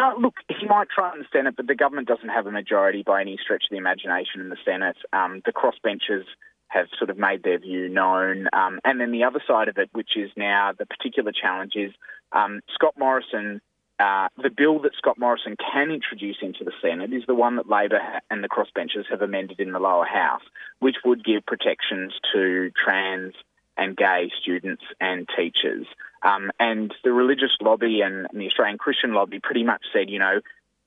Uh, 0.00 0.12
look, 0.18 0.34
he 0.48 0.66
might 0.66 0.88
try 0.88 1.12
in 1.12 1.18
the 1.18 1.26
Senate, 1.32 1.54
but 1.56 1.66
the 1.66 1.74
government 1.74 2.08
doesn't 2.08 2.30
have 2.30 2.46
a 2.46 2.50
majority 2.50 3.02
by 3.06 3.20
any 3.20 3.38
stretch 3.42 3.64
of 3.64 3.70
the 3.70 3.76
imagination 3.76 4.40
in 4.40 4.48
the 4.48 4.56
Senate. 4.64 4.96
Um, 5.12 5.42
the 5.44 5.52
crossbenchers 5.52 6.24
have 6.68 6.86
sort 6.98 7.10
of 7.10 7.18
made 7.18 7.42
their 7.42 7.58
view 7.58 7.88
known. 7.88 8.48
Um, 8.54 8.80
and 8.84 8.98
then 8.98 9.12
the 9.12 9.24
other 9.24 9.42
side 9.46 9.68
of 9.68 9.76
it, 9.76 9.90
which 9.92 10.16
is 10.16 10.30
now 10.36 10.72
the 10.76 10.86
particular 10.86 11.30
challenge, 11.30 11.72
is 11.76 11.92
um, 12.32 12.60
Scott 12.74 12.94
Morrison 12.98 13.60
uh, 14.02 14.28
the 14.42 14.50
bill 14.50 14.80
that 14.80 14.94
Scott 14.96 15.18
Morrison 15.18 15.56
can 15.56 15.90
introduce 15.90 16.38
into 16.42 16.64
the 16.64 16.72
Senate 16.82 17.12
is 17.12 17.22
the 17.26 17.34
one 17.34 17.56
that 17.56 17.68
Labor 17.68 18.00
and 18.30 18.42
the 18.42 18.48
crossbenchers 18.48 19.06
have 19.08 19.22
amended 19.22 19.60
in 19.60 19.70
the 19.70 19.78
lower 19.78 20.04
house, 20.04 20.42
which 20.80 20.96
would 21.04 21.24
give 21.24 21.46
protections 21.46 22.12
to 22.32 22.72
trans 22.84 23.34
and 23.76 23.96
gay 23.96 24.30
students 24.42 24.82
and 25.00 25.28
teachers. 25.36 25.86
Um, 26.22 26.50
and 26.58 26.92
the 27.04 27.12
religious 27.12 27.56
lobby 27.60 28.00
and, 28.00 28.26
the 28.32 28.46
Australian 28.46 28.78
Christian 28.78 29.14
lobby 29.14 29.38
pretty 29.38 29.62
much 29.62 29.82
said, 29.92 30.10
you 30.10 30.18
know, 30.18 30.40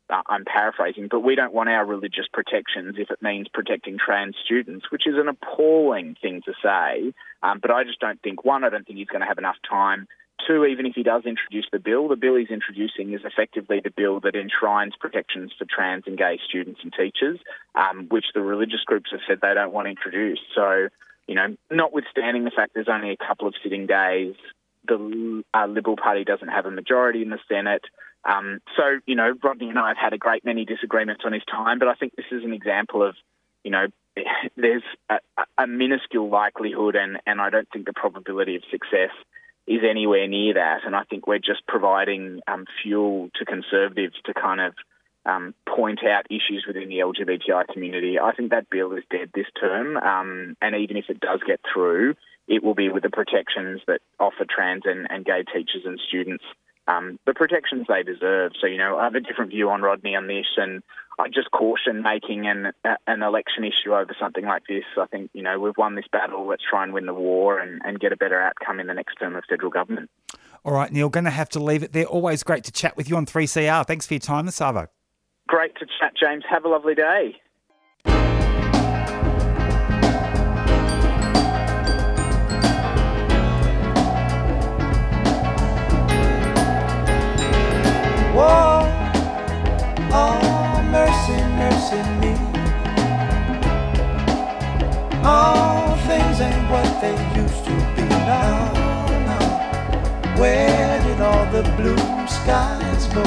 uh, 0.09 0.21
I'm 0.27 0.45
paraphrasing, 0.45 1.07
but 1.09 1.21
we 1.21 1.35
don't 1.35 1.53
want 1.53 1.69
our 1.69 1.85
religious 1.85 2.27
protections 2.31 2.95
if 2.97 3.09
it 3.09 3.21
means 3.21 3.47
protecting 3.47 3.97
trans 3.97 4.35
students, 4.43 4.91
which 4.91 5.07
is 5.07 5.15
an 5.17 5.29
appalling 5.29 6.15
thing 6.21 6.41
to 6.43 6.53
say. 6.61 7.13
Um, 7.41 7.59
but 7.59 7.71
I 7.71 7.85
just 7.85 7.99
don't 7.99 8.21
think, 8.21 8.43
one, 8.43 8.63
I 8.63 8.69
don't 8.69 8.85
think 8.85 8.99
he's 8.99 9.07
going 9.07 9.21
to 9.21 9.27
have 9.27 9.39
enough 9.39 9.57
time 9.67 10.07
Two, 10.45 10.65
even 10.65 10.85
if 10.85 10.93
he 10.95 11.03
does 11.03 11.23
introduce 11.25 11.65
the 11.71 11.79
bill, 11.79 12.07
the 12.07 12.15
bill 12.15 12.35
he's 12.35 12.49
introducing 12.49 13.13
is 13.13 13.21
effectively 13.23 13.79
the 13.83 13.89
bill 13.89 14.19
that 14.21 14.35
enshrines 14.35 14.93
protections 14.99 15.51
for 15.57 15.65
trans 15.65 16.03
and 16.07 16.17
gay 16.17 16.39
students 16.47 16.81
and 16.83 16.93
teachers, 16.93 17.39
um, 17.75 18.07
which 18.09 18.25
the 18.33 18.41
religious 18.41 18.81
groups 18.85 19.11
have 19.11 19.21
said 19.27 19.39
they 19.41 19.53
don't 19.53 19.73
want 19.73 19.87
introduced. 19.87 20.41
So, 20.53 20.89
you 21.27 21.35
know, 21.35 21.55
notwithstanding 21.71 22.43
the 22.43 22.51
fact 22.51 22.73
there's 22.73 22.89
only 22.89 23.11
a 23.11 23.17
couple 23.17 23.47
of 23.47 23.55
sitting 23.63 23.87
days, 23.87 24.35
the 24.87 25.43
uh, 25.53 25.65
Liberal 25.67 25.95
Party 25.95 26.23
doesn't 26.23 26.49
have 26.49 26.65
a 26.65 26.71
majority 26.71 27.21
in 27.21 27.29
the 27.29 27.39
Senate. 27.47 27.83
Um, 28.25 28.59
so, 28.75 28.99
you 29.05 29.15
know, 29.15 29.33
Rodney 29.43 29.69
and 29.69 29.79
I 29.79 29.89
have 29.89 29.97
had 29.97 30.13
a 30.13 30.17
great 30.17 30.43
many 30.45 30.65
disagreements 30.65 31.23
on 31.25 31.33
his 31.33 31.43
time, 31.49 31.79
but 31.79 31.87
I 31.87 31.93
think 31.93 32.15
this 32.15 32.25
is 32.31 32.43
an 32.43 32.53
example 32.53 33.03
of, 33.03 33.15
you 33.63 33.71
know, 33.71 33.87
there's 34.57 34.83
a, 35.09 35.19
a 35.57 35.67
minuscule 35.67 36.29
likelihood, 36.29 36.95
and, 36.95 37.17
and 37.25 37.39
I 37.39 37.49
don't 37.49 37.67
think 37.71 37.85
the 37.85 37.93
probability 37.93 38.55
of 38.55 38.63
success 38.69 39.11
is 39.67 39.81
anywhere 39.87 40.27
near 40.27 40.53
that. 40.55 40.81
And 40.85 40.95
I 40.95 41.03
think 41.03 41.27
we're 41.27 41.39
just 41.39 41.65
providing 41.67 42.41
um, 42.47 42.65
fuel 42.81 43.29
to 43.35 43.45
conservatives 43.45 44.15
to 44.25 44.33
kind 44.33 44.61
of 44.61 44.73
um, 45.25 45.55
point 45.67 46.05
out 46.05 46.27
issues 46.29 46.65
within 46.67 46.89
the 46.89 46.99
LGBTI 46.99 47.67
community. 47.73 48.19
I 48.19 48.33
think 48.33 48.51
that 48.51 48.69
bill 48.69 48.93
is 48.93 49.03
dead 49.09 49.31
this 49.33 49.47
term. 49.59 49.97
Um, 49.97 50.55
and 50.61 50.75
even 50.75 50.97
if 50.97 51.05
it 51.09 51.19
does 51.19 51.39
get 51.45 51.59
through, 51.73 52.15
it 52.47 52.63
will 52.63 52.75
be 52.75 52.89
with 52.89 53.03
the 53.03 53.09
protections 53.09 53.81
that 53.87 54.01
offer 54.19 54.45
trans 54.47 54.83
and, 54.85 55.07
and 55.09 55.25
gay 55.25 55.43
teachers 55.43 55.81
and 55.83 55.99
students 56.07 56.43
um, 56.87 57.19
the 57.25 57.33
protections 57.33 57.85
they 57.87 58.03
deserve. 58.03 58.51
So, 58.59 58.67
you 58.67 58.77
know, 58.77 58.97
I 58.97 59.05
have 59.05 59.15
a 59.15 59.19
different 59.19 59.51
view 59.51 59.69
on 59.69 59.81
Rodney 59.81 60.15
on 60.15 60.27
this, 60.27 60.45
and 60.57 60.83
I 61.17 61.29
just 61.29 61.51
caution 61.51 62.01
making 62.01 62.47
an, 62.47 62.71
an 63.07 63.23
election 63.23 63.63
issue 63.63 63.93
over 63.95 64.15
something 64.19 64.45
like 64.45 64.63
this. 64.67 64.83
I 64.99 65.05
think, 65.05 65.29
you 65.33 65.41
know, 65.41 65.59
we've 65.59 65.77
won 65.77 65.95
this 65.95 66.05
battle. 66.11 66.45
Let's 66.47 66.63
try 66.69 66.83
and 66.83 66.93
win 66.93 67.05
the 67.05 67.13
war 67.13 67.59
and, 67.59 67.81
and 67.85 67.99
get 67.99 68.11
a 68.11 68.17
better 68.17 68.41
outcome 68.41 68.79
in 68.79 68.87
the 68.87 68.93
next 68.93 69.15
term 69.15 69.35
of 69.35 69.43
federal 69.49 69.71
government. 69.71 70.09
All 70.65 70.73
right, 70.73 70.91
Neil, 70.91 71.09
going 71.09 71.25
to 71.25 71.31
have 71.31 71.49
to 71.49 71.59
leave 71.59 71.83
it 71.83 71.93
there. 71.93 72.05
Always 72.05 72.43
great 72.43 72.63
to 72.65 72.71
chat 72.71 72.97
with 72.97 73.09
you 73.09 73.15
on 73.17 73.25
3CR. 73.25 73.85
Thanks 73.85 74.05
for 74.07 74.15
your 74.15 74.19
time 74.19 74.45
this 74.45 74.59
hour. 74.59 74.89
Great 75.47 75.75
to 75.75 75.85
chat, 75.99 76.13
James. 76.19 76.43
Have 76.49 76.65
a 76.65 76.69
lovely 76.69 76.95
day. 76.95 77.35
They 97.05 97.41
used 97.41 97.63
to 97.65 97.75
be 97.95 98.05
now. 98.33 98.73
now. 99.29 100.39
Where 100.39 101.03
did 101.05 101.21
all 101.21 101.45
the 101.57 101.63
blue 101.77 102.05
skies 102.27 103.03
go? 103.15 103.25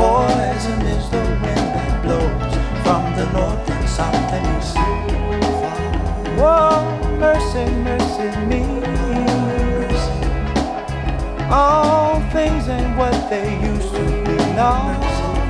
Poison 0.00 0.80
is 0.96 1.04
the 1.14 1.24
wind 1.42 1.68
that 1.76 1.92
blows 2.04 2.52
from 2.84 3.02
the 3.18 3.26
north 3.36 3.70
and 3.74 3.88
south 3.96 4.32
and 4.36 4.46
east. 4.56 4.76
Whoa, 6.40 6.72
mercy, 7.24 7.66
mercy 7.88 8.28
me. 8.50 8.62
All 11.52 12.20
things 12.30 12.68
ain't 12.68 12.96
what 12.96 13.16
they 13.28 13.48
used 13.70 13.92
to 13.98 14.04
be. 14.24 14.36
No, 14.60 14.72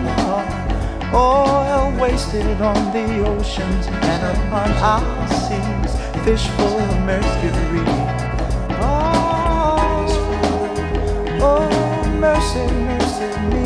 no. 0.07 0.21
Oil 1.13 1.87
wasted 2.01 2.61
on 2.73 2.81
the 2.97 3.07
oceans 3.33 3.87
and 3.87 4.23
upon 4.33 4.71
our 4.93 5.29
seas, 5.45 5.80
fish 6.25 6.47
full 6.49 6.79
of 6.79 7.01
mercury. 7.07 7.85
Oh, 8.83 10.07
oh 11.41 12.05
mercy, 12.19 12.67
mercy 12.89 13.31
me. 13.51 13.65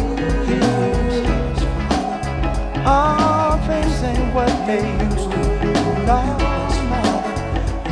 All 2.87 3.59
things 3.67 4.03
ain't 4.03 4.35
what 4.35 4.55
they 4.67 4.85
used 5.05 5.31
to 5.33 5.43
be. 5.61 5.73
No, 6.07 6.21
no. 6.91 7.03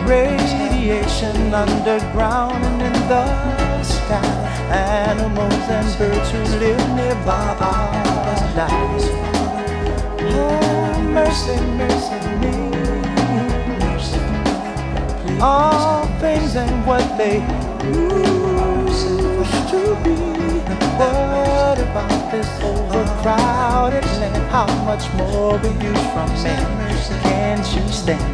Radiation 0.06 1.52
underground 1.52 2.64
and 2.64 2.82
in 2.82 3.08
the 3.08 3.82
sky. 3.82 4.32
Animals 4.70 5.66
and 5.76 5.98
birds 5.98 6.30
who 6.30 6.42
live 6.58 6.84
nearby 6.94 7.56
are 7.58 8.54
die. 8.54 8.98
Oh, 10.20 11.02
mercy, 11.02 11.56
mercy 11.78 12.18
me. 12.38 12.71
All 15.44 16.06
things 16.20 16.54
ain't 16.54 16.86
what 16.86 17.18
they 17.18 17.40
used 17.82 19.08
to 19.70 19.96
be. 20.04 20.14
What 20.96 21.78
about 21.80 22.30
this 22.30 22.48
overcrowded 22.62 24.04
land? 24.20 24.50
How 24.52 24.68
much 24.84 25.12
more 25.14 25.58
will 25.58 25.82
you 25.82 25.94
from 26.12 26.30
me? 26.44 26.54
Can't 27.22 27.66
you 27.74 27.88
stand? 27.88 28.31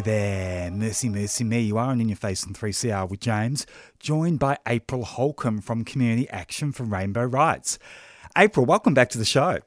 Gaye 0.00 0.10
there. 0.10 0.70
Mercy, 0.70 1.08
mercy 1.08 1.44
me. 1.44 1.60
You 1.60 1.78
are 1.78 1.90
on 1.90 2.00
In 2.00 2.08
Your 2.08 2.16
Face 2.16 2.46
on 2.46 2.54
3CR 2.54 3.08
with 3.08 3.20
James, 3.20 3.66
joined 3.98 4.38
by 4.38 4.58
April 4.66 5.04
Holcombe 5.04 5.60
from 5.60 5.84
Community 5.84 6.28
Action 6.30 6.72
for 6.72 6.84
Rainbow 6.84 7.24
Rights. 7.24 7.78
April, 8.36 8.64
welcome 8.64 8.94
back 8.94 9.10
to 9.10 9.18
the 9.18 9.24
show. 9.24 9.58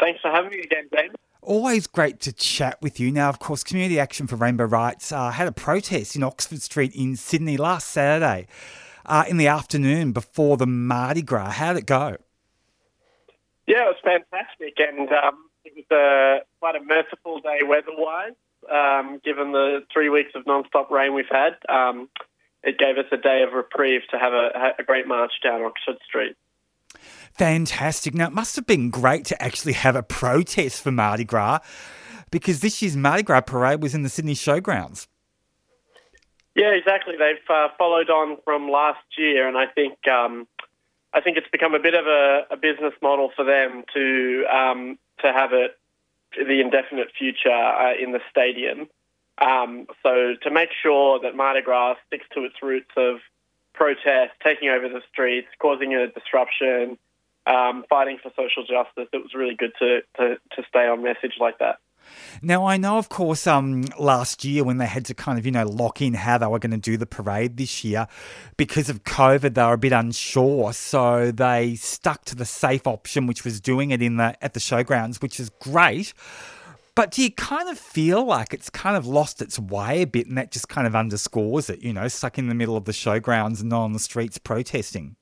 Thanks 0.00 0.20
for 0.20 0.30
having 0.30 0.50
me 0.50 0.60
again, 0.60 0.88
James. 0.94 1.14
Always 1.42 1.86
great 1.86 2.20
to 2.20 2.32
chat 2.32 2.78
with 2.80 2.98
you. 3.00 3.10
Now, 3.10 3.28
of 3.28 3.38
course, 3.38 3.62
Community 3.62 3.98
Action 3.98 4.26
for 4.26 4.36
Rainbow 4.36 4.64
Rights 4.64 5.12
uh, 5.12 5.30
had 5.30 5.48
a 5.48 5.52
protest 5.52 6.16
in 6.16 6.22
Oxford 6.22 6.62
Street 6.62 6.94
in 6.94 7.16
Sydney 7.16 7.56
last 7.56 7.88
Saturday 7.88 8.46
uh, 9.04 9.24
in 9.28 9.36
the 9.36 9.48
afternoon 9.48 10.12
before 10.12 10.56
the 10.56 10.66
Mardi 10.66 11.22
Gras. 11.22 11.50
How 11.52 11.72
did 11.72 11.80
it 11.80 11.86
go? 11.86 12.16
Yeah, 13.66 13.88
it 13.88 13.96
was 13.96 13.96
fantastic, 14.04 14.78
and 14.78 15.08
um, 15.10 15.48
it 15.64 15.72
was 15.76 15.84
uh, 15.90 16.44
quite 16.60 16.76
a 16.76 16.80
merciful 16.84 17.40
day 17.40 17.60
weather-wise. 17.66 18.32
Um, 18.70 19.20
given 19.24 19.52
the 19.52 19.80
three 19.92 20.08
weeks 20.08 20.32
of 20.34 20.46
non-stop 20.46 20.90
rain 20.90 21.14
we've 21.14 21.24
had, 21.30 21.56
um, 21.68 22.08
it 22.62 22.78
gave 22.78 22.98
us 22.98 23.06
a 23.12 23.16
day 23.16 23.42
of 23.46 23.52
reprieve 23.52 24.02
to 24.10 24.18
have 24.18 24.32
a, 24.32 24.74
a 24.78 24.82
great 24.82 25.06
march 25.06 25.32
down 25.42 25.62
Oxford 25.62 25.98
Street. 26.04 26.36
Fantastic. 27.34 28.14
Now, 28.14 28.26
it 28.26 28.32
must 28.32 28.56
have 28.56 28.66
been 28.66 28.90
great 28.90 29.24
to 29.26 29.42
actually 29.42 29.74
have 29.74 29.94
a 29.94 30.02
protest 30.02 30.82
for 30.82 30.90
Mardi 30.90 31.24
Gras 31.24 31.60
because 32.30 32.60
this 32.60 32.80
year's 32.82 32.96
Mardi 32.96 33.22
Gras 33.22 33.42
parade 33.42 33.82
was 33.82 33.94
in 33.94 34.02
the 34.02 34.08
Sydney 34.08 34.34
Showgrounds. 34.34 35.06
Yeah, 36.54 36.70
exactly. 36.70 37.14
They've 37.18 37.36
uh, 37.50 37.68
followed 37.76 38.08
on 38.08 38.38
from 38.44 38.70
last 38.70 39.04
year, 39.18 39.46
and 39.46 39.58
I 39.58 39.66
think 39.66 39.98
um, 40.08 40.48
I 41.12 41.20
think 41.20 41.36
it's 41.36 41.48
become 41.52 41.74
a 41.74 41.78
bit 41.78 41.94
of 41.94 42.06
a, 42.06 42.46
a 42.50 42.56
business 42.56 42.94
model 43.02 43.30
for 43.36 43.44
them 43.44 43.84
to 43.92 44.44
um, 44.50 44.98
to 45.20 45.32
have 45.32 45.52
it 45.52 45.78
the 46.36 46.60
indefinite 46.60 47.08
future 47.18 47.50
uh, 47.50 47.92
in 48.00 48.12
the 48.12 48.20
stadium. 48.30 48.88
Um, 49.38 49.86
so 50.02 50.34
to 50.42 50.50
make 50.50 50.70
sure 50.82 51.20
that 51.20 51.36
Mardi 51.36 51.62
Gras 51.62 51.96
sticks 52.06 52.26
to 52.34 52.44
its 52.44 52.56
roots 52.62 52.90
of 52.96 53.16
protest, 53.74 54.32
taking 54.42 54.70
over 54.70 54.88
the 54.88 55.02
streets, 55.12 55.48
causing 55.58 55.94
a 55.94 56.06
disruption, 56.08 56.96
um, 57.46 57.84
fighting 57.88 58.18
for 58.22 58.30
social 58.30 58.64
justice, 58.64 59.08
it 59.12 59.18
was 59.18 59.34
really 59.34 59.54
good 59.54 59.72
to, 59.78 60.00
to, 60.16 60.36
to 60.52 60.62
stay 60.68 60.86
on 60.88 61.02
message 61.02 61.34
like 61.38 61.58
that. 61.58 61.78
Now, 62.42 62.66
I 62.66 62.76
know, 62.76 62.98
of 62.98 63.08
course, 63.08 63.46
um, 63.46 63.84
last 63.98 64.44
year 64.44 64.64
when 64.64 64.78
they 64.78 64.86
had 64.86 65.04
to 65.06 65.14
kind 65.14 65.38
of, 65.38 65.46
you 65.46 65.52
know, 65.52 65.66
lock 65.66 66.00
in 66.00 66.14
how 66.14 66.38
they 66.38 66.46
were 66.46 66.58
going 66.58 66.72
to 66.72 66.76
do 66.76 66.96
the 66.96 67.06
parade 67.06 67.56
this 67.56 67.84
year, 67.84 68.06
because 68.56 68.88
of 68.88 69.04
COVID, 69.04 69.54
they 69.54 69.62
were 69.62 69.74
a 69.74 69.78
bit 69.78 69.92
unsure. 69.92 70.72
So 70.72 71.30
they 71.30 71.76
stuck 71.76 72.24
to 72.26 72.36
the 72.36 72.44
safe 72.44 72.86
option, 72.86 73.26
which 73.26 73.44
was 73.44 73.60
doing 73.60 73.90
it 73.90 74.02
in 74.02 74.16
the 74.16 74.36
at 74.42 74.54
the 74.54 74.60
showgrounds, 74.60 75.22
which 75.22 75.40
is 75.40 75.50
great. 75.60 76.12
But 76.94 77.10
do 77.10 77.22
you 77.22 77.30
kind 77.30 77.68
of 77.68 77.78
feel 77.78 78.24
like 78.24 78.54
it's 78.54 78.70
kind 78.70 78.96
of 78.96 79.06
lost 79.06 79.42
its 79.42 79.58
way 79.58 80.02
a 80.02 80.06
bit, 80.06 80.26
and 80.26 80.38
that 80.38 80.50
just 80.50 80.70
kind 80.70 80.86
of 80.86 80.96
underscores 80.96 81.68
it? 81.68 81.82
You 81.82 81.92
know, 81.92 82.08
stuck 82.08 82.38
in 82.38 82.48
the 82.48 82.54
middle 82.54 82.76
of 82.76 82.86
the 82.86 82.92
showgrounds 82.92 83.60
and 83.60 83.68
not 83.68 83.82
on 83.82 83.92
the 83.92 83.98
streets 83.98 84.38
protesting. 84.38 85.16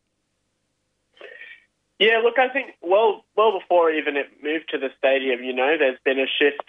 Yeah, 1.98 2.18
look, 2.22 2.38
I 2.38 2.48
think 2.52 2.74
well, 2.82 3.24
well 3.36 3.58
before 3.58 3.90
even 3.90 4.16
it 4.16 4.26
moved 4.42 4.68
to 4.70 4.78
the 4.78 4.88
stadium, 4.98 5.42
you 5.42 5.52
know, 5.52 5.76
there's 5.78 5.98
been 6.04 6.18
a 6.18 6.26
shift 6.26 6.64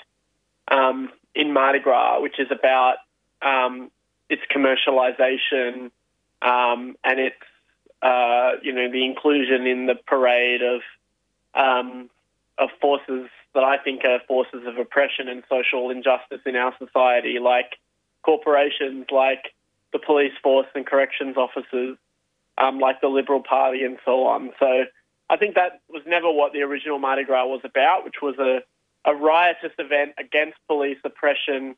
um, 0.70 1.10
in 1.34 1.54
Mardi 1.54 1.80
Gras, 1.80 2.22
which 2.22 2.40
is 2.40 2.48
about 2.52 2.96
um, 3.42 3.92
its 4.30 4.42
commercialization 4.54 5.92
um, 6.42 6.96
and 7.04 7.20
its, 7.20 7.36
uh, 8.02 8.52
you 8.62 8.74
know, 8.74 8.92
the 8.92 9.06
inclusion 9.06 9.68
in 9.68 9.86
the 9.86 9.96
parade 9.96 10.62
of 10.62 10.82
um, 11.54 12.10
of 12.58 12.70
forces 12.82 13.30
that 13.54 13.64
I 13.64 13.78
think 13.78 14.04
are 14.06 14.20
forces 14.28 14.66
of 14.66 14.78
oppression 14.78 15.28
and 15.28 15.44
social 15.50 15.90
injustice 15.90 16.42
in 16.46 16.56
our 16.56 16.74
society, 16.78 17.40
like 17.40 17.78
corporations, 18.24 19.06
like 19.12 19.54
the 19.94 20.00
police 20.00 20.34
force 20.44 20.68
and 20.76 20.86
corrections 20.86 21.38
officers, 21.38 21.98
um, 22.58 22.80
like 22.80 23.02
the 23.02 23.08
Liberal 23.08 23.42
Party, 23.42 23.84
and 23.84 23.98
so 24.06 24.26
on. 24.26 24.52
So 24.60 24.86
I 25.30 25.38
think 25.38 25.56
that 25.56 25.82
was 25.90 26.04
never 26.06 26.32
what 26.32 26.54
the 26.54 26.62
original 26.62 27.00
Mardi 27.00 27.24
Gras 27.24 27.46
was 27.46 27.62
about, 27.64 28.04
which 28.04 28.22
was 28.22 28.36
a, 28.40 28.60
a 29.06 29.14
riotous 29.14 29.72
event 29.78 30.14
against 30.18 30.58
police 30.68 30.98
oppression, 31.04 31.76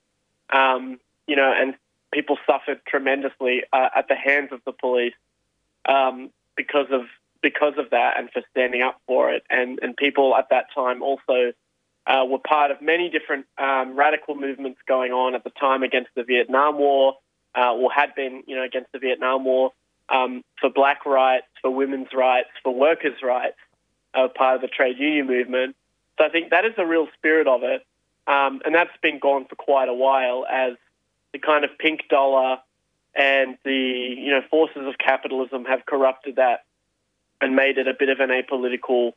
um, 0.52 1.00
you 1.28 1.36
know, 1.36 1.54
and 1.56 1.76
people 2.14 2.38
suffered 2.46 2.80
tremendously 2.88 3.64
uh, 3.74 3.90
at 3.96 4.08
the 4.08 4.16
hands 4.16 4.50
of 4.52 4.62
the 4.66 4.72
police 4.72 5.14
um, 5.88 6.30
because 6.56 6.88
of 6.92 7.02
because 7.42 7.74
of 7.78 7.92
that 7.92 8.16
and 8.18 8.30
for 8.32 8.42
standing 8.52 8.82
up 8.82 9.00
for 9.06 9.32
it. 9.32 9.44
And 9.50 9.80
and 9.82 9.96
people 9.96 10.36
at 10.36 10.50
that 10.50 10.68
time 10.74 11.02
also 11.02 11.54
uh, 12.08 12.26
were 12.26 12.40
part 12.40 12.72
of 12.72 12.82
many 12.82 13.10
different 13.10 13.46
um, 13.58 13.96
radical 13.98 14.36
movements 14.36 14.80
going 14.88 15.12
on 15.12 15.36
at 15.36 15.44
the 15.44 15.52
time 15.52 15.84
against 15.84 16.10
the 16.16 16.24
Vietnam 16.24 16.78
War, 16.78 17.16
uh, 17.56 17.74
or 17.74 17.92
had 17.92 18.16
been, 18.16 18.44
you 18.48 18.56
know, 18.56 18.64
against 18.64 18.92
the 18.94 19.00
Vietnam 19.00 19.44
War 19.44 19.74
um, 20.10 20.44
for 20.60 20.70
black 20.70 21.06
rights, 21.06 21.48
for 21.62 21.70
women's 21.70 22.08
rights, 22.14 22.50
for 22.64 22.74
workers' 22.74 23.22
rights, 23.22 23.58
uh, 24.14 24.28
part 24.30 24.56
of 24.56 24.62
the 24.62 24.68
trade 24.68 24.98
union 24.98 25.28
movement. 25.28 25.76
So 26.18 26.26
I 26.26 26.30
think 26.30 26.50
that 26.50 26.66
is 26.66 26.74
the 26.76 26.86
real 26.86 27.08
spirit 27.18 27.48
of 27.48 27.64
it, 27.64 27.86
um, 28.28 28.62
and 28.66 28.74
that's 28.74 28.96
been 29.02 29.20
gone 29.20 29.46
for 29.46 29.56
quite 29.56 29.90
a 29.90 29.94
while 29.94 30.46
as 30.50 30.74
the 31.34 31.40
kind 31.40 31.64
of 31.64 31.72
pink 31.78 32.02
dollar 32.10 32.58
and 33.16 33.58
the 33.64 34.16
you 34.18 34.32
know 34.32 34.42
forces 34.50 34.88
of 34.88 34.98
capitalism 34.98 35.66
have 35.66 35.86
corrupted 35.86 36.38
that 36.38 36.66
and 37.42 37.56
made 37.56 37.78
it 37.78 37.88
a 37.88 37.94
bit 37.94 38.10
of 38.10 38.20
an 38.20 38.30
apolitical 38.30 39.14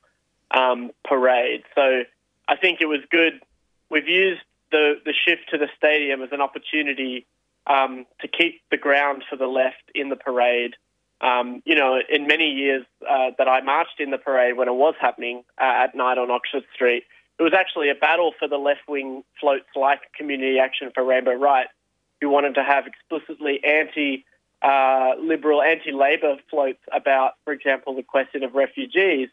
um, 0.50 0.90
parade. 1.04 1.62
So 1.74 2.02
I 2.48 2.56
think 2.56 2.80
it 2.80 2.86
was 2.86 3.00
good. 3.10 3.40
We've 3.90 4.08
used 4.08 4.42
the 4.70 4.94
the 5.04 5.14
shift 5.26 5.50
to 5.50 5.58
the 5.58 5.68
stadium 5.76 6.22
as 6.22 6.30
an 6.32 6.40
opportunity 6.40 7.26
um, 7.66 8.06
to 8.20 8.28
keep 8.28 8.62
the 8.70 8.76
ground 8.76 9.24
for 9.28 9.36
the 9.36 9.46
left 9.46 9.90
in 9.94 10.08
the 10.08 10.16
parade. 10.16 10.74
Um, 11.20 11.62
you 11.66 11.74
know, 11.74 12.00
in 12.08 12.26
many 12.26 12.50
years 12.50 12.86
uh, 13.08 13.30
that 13.36 13.46
I 13.46 13.60
marched 13.60 14.00
in 14.00 14.10
the 14.10 14.18
parade 14.18 14.56
when 14.56 14.68
it 14.68 14.74
was 14.74 14.94
happening 15.00 15.44
uh, 15.60 15.84
at 15.84 15.94
night 15.94 16.16
on 16.16 16.30
Oxford 16.30 16.64
Street, 16.74 17.04
it 17.38 17.42
was 17.42 17.52
actually 17.52 17.90
a 17.90 17.94
battle 17.94 18.32
for 18.38 18.48
the 18.48 18.56
left 18.56 18.88
wing 18.88 19.22
floats 19.40 19.68
like 19.76 20.00
Community 20.16 20.58
Action 20.58 20.90
for 20.94 21.04
Rainbow 21.04 21.34
Rights, 21.34 21.70
who 22.20 22.28
wanted 22.28 22.54
to 22.54 22.64
have 22.64 22.84
explicitly 22.86 23.62
anti 23.64 24.24
uh, 24.62 25.12
liberal, 25.18 25.62
anti 25.62 25.92
Labor 25.92 26.36
floats 26.50 26.80
about, 26.92 27.32
for 27.44 27.52
example, 27.52 27.94
the 27.94 28.02
question 28.02 28.42
of 28.44 28.54
refugees 28.54 29.28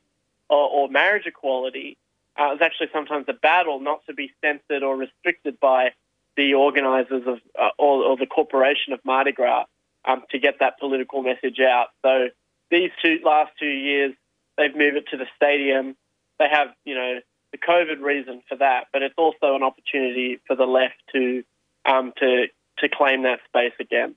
or, 0.50 0.70
or 0.70 0.90
marriage 0.90 1.26
equality. 1.26 1.98
Uh, 2.40 2.52
it 2.52 2.52
was 2.52 2.62
actually 2.62 2.88
sometimes 2.94 3.26
a 3.28 3.34
battle 3.34 3.80
not 3.80 4.06
to 4.08 4.14
be 4.14 4.32
censored 4.42 4.84
or 4.84 4.96
restricted 4.96 5.60
by 5.60 5.92
the 6.38 6.54
organisers 6.54 7.24
of 7.26 7.40
uh, 7.60 7.70
or, 7.78 8.04
or, 8.04 8.18
the 8.18 8.28
corporation 8.28 8.94
of 8.94 9.00
Mardi 9.04 9.32
Gras 9.32 9.66
um, 10.08 10.24
to 10.32 10.39
get 10.39 10.55
that 10.60 10.80
political 10.80 11.22
message 11.22 11.60
out. 11.60 11.88
So 12.03 12.30
these 12.72 12.91
two 13.03 13.20
last 13.24 13.51
two 13.60 13.68
years, 13.68 14.14
they've 14.58 14.76
moved 14.76 14.97
it 14.97 15.05
to 15.12 15.18
the 15.18 15.28
stadium. 15.36 15.95
They 16.39 16.47
have, 16.49 16.70
you 16.86 16.95
know, 16.95 17.20
the 17.51 17.58
COVID 17.58 18.01
reason 18.01 18.41
for 18.47 18.58
that, 18.58 18.86
but 18.91 19.01
it's 19.01 19.16
also 19.18 19.55
an 19.55 19.64
opportunity 19.64 20.39
for 20.47 20.55
the 20.55 20.66
left 20.66 20.95
to 21.14 21.43
um, 21.86 22.14
to 22.20 22.47
to 22.80 22.89
claim 22.89 23.24
that 23.24 23.39
space 23.47 23.74
again. 23.80 24.16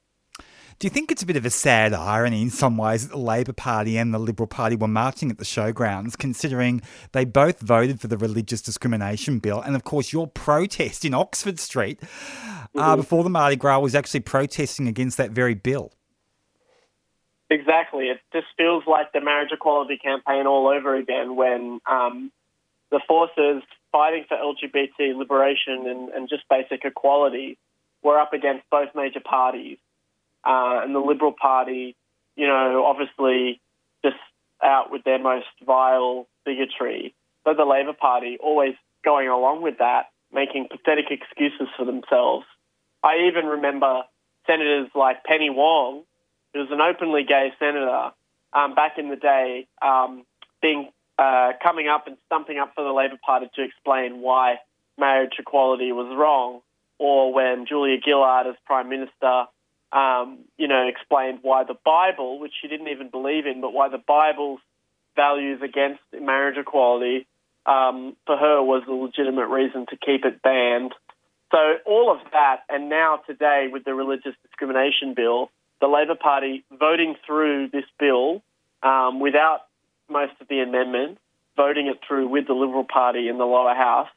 Do 0.81 0.87
you 0.87 0.91
think 0.91 1.13
it's 1.13 1.23
a 1.23 1.27
bit 1.27 1.37
of 1.37 1.45
a 1.45 1.51
sad 1.51 1.93
irony 1.93 2.41
in 2.41 2.49
some 2.49 2.79
ways 2.79 3.07
that 3.07 3.13
the 3.15 3.21
Labor 3.21 3.53
Party 3.53 3.99
and 3.99 4.15
the 4.15 4.19
Liberal 4.19 4.47
Party 4.47 4.77
were 4.77 4.89
marching 4.89 5.31
at 5.31 5.37
the 5.37 5.45
showgrounds, 5.45 6.17
considering 6.17 6.81
they 7.13 7.27
both 7.27 7.61
voted 7.61 8.01
for 8.01 8.07
the 8.07 8.17
religious 8.17 8.63
discrimination 8.63 9.41
bill? 9.41 9.61
And 9.61 9.77
of 9.77 9.85
course, 9.85 10.11
your 10.11 10.27
protest 10.27 11.05
in 11.05 11.13
Oxford 11.13 11.61
Street 11.61 11.99
uh, 12.03 12.07
mm-hmm. 12.75 12.97
before 12.97 13.25
the 13.25 13.29
Mardi 13.29 13.57
Gras 13.57 13.81
was 13.81 13.95
actually 13.95 14.21
protesting 14.21 14.89
against 14.89 15.19
that 15.19 15.33
very 15.33 15.53
bill. 15.53 15.93
Exactly. 17.51 18.07
It 18.07 18.21
just 18.33 18.47
feels 18.57 18.83
like 18.87 19.13
the 19.13 19.21
marriage 19.21 19.51
equality 19.53 19.99
campaign 19.99 20.47
all 20.47 20.67
over 20.67 20.97
again 20.97 21.37
when 21.37 21.81
um, 21.91 22.33
the 22.91 23.03
forces 23.07 23.63
fighting 23.93 24.25
for 24.27 24.39
LGBT 24.39 25.15
liberation 25.15 25.87
and, 25.87 26.09
and 26.09 26.27
just 26.31 26.45
basic 26.49 26.87
equality 26.87 27.59
were 28.03 28.19
up 28.19 28.33
against 28.33 28.65
both 28.71 28.89
major 28.95 29.21
parties 29.21 29.77
uh, 30.45 30.81
and 30.83 30.95
the 30.95 31.01
Liberal 31.01 31.33
Party, 31.33 31.97
you 32.37 32.47
know, 32.47 32.85
obviously 32.87 33.61
just 34.05 34.17
out 34.63 34.91
with 34.91 35.05
their 35.05 35.19
most 35.19 35.47
vile 35.65 36.27
bigotry, 36.45 37.15
but 37.45 37.57
the 37.57 37.65
Labor 37.65 37.93
Party 37.93 38.39
always 38.41 38.75
going 39.05 39.29
along 39.29 39.63
with 39.63 39.79
that, 39.79 40.11
making 40.33 40.69
pathetic 40.71 41.07
excuses 41.11 41.69
for 41.77 41.85
themselves. 41.85 42.47
I 43.03 43.29
even 43.29 43.47
remember 43.47 44.03
senators 44.47 44.89
like 44.95 45.25
Penny 45.25 45.51
Wong, 45.51 46.03
who 46.53 46.61
was 46.61 46.69
an 46.71 46.81
openly 46.81 47.25
gay 47.25 47.53
senator 47.59 48.11
um, 48.53 48.75
back 48.75 48.99
in 48.99 49.09
the 49.09 49.17
day, 49.17 49.67
um, 49.81 50.25
being 50.61 50.91
uh, 51.19 51.53
coming 51.63 51.89
up 51.89 52.07
and 52.07 52.17
stumping 52.27 52.59
up 52.59 52.73
for 52.75 52.85
the 52.85 52.93
Labor 52.93 53.19
Party 53.25 53.49
to 53.55 53.63
explain 53.63 54.21
why 54.21 54.57
marriage 54.99 55.33
equality 55.39 55.93
was 55.93 56.15
wrong, 56.17 56.61
or 56.99 57.33
when 57.33 57.67
Julia 57.67 57.97
Gillard, 58.05 58.47
as 58.47 58.57
Prime 58.67 58.89
Minister, 58.89 59.45
um, 59.93 60.39
you 60.57 60.69
know, 60.69 60.87
explained 60.87 61.41
why 61.43 61.65
the 61.65 61.77
Bible, 61.85 62.39
which 62.39 62.53
she 62.61 62.69
didn't 62.69 62.89
even 62.89 63.11
believe 63.11 63.47
in, 63.47 63.61
but 63.61 63.73
why 63.73 63.89
the 63.89 63.99
Bible's 63.99 64.61
values 65.17 65.61
against 65.63 66.01
marriage 66.13 66.57
equality 66.57 67.27
um, 67.67 68.17
for 68.27 68.37
her 68.37 68.63
was 68.63 68.83
a 68.89 68.93
legitimate 68.93 69.49
reason 69.49 69.87
to 69.91 69.97
keep 69.97 70.25
it 70.25 70.43
banned. 70.43 70.93
So 71.51 71.59
all 71.85 72.13
of 72.13 72.19
that, 72.33 72.61
and 72.69 72.89
now 72.89 73.21
today 73.27 73.67
with 73.71 73.85
the 73.85 73.95
religious 73.95 74.35
discrimination 74.43 75.15
bill, 75.15 75.51
the 75.81 75.89
Labor 75.89 76.15
Party 76.15 76.65
voting 76.79 77.17
through 77.27 77.69
this 77.69 77.85
bill 77.99 78.43
um, 78.83 79.19
without 79.19 79.63
most 80.09 80.33
of 80.41 80.49
the 80.49 80.61
amendments, 80.61 81.21
voting 81.57 81.89
it 81.89 81.99
through 82.07 82.29
with 82.29 82.47
the 82.47 82.55
Liberal 82.55 82.85
Party 82.85 83.29
in 83.29 83.39
the 83.39 83.45
lower 83.45 83.75
house, 83.75 84.09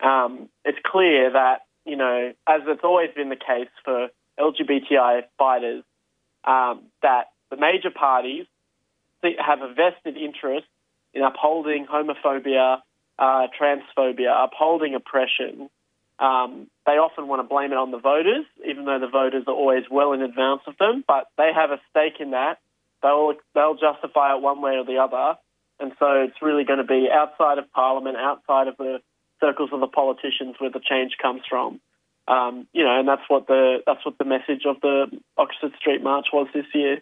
um, 0.00 0.48
it's 0.64 0.78
clear 0.86 1.32
that, 1.32 1.62
you 1.84 1.96
know, 1.96 2.32
as 2.46 2.60
it's 2.66 2.84
always 2.84 3.10
been 3.14 3.28
the 3.28 3.36
case 3.36 3.68
for 3.84 4.08
LGBTI 4.38 5.22
fighters, 5.38 5.84
um, 6.44 6.82
that 7.02 7.30
the 7.50 7.56
major 7.56 7.90
parties 7.90 8.46
have 9.22 9.60
a 9.62 9.74
vested 9.74 10.16
interest 10.16 10.66
in 11.14 11.22
upholding 11.22 11.86
homophobia, 11.86 12.78
uh, 13.18 13.46
transphobia, 13.60 14.44
upholding 14.44 14.94
oppression. 14.94 15.68
Um, 16.18 16.68
they 16.86 16.92
often 16.92 17.28
want 17.28 17.40
to 17.40 17.48
blame 17.48 17.72
it 17.72 17.78
on 17.78 17.90
the 17.90 17.98
voters, 17.98 18.44
even 18.68 18.84
though 18.84 18.98
the 18.98 19.08
voters 19.08 19.44
are 19.46 19.54
always 19.54 19.84
well 19.90 20.12
in 20.12 20.22
advance 20.22 20.62
of 20.66 20.76
them. 20.78 21.04
But 21.06 21.26
they 21.36 21.50
have 21.54 21.70
a 21.70 21.80
stake 21.90 22.20
in 22.20 22.32
that. 22.32 22.58
They'll 23.02 23.34
they'll 23.54 23.76
justify 23.76 24.34
it 24.34 24.42
one 24.42 24.60
way 24.60 24.72
or 24.72 24.84
the 24.84 24.98
other, 24.98 25.38
and 25.78 25.92
so 26.00 26.26
it's 26.26 26.42
really 26.42 26.64
going 26.64 26.80
to 26.80 26.84
be 26.84 27.08
outside 27.12 27.58
of 27.58 27.70
Parliament, 27.72 28.16
outside 28.16 28.66
of 28.66 28.76
the 28.76 28.98
circles 29.40 29.70
of 29.72 29.78
the 29.78 29.86
politicians, 29.86 30.56
where 30.58 30.70
the 30.70 30.80
change 30.80 31.12
comes 31.22 31.42
from. 31.48 31.80
Um, 32.28 32.66
you 32.74 32.84
know, 32.84 33.00
and 33.00 33.08
that's 33.08 33.22
what 33.28 33.46
the 33.46 33.78
that's 33.86 34.04
what 34.04 34.18
the 34.18 34.24
message 34.24 34.62
of 34.66 34.76
the 34.82 35.06
Oxford 35.38 35.72
Street 35.80 36.02
March 36.02 36.26
was 36.32 36.46
this 36.54 36.66
year. 36.74 37.00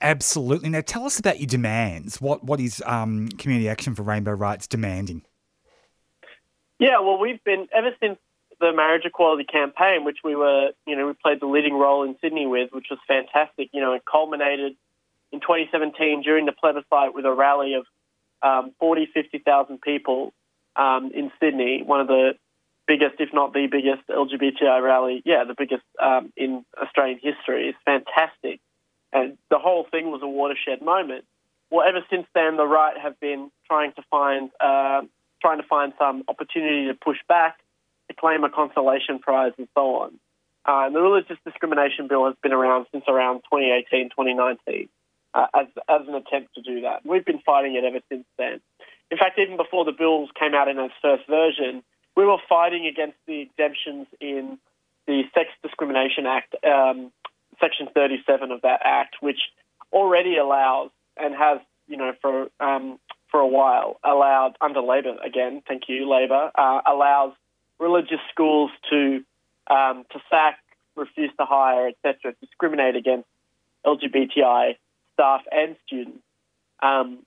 Absolutely. 0.00 0.68
Now, 0.68 0.80
tell 0.80 1.04
us 1.04 1.18
about 1.18 1.38
your 1.38 1.46
demands. 1.46 2.20
What 2.20 2.44
what 2.44 2.60
is 2.60 2.82
um, 2.86 3.28
Community 3.38 3.68
Action 3.68 3.94
for 3.94 4.02
Rainbow 4.02 4.32
Rights 4.32 4.66
demanding? 4.66 5.22
Yeah, 6.78 6.98
well, 7.00 7.18
we've 7.18 7.42
been 7.44 7.68
ever 7.72 7.90
since 8.00 8.18
the 8.60 8.72
marriage 8.72 9.04
equality 9.04 9.44
campaign, 9.44 10.04
which 10.04 10.18
we 10.24 10.34
were, 10.34 10.70
you 10.86 10.96
know, 10.96 11.06
we 11.06 11.12
played 11.12 11.40
the 11.40 11.46
leading 11.46 11.74
role 11.74 12.02
in 12.02 12.16
Sydney 12.20 12.46
with, 12.46 12.70
which 12.72 12.86
was 12.90 12.98
fantastic. 13.06 13.70
You 13.72 13.80
know, 13.80 13.92
it 13.92 14.02
culminated 14.10 14.76
in 15.32 15.40
2017 15.40 16.22
during 16.22 16.46
the 16.46 16.52
plebiscite 16.52 17.14
with 17.14 17.24
a 17.24 17.32
rally 17.32 17.74
of 17.74 17.86
um, 18.42 18.72
40, 18.78 19.08
50,000 19.12 19.80
people 19.80 20.32
um, 20.74 21.10
in 21.14 21.30
Sydney, 21.40 21.82
one 21.84 22.00
of 22.00 22.06
the 22.06 22.32
biggest, 22.86 23.16
if 23.18 23.30
not 23.32 23.52
the 23.52 23.66
biggest, 23.70 24.06
LGBTI 24.08 24.82
rally, 24.82 25.22
yeah, 25.24 25.44
the 25.46 25.54
biggest 25.56 25.84
um, 26.02 26.32
in 26.36 26.64
Australian 26.80 27.18
history. 27.22 27.68
It's 27.68 27.78
fantastic. 27.84 28.60
And 29.12 29.38
the 29.50 29.58
whole 29.58 29.86
thing 29.90 30.10
was 30.10 30.20
a 30.22 30.28
watershed 30.28 30.82
moment. 30.82 31.24
Well, 31.70 31.86
ever 31.86 32.04
since 32.10 32.26
then, 32.34 32.56
the 32.56 32.66
right 32.66 32.96
have 32.96 33.18
been 33.18 33.50
trying 33.66 33.92
to 33.94 34.02
find 34.10 34.50
uh, 34.60 35.02
trying 35.42 35.60
to 35.60 35.66
find 35.68 35.92
some 35.98 36.24
opportunity 36.28 36.86
to 36.86 36.94
push 36.94 37.18
back, 37.28 37.58
to 38.08 38.14
claim 38.14 38.44
a 38.44 38.50
consolation 38.50 39.18
prize, 39.18 39.52
and 39.58 39.68
so 39.74 39.96
on. 39.96 40.18
Uh, 40.64 40.86
and 40.86 40.94
the 40.94 41.00
religious 41.00 41.38
discrimination 41.44 42.08
bill 42.08 42.26
has 42.26 42.34
been 42.42 42.52
around 42.52 42.86
since 42.92 43.04
around 43.08 43.38
2018, 43.52 44.10
2019, 44.10 44.88
uh, 45.34 45.46
as 45.54 45.66
as 45.88 46.02
an 46.08 46.14
attempt 46.14 46.54
to 46.54 46.62
do 46.62 46.82
that. 46.82 47.04
We've 47.04 47.24
been 47.24 47.40
fighting 47.44 47.74
it 47.74 47.84
ever 47.84 48.00
since 48.08 48.26
then. 48.38 48.60
In 49.10 49.18
fact, 49.18 49.38
even 49.38 49.56
before 49.56 49.84
the 49.84 49.92
bills 49.92 50.30
came 50.38 50.54
out 50.54 50.68
in 50.68 50.78
its 50.78 50.94
first 51.00 51.26
version, 51.28 51.82
we 52.16 52.24
were 52.24 52.38
fighting 52.48 52.86
against 52.86 53.16
the 53.26 53.40
exemptions 53.40 54.06
in 54.20 54.58
the 55.06 55.22
Sex 55.34 55.50
Discrimination 55.62 56.26
Act, 56.26 56.54
um, 56.64 57.12
Section 57.60 57.88
37 57.94 58.50
of 58.50 58.62
that 58.62 58.80
Act, 58.84 59.16
which 59.20 59.38
already 59.92 60.36
allows 60.36 60.90
and 61.16 61.34
has, 61.34 61.60
you 61.86 61.96
know, 61.96 62.12
for 62.20 62.48
um, 62.60 62.98
for 63.30 63.40
a 63.40 63.46
while 63.46 63.98
allowed 64.04 64.56
under 64.60 64.80
Labor 64.80 65.16
again, 65.24 65.62
thank 65.66 65.84
you, 65.88 66.08
Labor, 66.08 66.50
uh, 66.54 66.80
allows 66.86 67.32
religious 67.78 68.20
schools 68.30 68.70
to 68.90 69.22
um, 69.68 70.04
to 70.12 70.20
sack, 70.30 70.58
refuse 70.94 71.30
to 71.38 71.44
hire, 71.44 71.88
etc., 71.88 72.34
discriminate 72.40 72.96
against 72.96 73.28
LGBTI 73.84 74.76
staff 75.14 75.42
and 75.50 75.76
students. 75.86 76.22
Um, 76.82 77.20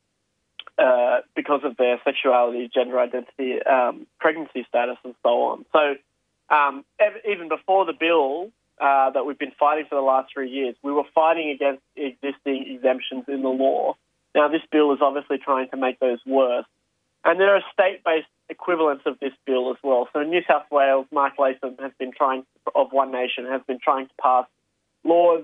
uh, 0.79 1.21
because 1.35 1.61
of 1.63 1.75
their 1.77 1.99
sexuality, 2.03 2.69
gender 2.73 2.99
identity, 2.99 3.61
um, 3.63 4.07
pregnancy 4.19 4.65
status, 4.67 4.97
and 5.03 5.13
so 5.23 5.29
on. 5.43 5.65
So, 5.73 5.95
um, 6.55 6.85
ev- 6.99 7.21
even 7.29 7.49
before 7.49 7.85
the 7.85 7.93
bill 7.93 8.51
uh, 8.79 9.09
that 9.11 9.25
we've 9.25 9.37
been 9.37 9.51
fighting 9.59 9.85
for 9.89 9.95
the 9.95 10.01
last 10.01 10.31
three 10.33 10.49
years, 10.49 10.75
we 10.81 10.91
were 10.91 11.03
fighting 11.13 11.49
against 11.49 11.81
existing 11.95 12.73
exemptions 12.73 13.25
in 13.27 13.41
the 13.41 13.49
law. 13.49 13.95
Now, 14.33 14.47
this 14.47 14.61
bill 14.71 14.93
is 14.93 14.99
obviously 15.01 15.37
trying 15.37 15.69
to 15.69 15.77
make 15.77 15.99
those 15.99 16.19
worse. 16.25 16.65
And 17.25 17.39
there 17.39 17.53
are 17.53 17.61
state 17.73 18.03
based 18.05 18.27
equivalents 18.47 19.03
of 19.05 19.19
this 19.19 19.33
bill 19.45 19.71
as 19.71 19.77
well. 19.83 20.07
So, 20.13 20.21
in 20.21 20.29
New 20.29 20.41
South 20.47 20.65
Wales, 20.71 21.07
Mark 21.11 21.33
Latham 21.37 21.75
has 21.79 21.91
been 21.99 22.13
trying, 22.15 22.45
of 22.73 22.91
One 22.91 23.11
Nation, 23.11 23.45
has 23.45 23.61
been 23.67 23.79
trying 23.83 24.07
to 24.07 24.13
pass 24.21 24.45
laws 25.03 25.43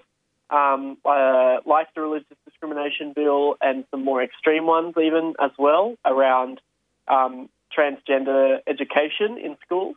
um, 0.49 0.97
uh, 1.05 1.57
like 1.65 1.93
the 1.95 2.01
religious 2.01 2.37
discrimination 2.45 3.13
bill 3.13 3.55
and 3.61 3.85
some 3.91 4.03
more 4.03 4.23
extreme 4.23 4.65
ones, 4.65 4.93
even 5.01 5.33
as 5.39 5.51
well, 5.57 5.95
around 6.05 6.61
um, 7.07 7.49
transgender 7.75 8.59
education 8.67 9.37
in 9.37 9.57
schools, 9.65 9.95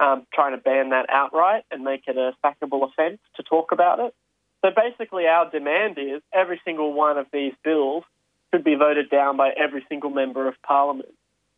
um, 0.00 0.26
trying 0.32 0.52
to 0.52 0.58
ban 0.58 0.90
that 0.90 1.06
outright 1.08 1.64
and 1.70 1.82
make 1.82 2.02
it 2.06 2.16
a 2.16 2.32
sackable 2.44 2.88
offence 2.88 3.18
to 3.36 3.42
talk 3.42 3.72
about 3.72 3.98
it. 4.00 4.14
So 4.62 4.70
basically, 4.74 5.26
our 5.26 5.50
demand 5.50 5.98
is 5.98 6.20
every 6.32 6.60
single 6.64 6.92
one 6.92 7.16
of 7.16 7.26
these 7.32 7.52
bills 7.64 8.04
should 8.52 8.64
be 8.64 8.74
voted 8.74 9.10
down 9.10 9.36
by 9.36 9.50
every 9.50 9.84
single 9.88 10.10
member 10.10 10.48
of 10.48 10.54
parliament. 10.62 11.14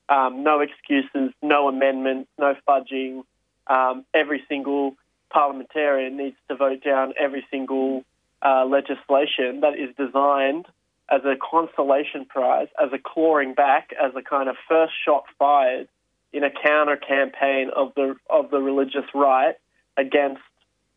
Um, 0.08 0.42
no 0.42 0.60
excuses, 0.60 1.32
no 1.42 1.68
amendments, 1.68 2.28
no 2.38 2.54
fudging. 2.68 3.22
Um, 3.66 4.04
every 4.12 4.42
single 4.48 4.96
parliamentarian 5.32 6.16
needs 6.16 6.36
to 6.48 6.56
vote 6.56 6.82
down 6.84 7.14
every 7.18 7.46
single 7.50 8.04
uh, 8.42 8.64
legislation 8.64 9.60
that 9.60 9.74
is 9.78 9.94
designed 9.96 10.66
as 11.10 11.22
a 11.24 11.34
consolation 11.36 12.24
prize, 12.24 12.68
as 12.82 12.92
a 12.92 12.98
clawing 12.98 13.54
back, 13.54 13.90
as 14.02 14.12
a 14.16 14.22
kind 14.22 14.48
of 14.48 14.56
first 14.68 14.92
shot 15.04 15.24
fired 15.38 15.88
in 16.32 16.44
a 16.44 16.50
counter 16.50 16.96
campaign 16.96 17.70
of 17.74 17.92
the 17.96 18.14
of 18.28 18.50
the 18.50 18.58
religious 18.58 19.04
right 19.14 19.56
against 19.96 20.42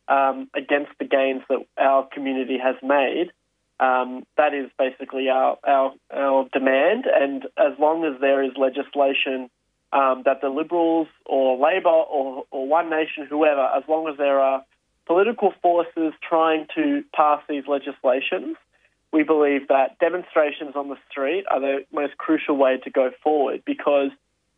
um, 0.08 0.50
against 0.56 0.92
the 1.00 1.06
gains 1.06 1.42
that 1.50 1.66
our 1.78 2.08
community 2.14 2.58
has 2.58 2.76
made. 2.84 3.32
Um, 3.80 4.24
that 4.38 4.54
is 4.54 4.70
basically 4.78 5.30
our, 5.30 5.58
our 5.64 5.94
our 6.14 6.48
demand, 6.54 7.06
and 7.06 7.46
as 7.58 7.78
long 7.80 8.06
as 8.06 8.22
there 8.22 8.44
is 8.44 8.52
legislation 8.56 9.50
um, 9.92 10.24
that 10.26 10.42
the 10.42 10.50
Liberals 10.50 11.08
or 11.26 11.58
Labor 11.58 11.90
or, 11.90 12.46
or 12.52 12.68
One 12.68 12.90
Nation, 12.90 13.26
whoever, 13.30 13.62
as 13.62 13.84
long 13.88 14.08
as 14.08 14.18
there 14.18 14.40
are 14.40 14.64
political 15.06 15.54
forces 15.62 16.14
trying 16.28 16.68
to 16.76 17.04
pass 17.14 17.42
these 17.50 17.64
legislations, 17.68 18.56
we 19.12 19.24
believe 19.24 19.68
that 19.68 20.00
demonstrations 20.00 20.76
on 20.76 20.90
the 20.90 20.98
street 21.10 21.46
are 21.52 21.60
the 21.60 21.86
most 21.92 22.18
crucial 22.18 22.58
way 22.58 22.78
to 22.84 22.90
go 22.90 23.12
forward 23.24 23.62
because 23.66 24.10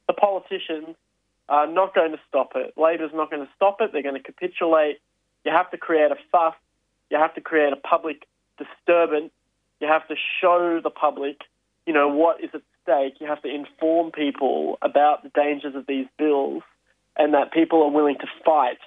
the 0.07 0.13
politicians 0.13 0.95
are 1.49 1.67
not 1.67 1.93
going 1.93 2.11
to 2.11 2.19
stop 2.27 2.53
it. 2.55 2.73
Labor's 2.77 3.11
not 3.13 3.29
going 3.29 3.45
to 3.45 3.51
stop 3.55 3.81
it. 3.81 3.91
They're 3.91 4.01
going 4.01 4.15
to 4.15 4.23
capitulate. 4.23 4.99
You 5.43 5.51
have 5.51 5.69
to 5.71 5.77
create 5.77 6.11
a 6.11 6.17
fuss. 6.31 6.55
You 7.11 7.17
have 7.17 7.35
to 7.35 7.41
create 7.41 7.73
a 7.73 7.75
public 7.75 8.25
disturbance. 8.57 9.31
You 9.79 9.87
have 9.87 10.07
to 10.07 10.15
show 10.41 10.79
the 10.81 10.89
public, 10.89 11.41
you 11.85 11.93
know, 11.93 12.07
what 12.07 12.43
is 12.43 12.49
at 12.53 12.61
stake. 12.81 13.15
You 13.19 13.27
have 13.27 13.41
to 13.41 13.53
inform 13.53 14.11
people 14.11 14.77
about 14.81 15.23
the 15.23 15.29
dangers 15.29 15.75
of 15.75 15.85
these 15.85 16.07
bills 16.17 16.63
and 17.17 17.33
that 17.33 17.51
people 17.51 17.83
are 17.83 17.91
willing 17.91 18.17
to 18.19 18.27
fight 18.43 18.79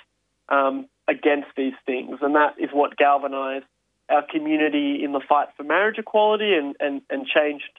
um, 0.48 0.86
against 1.08 1.48
these 1.56 1.74
things. 1.86 2.18
And 2.20 2.34
that 2.34 2.54
is 2.58 2.70
what 2.72 2.96
galvanised 2.96 3.64
our 4.08 4.24
community 4.30 5.02
in 5.02 5.12
the 5.12 5.20
fight 5.28 5.48
for 5.56 5.64
marriage 5.64 5.98
equality 5.98 6.54
and, 6.54 6.76
and, 6.80 7.02
and 7.10 7.26
changed 7.26 7.70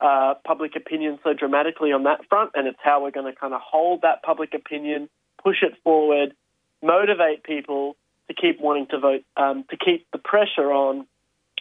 uh, 0.00 0.34
public 0.46 0.76
opinion 0.76 1.18
so 1.24 1.32
dramatically 1.32 1.92
on 1.92 2.04
that 2.04 2.20
front. 2.28 2.52
And 2.54 2.66
it's 2.66 2.78
how 2.82 3.02
we're 3.02 3.10
going 3.10 3.32
to 3.32 3.38
kind 3.38 3.54
of 3.54 3.60
hold 3.60 4.02
that 4.02 4.22
public 4.22 4.54
opinion, 4.54 5.08
push 5.42 5.62
it 5.62 5.72
forward, 5.82 6.34
motivate 6.82 7.42
people 7.42 7.96
to 8.28 8.34
keep 8.34 8.60
wanting 8.60 8.86
to 8.88 8.98
vote, 8.98 9.24
um, 9.36 9.64
to 9.70 9.76
keep 9.76 10.06
the 10.12 10.18
pressure 10.18 10.72
on 10.72 11.06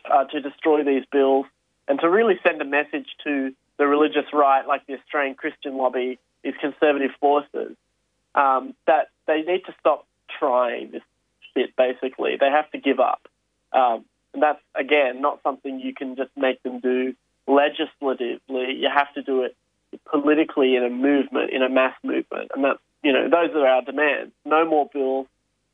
uh, 0.09 0.25
to 0.25 0.41
destroy 0.41 0.83
these 0.83 1.03
bills, 1.11 1.45
and 1.87 1.99
to 1.99 2.09
really 2.09 2.35
send 2.45 2.61
a 2.61 2.65
message 2.65 3.07
to 3.23 3.53
the 3.77 3.87
religious 3.87 4.25
right, 4.33 4.67
like 4.67 4.85
the 4.87 4.93
Australian 4.93 5.35
Christian 5.35 5.77
lobby, 5.77 6.19
these 6.43 6.53
conservative 6.59 7.11
forces, 7.19 7.75
um, 8.35 8.73
that 8.87 9.09
they 9.27 9.41
need 9.41 9.61
to 9.65 9.75
stop 9.79 10.05
trying 10.39 10.91
this 10.91 11.01
shit, 11.55 11.75
basically. 11.75 12.37
They 12.39 12.49
have 12.49 12.69
to 12.71 12.77
give 12.77 12.99
up. 12.99 13.27
Um, 13.71 14.05
and 14.33 14.41
that's, 14.41 14.61
again, 14.75 15.21
not 15.21 15.41
something 15.43 15.79
you 15.79 15.93
can 15.93 16.15
just 16.15 16.31
make 16.35 16.61
them 16.63 16.79
do 16.79 17.13
legislatively. 17.47 18.73
You 18.73 18.89
have 18.93 19.13
to 19.13 19.21
do 19.21 19.43
it 19.43 19.55
politically 20.09 20.75
in 20.75 20.83
a 20.83 20.89
movement, 20.89 21.51
in 21.51 21.61
a 21.61 21.69
mass 21.69 21.95
movement. 22.03 22.51
And 22.55 22.63
that's, 22.63 22.79
you 23.03 23.11
know, 23.11 23.29
those 23.29 23.55
are 23.55 23.67
our 23.67 23.81
demands. 23.81 24.31
No 24.45 24.67
more 24.67 24.89
bills. 24.91 25.27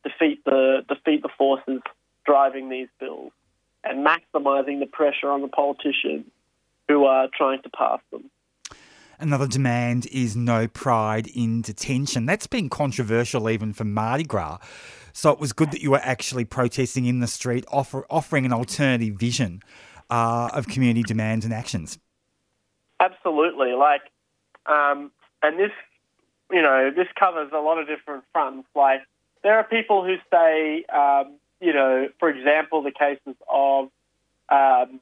Defeat 0.04 0.44
the, 0.46 0.86
defeat 0.88 1.22
the 1.22 1.30
forces 1.38 1.82
driving 2.26 2.70
these 2.70 2.88
bills 3.00 3.32
and 3.84 4.06
maximising 4.06 4.80
the 4.80 4.86
pressure 4.86 5.30
on 5.30 5.42
the 5.42 5.48
politicians 5.48 6.26
who 6.88 7.06
are 7.06 7.28
trying 7.34 7.62
to 7.62 7.70
pass 7.70 8.00
them. 8.12 8.30
Another 9.20 9.48
demand 9.48 10.08
is 10.14 10.36
no 10.38 10.68
pride 10.68 11.28
in 11.28 11.62
detention. 11.62 12.26
That's 12.26 12.48
been 12.48 12.70
controversial 12.70 13.50
even 13.50 13.74
for 13.74 13.84
Mardi 13.84 14.24
Gras. 14.24 14.60
So 15.14 15.32
it 15.32 15.40
was 15.40 15.54
good 15.54 15.72
that 15.72 15.82
you 15.82 15.92
were 15.92 16.02
actually 16.04 16.46
protesting 16.46 17.06
in 17.06 17.20
the 17.20 17.28
street, 17.28 17.66
offer, 17.72 18.06
offering 18.10 18.46
an 18.46 18.54
alternative 18.54 19.16
vision 19.16 19.62
uh, 20.10 20.50
of 20.54 20.68
community 20.68 21.04
demands 21.04 21.46
and 21.46 21.54
actions. 21.54 22.00
Absolutely. 23.00 23.74
Like, 23.74 24.02
um, 24.66 25.12
and 25.42 25.60
this, 25.60 25.72
you 26.52 26.62
know, 26.62 26.92
this 26.96 27.08
covers 27.18 27.52
a 27.54 27.60
lot 27.60 27.80
of 27.80 27.88
different 27.88 28.24
fronts. 28.34 28.68
Like, 28.76 29.02
there 29.44 29.58
are 29.58 29.64
people 29.64 30.04
who 30.04 30.16
say, 30.32 30.84
um, 30.94 31.38
you 31.62 31.74
know, 31.74 32.10
for 32.20 32.30
example, 32.30 32.84
the 32.84 32.92
cases 32.92 33.36
of, 33.52 33.90
um, 34.50 35.00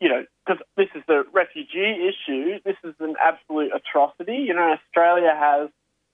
you 0.00 0.08
know, 0.08 0.24
because 0.46 0.62
this 0.76 0.88
is 0.94 1.02
the 1.06 1.24
refugee 1.32 2.08
issue, 2.08 2.60
this 2.64 2.76
is 2.84 2.94
an 3.00 3.16
absolute 3.22 3.72
atrocity. 3.74 4.36
You 4.36 4.54
know, 4.54 4.76
Australia 4.78 5.34
has 5.36 5.68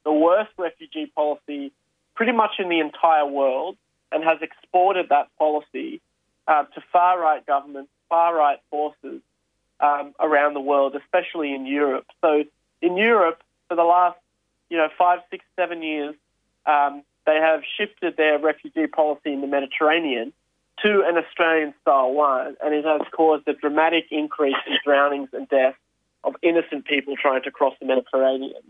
the 0.04 0.12
worst 0.12 0.50
refugee 0.58 1.06
policy 1.14 1.72
pretty 2.14 2.32
much 2.32 2.52
in 2.58 2.68
the 2.68 2.80
entire 2.80 3.26
world 3.26 3.76
and 4.12 4.22
has 4.24 4.38
exported 4.42 5.08
that 5.10 5.28
policy 5.38 6.00
uh, 6.46 6.64
to 6.74 6.82
far 6.92 7.18
right 7.20 7.44
governments, 7.46 7.90
far 8.08 8.34
right 8.36 8.58
forces 8.70 9.20
um, 9.80 10.14
around 10.20 10.54
the 10.54 10.60
world, 10.60 10.94
especially 10.94 11.54
in 11.54 11.66
Europe. 11.66 12.06
So 12.20 12.44
in 12.80 12.96
Europe, 12.96 13.42
for 13.68 13.76
the 13.76 13.82
last 13.82 14.18
you 14.70 14.76
know 14.76 14.88
five, 14.96 15.20
six, 15.30 15.44
seven 15.56 15.82
years, 15.82 16.14
um, 16.66 17.02
they 17.26 17.36
have 17.36 17.62
shifted 17.76 18.16
their 18.16 18.38
refugee 18.38 18.86
policy 18.86 19.32
in 19.32 19.40
the 19.40 19.46
Mediterranean 19.46 20.32
to 20.82 21.04
an 21.06 21.16
Australian-style 21.16 22.12
one, 22.12 22.56
and 22.62 22.74
it 22.74 22.84
has 22.84 23.02
caused 23.12 23.46
a 23.46 23.54
dramatic 23.54 24.06
increase 24.10 24.56
in 24.66 24.76
drownings 24.84 25.28
and 25.32 25.48
deaths 25.48 25.78
of 26.24 26.34
innocent 26.42 26.84
people 26.84 27.14
trying 27.16 27.42
to 27.42 27.50
cross 27.50 27.74
the 27.80 27.86
Mediterranean. 27.86 28.62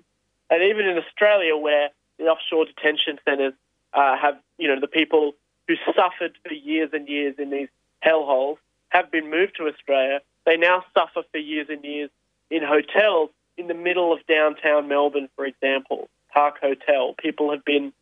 And 0.50 0.62
even 0.62 0.86
in 0.86 0.98
Australia, 0.98 1.56
where 1.56 1.88
the 2.18 2.24
offshore 2.24 2.66
detention 2.66 3.18
centres 3.24 3.54
uh, 3.92 4.16
have, 4.16 4.34
you 4.58 4.68
know, 4.68 4.80
the 4.80 4.88
people 4.88 5.34
who 5.68 5.74
suffered 5.94 6.36
for 6.46 6.52
years 6.52 6.90
and 6.92 7.08
years 7.08 7.34
in 7.38 7.50
these 7.50 7.68
hellholes 8.04 8.56
have 8.88 9.10
been 9.10 9.30
moved 9.30 9.56
to 9.56 9.66
Australia. 9.66 10.20
They 10.46 10.56
now 10.56 10.84
suffer 10.94 11.22
for 11.30 11.38
years 11.38 11.68
and 11.70 11.84
years 11.84 12.10
in 12.50 12.62
hotels 12.62 13.30
in 13.56 13.68
the 13.68 13.74
middle 13.74 14.12
of 14.12 14.26
downtown 14.26 14.88
Melbourne, 14.88 15.28
for 15.36 15.46
example, 15.46 16.08
Park 16.32 16.56
Hotel. 16.60 17.14
People 17.18 17.50
have 17.50 17.64
been 17.64 17.92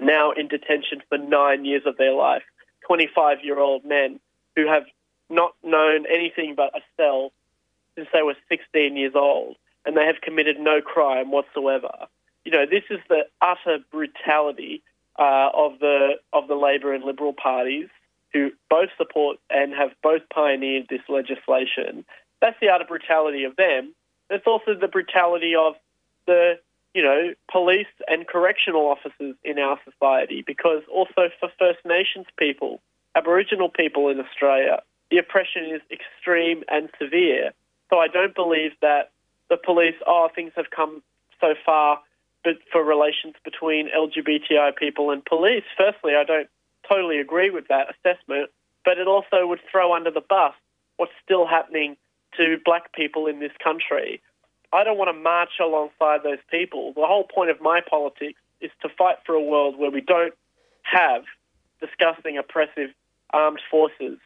now 0.00 0.32
in 0.32 0.48
detention 0.48 1.02
for 1.08 1.18
nine 1.18 1.64
years 1.64 1.82
of 1.86 1.96
their 1.96 2.12
life. 2.12 2.42
25 2.86 3.38
year 3.42 3.58
old 3.58 3.84
men 3.84 4.20
who 4.56 4.66
have 4.66 4.84
not 5.28 5.54
known 5.62 6.06
anything 6.06 6.54
but 6.56 6.74
a 6.74 6.80
cell 6.96 7.32
since 7.94 8.08
they 8.12 8.22
were 8.22 8.36
16 8.48 8.96
years 8.96 9.12
old, 9.14 9.56
and 9.84 9.96
they 9.96 10.06
have 10.06 10.20
committed 10.22 10.58
no 10.58 10.80
crime 10.80 11.30
whatsoever. 11.30 12.06
You 12.44 12.52
know, 12.52 12.64
this 12.66 12.84
is 12.90 12.98
the 13.08 13.26
utter 13.42 13.78
brutality 13.90 14.82
uh, 15.18 15.50
of 15.54 15.78
the 15.80 16.14
of 16.32 16.48
the 16.48 16.54
Labor 16.54 16.94
and 16.94 17.04
Liberal 17.04 17.32
parties, 17.32 17.88
who 18.32 18.50
both 18.70 18.90
support 18.96 19.38
and 19.50 19.72
have 19.74 19.90
both 20.02 20.22
pioneered 20.32 20.86
this 20.88 21.02
legislation. 21.08 22.04
That's 22.40 22.56
the 22.60 22.68
utter 22.68 22.84
brutality 22.84 23.44
of 23.44 23.56
them. 23.56 23.94
It's 24.30 24.46
also 24.46 24.74
the 24.74 24.88
brutality 24.88 25.54
of 25.54 25.74
the 26.26 26.58
you 26.94 27.02
know, 27.02 27.34
police 27.50 27.86
and 28.06 28.26
correctional 28.26 28.86
officers 28.86 29.36
in 29.44 29.58
our 29.58 29.78
society, 29.84 30.42
because 30.46 30.82
also 30.92 31.28
for 31.38 31.48
First 31.58 31.80
Nations 31.84 32.26
people, 32.38 32.80
Aboriginal 33.14 33.68
people 33.68 34.08
in 34.08 34.18
Australia, 34.20 34.82
the 35.10 35.18
oppression 35.18 35.64
is 35.66 35.80
extreme 35.90 36.64
and 36.68 36.88
severe. 37.00 37.52
So 37.90 37.98
I 37.98 38.08
don't 38.08 38.34
believe 38.34 38.72
that 38.82 39.12
the 39.48 39.56
police, 39.56 39.94
oh, 40.06 40.28
things 40.34 40.52
have 40.56 40.70
come 40.74 41.02
so 41.40 41.54
far 41.64 42.00
for 42.72 42.84
relations 42.84 43.34
between 43.44 43.88
LGBTI 43.88 44.76
people 44.76 45.10
and 45.10 45.24
police. 45.24 45.64
Firstly, 45.76 46.12
I 46.14 46.24
don't 46.24 46.48
totally 46.88 47.18
agree 47.18 47.50
with 47.50 47.68
that 47.68 47.88
assessment, 47.90 48.50
but 48.84 48.98
it 48.98 49.06
also 49.06 49.46
would 49.46 49.60
throw 49.70 49.94
under 49.94 50.10
the 50.10 50.22
bus 50.22 50.54
what's 50.96 51.12
still 51.24 51.46
happening 51.46 51.96
to 52.36 52.56
black 52.64 52.92
people 52.92 53.26
in 53.26 53.40
this 53.40 53.52
country. 53.62 54.20
I 54.72 54.84
don't 54.84 54.98
want 54.98 55.08
to 55.08 55.18
march 55.18 55.60
alongside 55.60 56.22
those 56.22 56.42
people. 56.50 56.92
The 56.94 57.06
whole 57.06 57.24
point 57.24 57.50
of 57.50 57.60
my 57.60 57.80
politics 57.80 58.38
is 58.60 58.70
to 58.82 58.88
fight 58.88 59.16
for 59.24 59.34
a 59.34 59.42
world 59.42 59.78
where 59.78 59.90
we 59.90 60.00
don't 60.00 60.34
have 60.82 61.22
disgusting, 61.80 62.36
oppressive 62.38 62.90
armed 63.32 63.60
forces 63.70 64.18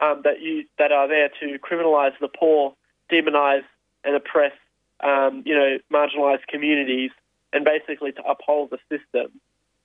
um, 0.00 0.22
that 0.24 0.40
you 0.40 0.64
that 0.78 0.92
are 0.92 1.08
there 1.08 1.28
to 1.40 1.58
criminalise 1.58 2.12
the 2.20 2.28
poor, 2.28 2.74
demonise 3.10 3.64
and 4.04 4.16
oppress, 4.16 4.52
um, 5.00 5.42
you 5.44 5.54
know, 5.54 5.78
marginalised 5.92 6.46
communities, 6.48 7.10
and 7.52 7.64
basically 7.64 8.12
to 8.12 8.22
uphold 8.22 8.70
the 8.70 8.78
system. 8.88 9.40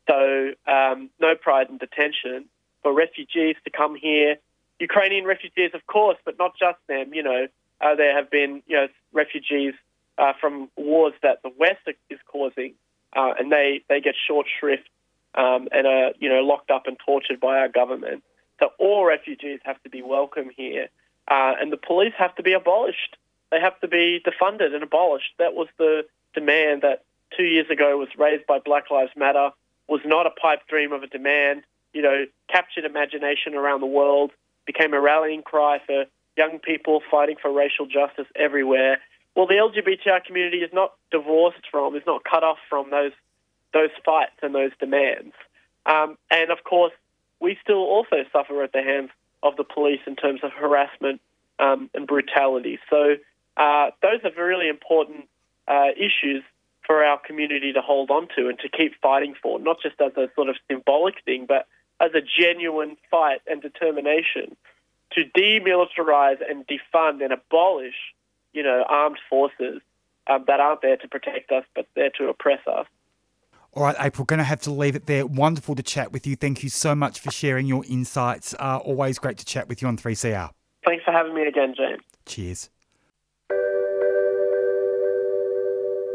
So, 0.09 0.51
um, 0.67 1.09
no 1.19 1.35
pride 1.35 1.69
in 1.69 1.77
detention 1.77 2.45
for 2.83 2.93
refugees 2.93 3.55
to 3.63 3.71
come 3.71 3.95
here. 3.95 4.37
Ukrainian 4.79 5.25
refugees, 5.25 5.71
of 5.73 5.85
course, 5.87 6.17
but 6.25 6.37
not 6.37 6.53
just 6.57 6.77
them. 6.87 7.13
You 7.13 7.23
know, 7.23 7.47
uh, 7.81 7.95
there 7.95 8.15
have 8.15 8.29
been 8.29 8.61
you 8.67 8.75
know 8.75 8.87
refugees 9.13 9.73
uh, 10.17 10.33
from 10.39 10.69
wars 10.75 11.13
that 11.23 11.41
the 11.43 11.51
West 11.57 11.81
is 12.09 12.19
causing, 12.27 12.73
uh, 13.15 13.33
and 13.39 13.51
they, 13.51 13.83
they 13.89 14.01
get 14.01 14.15
short 14.27 14.47
shrift 14.59 14.87
um, 15.35 15.67
and 15.71 15.87
are 15.87 16.13
you 16.19 16.29
know 16.29 16.41
locked 16.41 16.71
up 16.71 16.87
and 16.87 16.97
tortured 17.05 17.39
by 17.39 17.57
our 17.57 17.69
government. 17.69 18.23
So 18.59 18.69
all 18.79 19.05
refugees 19.05 19.59
have 19.63 19.81
to 19.83 19.89
be 19.89 20.01
welcome 20.01 20.49
here, 20.55 20.87
uh, 21.27 21.53
and 21.59 21.71
the 21.71 21.77
police 21.77 22.13
have 22.17 22.35
to 22.35 22.43
be 22.43 22.53
abolished. 22.53 23.17
They 23.51 23.59
have 23.59 23.79
to 23.81 23.87
be 23.87 24.21
defunded 24.25 24.73
and 24.73 24.83
abolished. 24.83 25.33
That 25.39 25.53
was 25.53 25.67
the 25.77 26.05
demand 26.33 26.81
that 26.81 27.03
two 27.35 27.43
years 27.43 27.69
ago 27.69 27.97
was 27.97 28.09
raised 28.17 28.45
by 28.45 28.59
Black 28.59 28.89
Lives 28.89 29.11
Matter. 29.15 29.49
Was 29.87 30.01
not 30.05 30.25
a 30.25 30.31
pipe 30.31 30.67
dream 30.67 30.91
of 30.91 31.03
a 31.03 31.07
demand. 31.07 31.63
You 31.93 32.01
know, 32.01 32.25
captured 32.51 32.85
imagination 32.85 33.53
around 33.53 33.81
the 33.81 33.87
world, 33.87 34.31
became 34.65 34.93
a 34.93 34.99
rallying 34.99 35.43
cry 35.43 35.79
for 35.85 36.05
young 36.37 36.59
people 36.59 37.01
fighting 37.09 37.37
for 37.41 37.51
racial 37.51 37.85
justice 37.85 38.25
everywhere. 38.35 38.99
Well, 39.35 39.47
the 39.47 39.55
LGBTI 39.55 40.25
community 40.25 40.57
is 40.57 40.71
not 40.73 40.93
divorced 41.11 41.65
from, 41.71 41.95
is 41.95 42.03
not 42.05 42.23
cut 42.23 42.43
off 42.43 42.57
from 42.69 42.89
those 42.91 43.11
those 43.73 43.89
fights 44.05 44.35
and 44.41 44.55
those 44.55 44.71
demands. 44.79 45.33
Um, 45.85 46.17
and 46.31 46.49
of 46.49 46.63
course, 46.63 46.93
we 47.41 47.57
still 47.61 47.83
also 47.83 48.23
suffer 48.31 48.63
at 48.63 48.71
the 48.71 48.81
hands 48.81 49.09
of 49.43 49.57
the 49.57 49.65
police 49.65 49.99
in 50.07 50.15
terms 50.15 50.39
of 50.43 50.51
harassment 50.53 51.19
um, 51.59 51.89
and 51.93 52.07
brutality. 52.07 52.79
So 52.89 53.15
uh, 53.57 53.91
those 54.01 54.21
are 54.23 54.31
really 54.43 54.69
important 54.69 55.27
uh, 55.67 55.89
issues 55.97 56.43
for 56.85 57.03
our 57.03 57.19
community 57.19 57.73
to 57.73 57.81
hold 57.81 58.11
on 58.11 58.27
to 58.35 58.47
and 58.47 58.59
to 58.59 58.69
keep 58.69 58.93
fighting 59.01 59.35
for, 59.41 59.59
not 59.59 59.77
just 59.81 59.95
as 60.01 60.11
a 60.17 60.29
sort 60.35 60.49
of 60.49 60.55
symbolic 60.69 61.15
thing, 61.25 61.45
but 61.47 61.67
as 61.99 62.11
a 62.13 62.21
genuine 62.21 62.97
fight 63.09 63.41
and 63.47 63.61
determination 63.61 64.55
to 65.13 65.23
demilitarize 65.37 66.37
and 66.49 66.65
defund 66.67 67.23
and 67.23 67.31
abolish 67.31 67.95
you 68.55 68.63
know, 68.63 68.83
armed 68.87 69.19
forces 69.29 69.81
um, 70.27 70.45
that 70.47 70.59
aren't 70.59 70.81
there 70.81 70.97
to 70.97 71.07
protect 71.07 71.51
us, 71.51 71.65
but 71.75 71.85
there 71.95 72.09
to 72.17 72.29
oppress 72.29 72.65
us. 72.65 72.87
All 73.73 73.83
right, 73.83 73.95
April, 73.99 74.23
going 74.23 74.37
to 74.37 74.45
have 74.45 74.61
to 74.61 74.71
leave 74.71 74.95
it 74.95 75.05
there. 75.05 75.25
Wonderful 75.25 75.75
to 75.75 75.83
chat 75.83 76.13
with 76.13 76.25
you. 76.25 76.37
Thank 76.37 76.63
you 76.63 76.69
so 76.69 76.95
much 76.95 77.19
for 77.19 77.29
sharing 77.29 77.67
your 77.67 77.83
insights. 77.87 78.55
Uh, 78.57 78.79
always 78.81 79.19
great 79.19 79.37
to 79.39 79.45
chat 79.45 79.67
with 79.67 79.81
you 79.81 79.89
on 79.89 79.97
3CR. 79.97 80.49
Thanks 80.85 81.03
for 81.03 81.11
having 81.11 81.35
me 81.35 81.45
again, 81.45 81.75
James. 81.77 82.01
Cheers. 82.25 82.69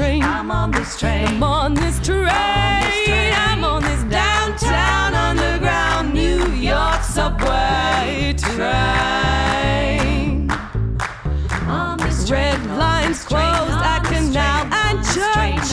Train. 0.00 0.22
I'm 0.22 0.50
on 0.50 0.70
this 0.70 0.98
train. 0.98 1.26
I'm 1.28 1.42
on 1.42 1.74
this 1.74 2.00
train. 2.00 2.24
I'm 2.30 3.64
on 3.64 3.82
this 3.82 4.02
downtown 4.04 5.14
underground 5.14 6.14
New 6.14 6.46
York 6.52 7.02
subway 7.02 8.34
train. 8.38 8.70
Red 12.30 12.64
lines 12.78 13.24
closed 13.24 13.80
at 13.92 14.02
Canal 14.04 14.62
and 14.84 14.98
Church. 15.14 15.68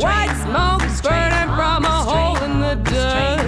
White 0.00 0.36
smoke 0.44 0.86
burning 1.02 1.50
from 1.58 1.84
a 1.84 1.98
hole 2.08 2.38
in 2.44 2.60
the 2.60 2.76
dirt. 2.88 3.42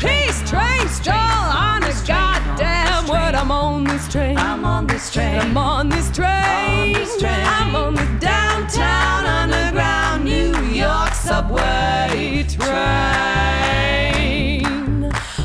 Peace 0.00 0.40
train 0.48 0.88
stall 0.88 1.46
on 1.68 1.82
a 1.84 1.92
goddamn 2.06 3.06
word. 3.06 3.34
I'm 3.34 3.50
on 3.50 3.84
this 3.84 4.08
train. 4.08 4.38
I'm 4.38 4.64
on 4.64 4.86
this 4.86 5.10
train. 5.12 5.40
I'm 5.40 5.56
on 5.58 5.90
this 5.90 6.10
train. 6.10 6.32
I'm 6.32 7.76
on 7.76 7.94
this 7.94 8.08
downtown 8.08 8.13
train. 12.64 14.64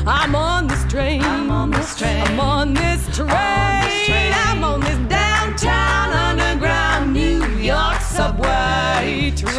I'm 0.06 0.34
on 0.34 0.66
this 0.66 0.84
train. 0.86 1.22
I'm 1.22 1.50
on 1.50 1.70
this 1.70 1.94
train. 1.96 2.26
I'm 2.26 2.40
on 2.40 2.72
this 2.74 3.16
train. 3.16 3.30
I'm 3.30 4.64
on 4.64 4.80
this 4.80 4.98
downtown 5.08 6.12
underground 6.12 7.12
New 7.12 7.44
York 7.58 8.00
subway 8.00 9.32
train. 9.36 9.58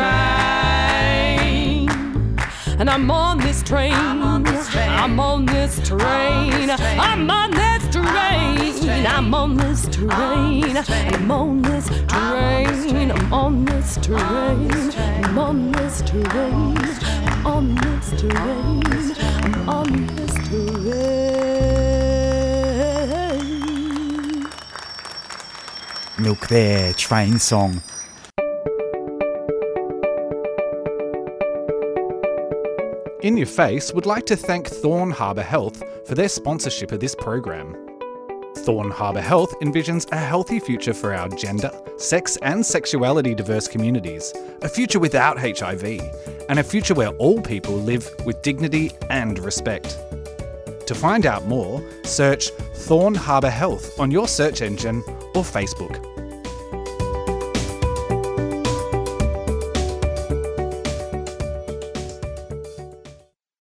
And 2.80 2.90
I'm 2.90 3.12
on 3.12 3.38
this 3.38 3.62
train. 3.62 3.94
I'm 3.94 4.24
on 4.24 4.42
this 4.44 4.68
train. 4.70 4.90
I'm 4.90 5.20
on 5.20 5.46
this 5.46 5.80
train. 5.88 6.00
I'm 6.00 7.30
on 7.30 7.52
this 7.52 7.88
train. 7.92 9.06
I'm 9.06 9.34
on 9.36 9.56
this 9.56 9.96
train. 9.96 10.66
I'm 10.66 11.32
on 11.32 11.62
this 11.62 12.08
train. 12.08 13.02
I'm 13.12 13.32
on 13.34 13.66
this 13.66 13.98
train. 14.02 14.72
I'm 15.26 15.38
on 15.38 15.72
this 15.72 16.02
train. 16.02 17.21
I'm 17.44 17.48
on 17.48 17.74
this 17.74 18.22
train. 18.22 18.84
I'm 19.42 19.68
on 19.68 20.06
this 20.16 20.34
train. 20.48 20.62
Milk 26.20 26.48
there, 26.50 26.94
train 26.94 27.40
song. 27.40 27.82
In 33.24 33.38
Your 33.38 33.48
Face 33.48 33.92
would 33.92 34.06
like 34.06 34.28
to 34.28 34.36
thank 34.36 34.68
Thorn 34.68 35.10
Harbour 35.10 35.42
Health 35.42 35.82
for 36.08 36.14
their 36.14 36.30
sponsorship 36.30 36.92
of 36.92 37.00
this 37.00 37.16
program. 37.16 37.91
Thorn 38.62 38.92
Harbour 38.92 39.22
Health 39.22 39.60
envisions 39.62 40.12
a 40.12 40.18
healthy 40.18 40.60
future 40.60 40.94
for 40.94 41.16
our 41.16 41.28
gender, 41.30 41.72
sex, 41.98 42.38
and 42.44 42.64
sexuality 42.64 43.34
diverse 43.34 43.68
communities, 43.68 44.34
a 44.62 44.70
future 44.70 45.00
without 45.00 45.40
HIV, 45.40 45.84
and 46.48 46.60
a 46.60 46.64
future 46.64 46.94
where 46.94 47.10
all 47.18 47.42
people 47.42 47.74
live 47.74 48.08
with 48.24 48.42
dignity 48.44 48.92
and 49.10 49.40
respect. 49.40 49.98
To 50.86 50.94
find 50.94 51.26
out 51.26 51.46
more, 51.46 51.82
search 52.04 52.50
Thorn 52.76 53.16
Harbour 53.16 53.50
Health 53.50 54.00
on 54.00 54.12
your 54.12 54.28
search 54.28 54.62
engine 54.62 55.04
or 55.34 55.44
Facebook. 55.44 56.11